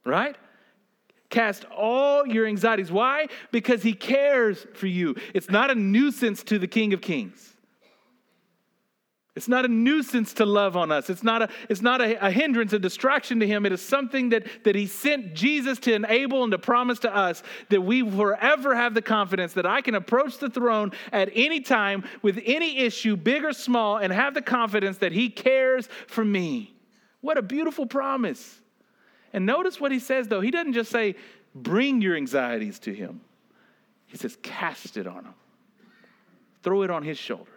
Right? 0.04 0.36
Cast 1.32 1.64
all 1.74 2.26
your 2.26 2.46
anxieties. 2.46 2.92
Why? 2.92 3.26
Because 3.52 3.82
he 3.82 3.94
cares 3.94 4.66
for 4.74 4.86
you. 4.86 5.16
It's 5.32 5.48
not 5.48 5.70
a 5.70 5.74
nuisance 5.74 6.42
to 6.44 6.58
the 6.58 6.68
King 6.68 6.92
of 6.92 7.00
Kings. 7.00 7.54
It's 9.34 9.48
not 9.48 9.64
a 9.64 9.68
nuisance 9.68 10.34
to 10.34 10.44
love 10.44 10.76
on 10.76 10.92
us. 10.92 11.08
It's 11.08 11.22
not 11.22 11.40
a, 11.40 11.48
it's 11.70 11.80
not 11.80 12.02
a, 12.02 12.26
a, 12.26 12.30
hindrance, 12.30 12.74
a 12.74 12.78
distraction 12.78 13.40
to 13.40 13.46
him. 13.46 13.64
It 13.64 13.72
is 13.72 13.80
something 13.80 14.28
that, 14.28 14.46
that 14.64 14.74
he 14.74 14.86
sent 14.86 15.32
Jesus 15.32 15.78
to 15.80 15.94
enable 15.94 16.42
and 16.42 16.52
to 16.52 16.58
promise 16.58 16.98
to 16.98 17.16
us 17.16 17.42
that 17.70 17.80
we 17.80 18.08
forever 18.08 18.74
have 18.74 18.92
the 18.92 19.00
confidence 19.00 19.54
that 19.54 19.64
I 19.64 19.80
can 19.80 19.94
approach 19.94 20.36
the 20.36 20.50
throne 20.50 20.92
at 21.12 21.30
any 21.34 21.62
time 21.62 22.04
with 22.20 22.42
any 22.44 22.80
issue, 22.80 23.16
big 23.16 23.42
or 23.42 23.54
small, 23.54 23.96
and 23.96 24.12
have 24.12 24.34
the 24.34 24.42
confidence 24.42 24.98
that 24.98 25.12
he 25.12 25.30
cares 25.30 25.88
for 26.08 26.26
me. 26.26 26.74
What 27.22 27.38
a 27.38 27.42
beautiful 27.42 27.86
promise. 27.86 28.60
And 29.32 29.46
notice 29.46 29.80
what 29.80 29.92
he 29.92 29.98
says, 29.98 30.28
though. 30.28 30.40
He 30.40 30.50
doesn't 30.50 30.74
just 30.74 30.90
say, 30.90 31.14
bring 31.54 32.02
your 32.02 32.16
anxieties 32.16 32.78
to 32.80 32.94
him, 32.94 33.20
he 34.06 34.16
says, 34.18 34.36
cast 34.42 34.96
it 34.96 35.06
on 35.06 35.24
him, 35.24 35.34
throw 36.62 36.82
it 36.82 36.90
on 36.90 37.02
his 37.02 37.18
shoulders. 37.18 37.48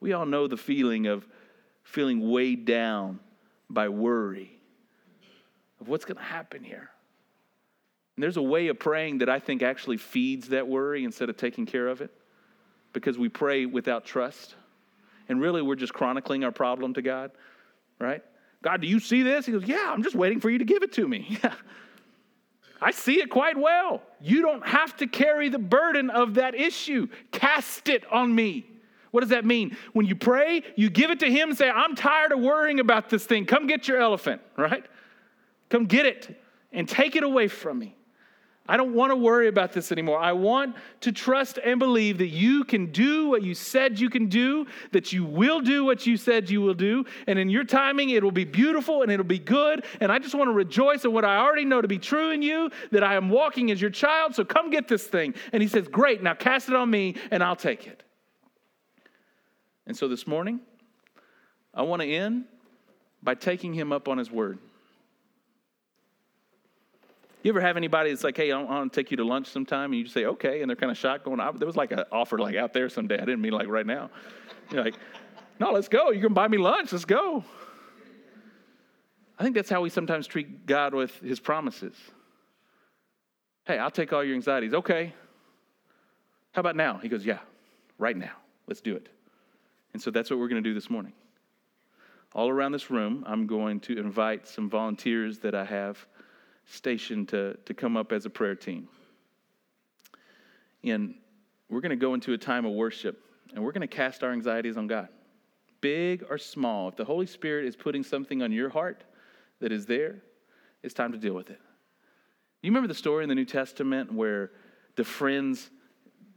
We 0.00 0.12
all 0.12 0.26
know 0.26 0.48
the 0.48 0.56
feeling 0.56 1.06
of 1.06 1.26
feeling 1.82 2.30
weighed 2.30 2.64
down 2.64 3.20
by 3.70 3.88
worry 3.88 4.50
of 5.80 5.88
what's 5.88 6.04
going 6.04 6.16
to 6.16 6.22
happen 6.22 6.62
here. 6.62 6.90
And 8.16 8.22
there's 8.22 8.36
a 8.36 8.42
way 8.42 8.68
of 8.68 8.78
praying 8.78 9.18
that 9.18 9.28
I 9.28 9.38
think 9.38 9.62
actually 9.62 9.96
feeds 9.96 10.48
that 10.48 10.68
worry 10.68 11.04
instead 11.04 11.30
of 11.30 11.36
taking 11.36 11.64
care 11.64 11.88
of 11.88 12.00
it 12.02 12.10
because 12.92 13.16
we 13.16 13.28
pray 13.28 13.64
without 13.64 14.04
trust. 14.04 14.54
And 15.28 15.40
really, 15.40 15.62
we're 15.62 15.76
just 15.76 15.94
chronicling 15.94 16.44
our 16.44 16.52
problem 16.52 16.94
to 16.94 17.02
God, 17.02 17.30
right? 17.98 18.22
God, 18.62 18.80
do 18.80 18.86
you 18.86 19.00
see 19.00 19.22
this? 19.22 19.44
He 19.46 19.52
goes, 19.52 19.64
Yeah, 19.64 19.90
I'm 19.92 20.02
just 20.02 20.16
waiting 20.16 20.40
for 20.40 20.48
you 20.48 20.58
to 20.58 20.64
give 20.64 20.82
it 20.82 20.92
to 20.92 21.06
me. 21.06 21.38
I 22.80 22.90
see 22.90 23.20
it 23.20 23.30
quite 23.30 23.56
well. 23.56 24.02
You 24.20 24.42
don't 24.42 24.66
have 24.66 24.96
to 24.96 25.06
carry 25.06 25.48
the 25.48 25.58
burden 25.58 26.10
of 26.10 26.34
that 26.34 26.54
issue. 26.54 27.08
Cast 27.30 27.88
it 27.88 28.04
on 28.10 28.34
me. 28.34 28.66
What 29.12 29.20
does 29.20 29.30
that 29.30 29.44
mean? 29.44 29.76
When 29.92 30.06
you 30.06 30.16
pray, 30.16 30.62
you 30.74 30.90
give 30.90 31.10
it 31.10 31.20
to 31.20 31.30
Him 31.30 31.50
and 31.50 31.58
say, 31.58 31.70
I'm 31.70 31.94
tired 31.94 32.32
of 32.32 32.40
worrying 32.40 32.80
about 32.80 33.10
this 33.10 33.24
thing. 33.24 33.44
Come 33.46 33.66
get 33.66 33.86
your 33.86 34.00
elephant, 34.00 34.40
right? 34.56 34.84
Come 35.68 35.84
get 35.86 36.06
it 36.06 36.40
and 36.72 36.88
take 36.88 37.14
it 37.14 37.22
away 37.22 37.48
from 37.48 37.78
me. 37.78 37.94
I 38.68 38.76
don't 38.76 38.94
want 38.94 39.10
to 39.10 39.16
worry 39.16 39.48
about 39.48 39.72
this 39.72 39.90
anymore. 39.90 40.20
I 40.20 40.32
want 40.32 40.76
to 41.00 41.10
trust 41.10 41.58
and 41.64 41.80
believe 41.80 42.18
that 42.18 42.28
you 42.28 42.62
can 42.62 42.92
do 42.92 43.28
what 43.28 43.42
you 43.42 43.54
said 43.54 43.98
you 43.98 44.08
can 44.08 44.28
do, 44.28 44.66
that 44.92 45.12
you 45.12 45.24
will 45.24 45.60
do 45.60 45.84
what 45.84 46.06
you 46.06 46.16
said 46.16 46.48
you 46.48 46.60
will 46.60 46.74
do, 46.74 47.04
and 47.26 47.40
in 47.40 47.50
your 47.50 47.64
timing, 47.64 48.10
it 48.10 48.22
will 48.22 48.30
be 48.30 48.44
beautiful 48.44 49.02
and 49.02 49.10
it'll 49.10 49.24
be 49.24 49.40
good. 49.40 49.84
And 50.00 50.12
I 50.12 50.20
just 50.20 50.36
want 50.36 50.48
to 50.48 50.54
rejoice 50.54 51.04
in 51.04 51.12
what 51.12 51.24
I 51.24 51.38
already 51.38 51.64
know 51.64 51.82
to 51.82 51.88
be 51.88 51.98
true 51.98 52.30
in 52.30 52.40
you, 52.40 52.70
that 52.92 53.02
I 53.02 53.16
am 53.16 53.30
walking 53.30 53.72
as 53.72 53.80
your 53.80 53.90
child. 53.90 54.36
So 54.36 54.44
come 54.44 54.70
get 54.70 54.86
this 54.86 55.06
thing. 55.06 55.34
And 55.52 55.60
he 55.60 55.68
says, 55.68 55.88
Great, 55.88 56.22
now 56.22 56.34
cast 56.34 56.68
it 56.68 56.76
on 56.76 56.88
me 56.88 57.16
and 57.32 57.42
I'll 57.42 57.56
take 57.56 57.88
it. 57.88 58.04
And 59.86 59.96
so 59.96 60.06
this 60.06 60.26
morning, 60.26 60.60
I 61.74 61.82
want 61.82 62.02
to 62.02 62.08
end 62.08 62.44
by 63.22 63.34
taking 63.34 63.74
him 63.74 63.92
up 63.92 64.08
on 64.08 64.18
his 64.18 64.30
word. 64.30 64.58
You 67.42 67.50
ever 67.50 67.60
have 67.60 67.76
anybody 67.76 68.10
that's 68.10 68.22
like, 68.22 68.36
hey, 68.36 68.52
I 68.52 68.62
want 68.62 68.92
to 68.92 69.00
take 69.00 69.10
you 69.10 69.16
to 69.16 69.24
lunch 69.24 69.48
sometime? 69.48 69.92
And 69.92 70.00
you 70.00 70.06
say, 70.06 70.26
okay. 70.26 70.62
And 70.62 70.70
they're 70.70 70.76
kind 70.76 70.92
of 70.92 70.96
shocked 70.96 71.24
going, 71.24 71.38
there 71.38 71.66
was 71.66 71.76
like 71.76 71.90
an 71.90 72.04
offer 72.12 72.38
like 72.38 72.54
out 72.54 72.72
there 72.72 72.88
someday. 72.88 73.16
I 73.16 73.24
didn't 73.24 73.40
mean 73.40 73.52
like 73.52 73.66
right 73.66 73.86
now. 73.86 74.10
You're 74.70 74.84
like, 74.84 74.94
no, 75.58 75.72
let's 75.72 75.88
go. 75.88 76.10
You 76.10 76.20
can 76.20 76.34
buy 76.34 76.46
me 76.46 76.58
lunch. 76.58 76.92
Let's 76.92 77.04
go. 77.04 77.44
I 79.38 79.42
think 79.42 79.56
that's 79.56 79.70
how 79.70 79.80
we 79.80 79.90
sometimes 79.90 80.28
treat 80.28 80.66
God 80.66 80.94
with 80.94 81.18
his 81.20 81.40
promises. 81.40 81.96
Hey, 83.64 83.78
I'll 83.78 83.90
take 83.90 84.12
all 84.12 84.22
your 84.22 84.36
anxieties. 84.36 84.72
Okay. 84.72 85.12
How 86.52 86.60
about 86.60 86.76
now? 86.76 86.98
He 86.98 87.08
goes, 87.08 87.26
yeah, 87.26 87.38
right 87.98 88.16
now. 88.16 88.32
Let's 88.68 88.80
do 88.80 88.94
it. 88.94 89.08
And 89.94 90.00
so 90.00 90.10
that's 90.10 90.30
what 90.30 90.38
we're 90.38 90.48
going 90.48 90.62
to 90.62 90.68
do 90.68 90.74
this 90.74 90.88
morning. 90.88 91.12
All 92.34 92.48
around 92.48 92.72
this 92.72 92.90
room, 92.90 93.24
I'm 93.26 93.46
going 93.46 93.80
to 93.80 93.98
invite 93.98 94.46
some 94.46 94.70
volunteers 94.70 95.38
that 95.40 95.54
I 95.54 95.64
have 95.64 96.06
station 96.66 97.26
to, 97.26 97.56
to 97.64 97.74
come 97.74 97.96
up 97.96 98.12
as 98.12 98.26
a 98.26 98.30
prayer 98.30 98.54
team. 98.54 98.88
And 100.84 101.14
we're 101.68 101.80
going 101.80 101.90
to 101.90 101.96
go 101.96 102.14
into 102.14 102.32
a 102.32 102.38
time 102.38 102.64
of 102.64 102.72
worship 102.72 103.22
and 103.54 103.62
we're 103.62 103.72
going 103.72 103.86
to 103.86 103.94
cast 103.94 104.22
our 104.22 104.32
anxieties 104.32 104.76
on 104.76 104.86
God, 104.86 105.08
big 105.80 106.24
or 106.28 106.38
small. 106.38 106.88
If 106.88 106.96
the 106.96 107.04
Holy 107.04 107.26
Spirit 107.26 107.66
is 107.66 107.76
putting 107.76 108.02
something 108.02 108.42
on 108.42 108.52
your 108.52 108.70
heart 108.70 109.04
that 109.60 109.72
is 109.72 109.86
there, 109.86 110.16
it's 110.82 110.94
time 110.94 111.12
to 111.12 111.18
deal 111.18 111.34
with 111.34 111.50
it. 111.50 111.60
You 112.62 112.70
remember 112.70 112.88
the 112.88 112.94
story 112.94 113.24
in 113.24 113.28
the 113.28 113.34
New 113.34 113.44
Testament 113.44 114.12
where 114.12 114.52
the 114.96 115.04
friends 115.04 115.70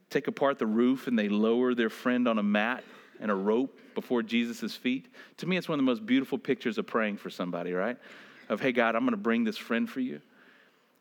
take 0.10 0.28
apart 0.28 0.60
the 0.60 0.66
roof 0.66 1.08
and 1.08 1.18
they 1.18 1.30
lower 1.30 1.74
their 1.74 1.90
friend 1.90 2.28
on 2.28 2.38
a 2.38 2.44
mat 2.44 2.84
and 3.20 3.32
a 3.32 3.36
rope 3.36 3.80
before 3.94 4.24
Jesus' 4.24 4.76
feet? 4.76 5.08
To 5.38 5.46
me, 5.46 5.58
it's 5.58 5.70
one 5.70 5.80
of 5.80 5.86
the 5.86 5.90
most 5.90 6.06
beautiful 6.06 6.38
pictures 6.38 6.78
of 6.78 6.88
praying 6.88 7.18
for 7.18 7.30
somebody, 7.30 7.74
right? 7.74 7.98
Of, 8.50 8.62
hey, 8.62 8.72
God, 8.72 8.96
I'm 8.96 9.02
going 9.02 9.12
to 9.12 9.18
bring 9.18 9.44
this 9.44 9.58
friend 9.58 9.90
for 9.90 10.00
you. 10.00 10.22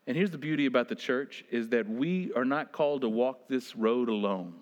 And 0.07 0.15
here's 0.15 0.31
the 0.31 0.37
beauty 0.37 0.65
about 0.65 0.87
the 0.87 0.95
church 0.95 1.43
is 1.49 1.69
that 1.69 1.89
we 1.89 2.31
are 2.33 2.45
not 2.45 2.71
called 2.71 3.01
to 3.01 3.09
walk 3.09 3.47
this 3.47 3.75
road 3.75 4.09
alone. 4.09 4.53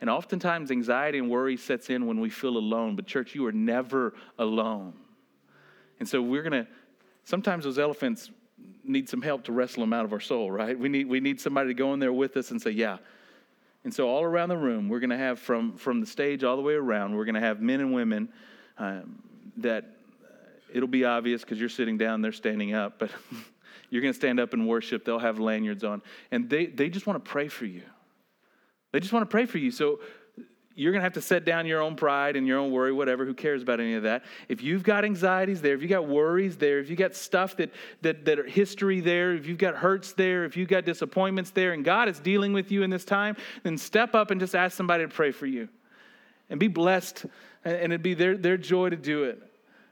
And 0.00 0.08
oftentimes 0.08 0.70
anxiety 0.70 1.18
and 1.18 1.28
worry 1.28 1.56
sets 1.56 1.90
in 1.90 2.06
when 2.06 2.20
we 2.20 2.30
feel 2.30 2.56
alone, 2.56 2.96
but 2.96 3.06
church, 3.06 3.34
you 3.34 3.44
are 3.46 3.52
never 3.52 4.14
alone. 4.38 4.94
And 5.98 6.08
so 6.08 6.22
we're 6.22 6.42
going 6.42 6.64
to 6.64 6.68
sometimes 7.24 7.64
those 7.64 7.78
elephants 7.78 8.30
need 8.84 9.08
some 9.08 9.20
help 9.20 9.44
to 9.44 9.52
wrestle 9.52 9.82
them 9.82 9.92
out 9.92 10.04
of 10.04 10.12
our 10.12 10.20
soul, 10.20 10.50
right? 10.50 10.78
We 10.78 10.88
need 10.88 11.08
we 11.08 11.20
need 11.20 11.40
somebody 11.40 11.68
to 11.68 11.74
go 11.74 11.92
in 11.92 12.00
there 12.00 12.12
with 12.12 12.36
us 12.36 12.52
and 12.52 12.62
say, 12.62 12.70
"Yeah." 12.70 12.98
And 13.84 13.92
so 13.92 14.08
all 14.08 14.22
around 14.22 14.48
the 14.48 14.56
room, 14.56 14.88
we're 14.88 15.00
going 15.00 15.10
to 15.10 15.18
have 15.18 15.38
from 15.38 15.76
from 15.76 16.00
the 16.00 16.06
stage 16.06 16.44
all 16.44 16.56
the 16.56 16.62
way 16.62 16.74
around, 16.74 17.16
we're 17.16 17.24
going 17.24 17.34
to 17.34 17.40
have 17.40 17.60
men 17.60 17.80
and 17.80 17.92
women 17.92 18.28
um, 18.78 19.22
that 19.56 19.97
it'll 20.72 20.88
be 20.88 21.04
obvious 21.04 21.42
because 21.42 21.58
you're 21.58 21.68
sitting 21.68 21.98
down, 21.98 22.22
they're 22.22 22.32
standing 22.32 22.74
up, 22.74 22.98
but 22.98 23.10
you're 23.90 24.02
going 24.02 24.12
to 24.12 24.18
stand 24.18 24.40
up 24.40 24.52
and 24.52 24.68
worship. 24.68 25.04
They'll 25.04 25.18
have 25.18 25.38
lanyards 25.38 25.84
on. 25.84 26.02
And 26.30 26.48
they, 26.48 26.66
they 26.66 26.88
just 26.88 27.06
want 27.06 27.22
to 27.24 27.30
pray 27.30 27.48
for 27.48 27.64
you. 27.66 27.82
They 28.92 29.00
just 29.00 29.12
want 29.12 29.22
to 29.22 29.30
pray 29.30 29.46
for 29.46 29.58
you. 29.58 29.70
So 29.70 30.00
you're 30.74 30.92
going 30.92 31.00
to 31.00 31.04
have 31.04 31.14
to 31.14 31.20
set 31.20 31.44
down 31.44 31.66
your 31.66 31.82
own 31.82 31.96
pride 31.96 32.36
and 32.36 32.46
your 32.46 32.58
own 32.58 32.70
worry, 32.70 32.92
whatever. 32.92 33.26
Who 33.26 33.34
cares 33.34 33.62
about 33.62 33.80
any 33.80 33.94
of 33.94 34.04
that? 34.04 34.24
If 34.48 34.62
you've 34.62 34.84
got 34.84 35.04
anxieties 35.04 35.60
there, 35.60 35.74
if 35.74 35.82
you've 35.82 35.90
got 35.90 36.06
worries 36.06 36.56
there, 36.56 36.78
if 36.78 36.88
you've 36.88 36.98
got 36.98 37.16
stuff 37.16 37.56
that, 37.56 37.72
that, 38.02 38.24
that 38.24 38.38
are 38.38 38.44
history 38.44 39.00
there, 39.00 39.34
if 39.34 39.46
you've 39.46 39.58
got 39.58 39.74
hurts 39.74 40.12
there, 40.12 40.44
if 40.44 40.56
you've 40.56 40.68
got 40.68 40.84
disappointments 40.84 41.50
there, 41.50 41.72
and 41.72 41.84
God 41.84 42.08
is 42.08 42.20
dealing 42.20 42.52
with 42.52 42.70
you 42.70 42.84
in 42.84 42.90
this 42.90 43.04
time, 43.04 43.36
then 43.64 43.76
step 43.76 44.14
up 44.14 44.30
and 44.30 44.40
just 44.40 44.54
ask 44.54 44.76
somebody 44.76 45.04
to 45.04 45.08
pray 45.08 45.32
for 45.32 45.46
you. 45.46 45.68
And 46.48 46.60
be 46.60 46.68
blessed, 46.68 47.26
and 47.64 47.92
it'd 47.92 48.02
be 48.02 48.14
their, 48.14 48.36
their 48.36 48.56
joy 48.56 48.90
to 48.90 48.96
do 48.96 49.24
it 49.24 49.47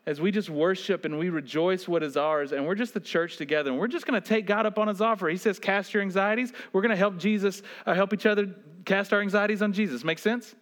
as 0.07 0.20
we 0.20 0.30
just 0.30 0.48
worship 0.48 1.04
and 1.04 1.18
we 1.18 1.30
rejoice 1.30 1.88
what 1.88 2.02
is 2.02 2.16
ours, 2.16 2.52
and 2.52 2.66
we're 2.66 2.76
just 2.76 2.94
the 2.94 3.00
church 3.00 3.36
together, 3.36 3.70
and 3.70 3.78
we're 3.78 3.88
just 3.88 4.07
going 4.07 4.20
to 4.20 4.26
take 4.26 4.46
God 4.46 4.64
up 4.64 4.78
on 4.78 4.88
His 4.88 5.00
offer. 5.00 5.28
He 5.28 5.36
says, 5.36 5.59
"Cast 5.59 5.92
your 5.92 6.02
anxieties." 6.02 6.52
We're 6.72 6.82
going 6.82 6.90
to 6.90 6.96
help 6.96 7.18
Jesus, 7.18 7.62
uh, 7.84 7.94
help 7.94 8.12
each 8.12 8.26
other 8.26 8.54
cast 8.86 9.12
our 9.12 9.20
anxieties 9.20 9.61
on 9.61 9.72
Jesus. 9.72 10.04
Make 10.04 10.18
sense? 10.18 10.54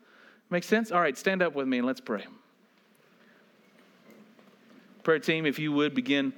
Make 0.51 0.65
sense? 0.65 0.91
All 0.91 1.01
right, 1.01 1.17
stand 1.17 1.43
up 1.43 1.55
with 1.55 1.69
me 1.69 1.79
and 1.79 1.87
let's 1.87 2.01
pray. 2.01 2.27
Prayer 5.05 5.19
team, 5.19 5.47
if 5.47 5.59
you 5.59 5.71
would 5.73 5.95
begin 5.95 6.33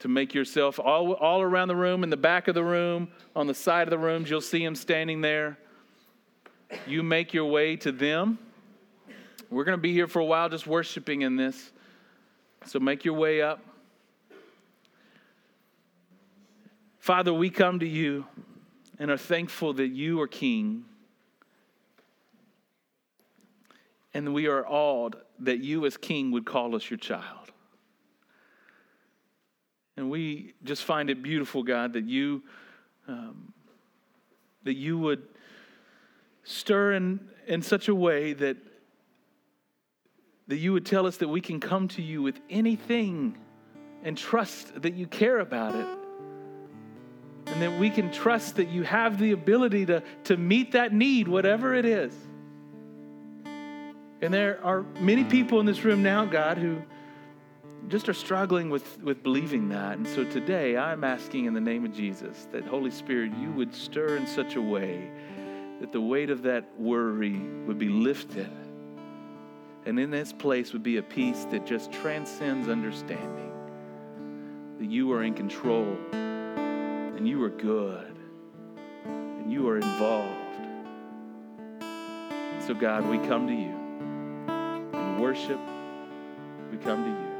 to 0.00 0.08
make 0.08 0.34
yourself 0.34 0.80
all, 0.80 1.12
all 1.14 1.40
around 1.40 1.68
the 1.68 1.76
room, 1.76 2.02
in 2.02 2.10
the 2.10 2.16
back 2.16 2.48
of 2.48 2.54
the 2.54 2.64
room, 2.64 3.08
on 3.36 3.46
the 3.46 3.54
side 3.54 3.86
of 3.86 3.90
the 3.90 3.98
rooms, 3.98 4.28
you'll 4.28 4.40
see 4.40 4.64
them 4.64 4.74
standing 4.74 5.20
there. 5.20 5.56
You 6.86 7.02
make 7.02 7.32
your 7.32 7.44
way 7.46 7.76
to 7.76 7.92
them. 7.92 8.38
We're 9.50 9.64
going 9.64 9.78
to 9.78 9.82
be 9.82 9.92
here 9.92 10.08
for 10.08 10.18
a 10.18 10.24
while 10.24 10.48
just 10.48 10.66
worshiping 10.66 11.22
in 11.22 11.36
this. 11.36 11.70
So 12.66 12.80
make 12.80 13.04
your 13.04 13.14
way 13.14 13.42
up. 13.42 13.60
Father, 16.98 17.34
we 17.34 17.50
come 17.50 17.80
to 17.80 17.86
you 17.86 18.24
and 18.98 19.10
are 19.10 19.18
thankful 19.18 19.74
that 19.74 19.88
you 19.88 20.20
are 20.22 20.26
King. 20.26 20.84
And 24.14 24.32
we 24.32 24.46
are 24.46 24.66
awed 24.66 25.16
that 25.40 25.58
you, 25.58 25.84
as 25.84 25.96
King, 25.96 26.30
would 26.30 26.46
call 26.46 26.74
us 26.74 26.88
your 26.88 26.96
child. 26.96 27.52
And 29.96 30.08
we 30.10 30.54
just 30.64 30.84
find 30.84 31.10
it 31.10 31.22
beautiful, 31.22 31.62
God, 31.62 31.92
that 31.92 32.06
you, 32.06 32.42
um, 33.06 33.52
that 34.62 34.74
you 34.74 34.98
would 34.98 35.22
stir 36.44 36.94
in, 36.94 37.20
in 37.46 37.62
such 37.62 37.88
a 37.88 37.94
way 37.94 38.32
that 38.32 38.56
that 40.48 40.56
you 40.56 40.72
would 40.72 40.84
tell 40.84 41.06
us 41.06 41.16
that 41.18 41.28
we 41.28 41.40
can 41.40 41.60
come 41.60 41.88
to 41.88 42.02
you 42.02 42.22
with 42.22 42.38
anything 42.50 43.36
and 44.02 44.16
trust 44.16 44.82
that 44.82 44.94
you 44.94 45.06
care 45.06 45.38
about 45.38 45.74
it. 45.74 45.86
And 47.46 47.62
that 47.62 47.78
we 47.78 47.90
can 47.90 48.10
trust 48.10 48.56
that 48.56 48.68
you 48.68 48.82
have 48.82 49.18
the 49.18 49.32
ability 49.32 49.86
to, 49.86 50.02
to 50.24 50.36
meet 50.36 50.72
that 50.72 50.92
need, 50.92 51.28
whatever 51.28 51.74
it 51.74 51.84
is. 51.84 52.14
And 53.44 54.32
there 54.32 54.62
are 54.64 54.82
many 55.00 55.24
people 55.24 55.60
in 55.60 55.66
this 55.66 55.84
room 55.84 56.02
now, 56.02 56.24
God, 56.24 56.58
who 56.58 56.82
just 57.88 58.08
are 58.08 58.14
struggling 58.14 58.70
with, 58.70 59.02
with 59.02 59.22
believing 59.22 59.68
that. 59.68 59.98
And 59.98 60.08
so 60.08 60.24
today 60.24 60.76
I'm 60.76 61.04
asking 61.04 61.44
in 61.44 61.54
the 61.54 61.60
name 61.60 61.84
of 61.84 61.94
Jesus 61.94 62.48
that, 62.52 62.64
Holy 62.64 62.90
Spirit, 62.90 63.32
you 63.38 63.50
would 63.52 63.74
stir 63.74 64.16
in 64.16 64.26
such 64.26 64.56
a 64.56 64.62
way 64.62 65.10
that 65.80 65.92
the 65.92 66.00
weight 66.00 66.30
of 66.30 66.42
that 66.42 66.64
worry 66.78 67.38
would 67.66 67.78
be 67.78 67.88
lifted 67.88 68.50
and 69.86 69.98
in 69.98 70.10
this 70.10 70.32
place 70.32 70.72
would 70.72 70.82
be 70.82 70.96
a 70.96 71.02
peace 71.02 71.44
that 71.50 71.66
just 71.66 71.92
transcends 71.92 72.68
understanding. 72.68 73.52
That 74.78 74.90
you 74.90 75.12
are 75.12 75.22
in 75.22 75.34
control 75.34 75.96
and 76.12 77.28
you 77.28 77.42
are 77.44 77.50
good 77.50 78.16
and 79.06 79.52
you 79.52 79.68
are 79.68 79.76
involved. 79.76 80.40
So, 82.66 82.72
God, 82.72 83.06
we 83.06 83.18
come 83.28 83.46
to 83.46 83.52
you 83.52 83.74
in 84.98 85.18
worship. 85.18 85.60
We 86.70 86.78
come 86.78 87.04
to 87.04 87.10
you. 87.10 87.33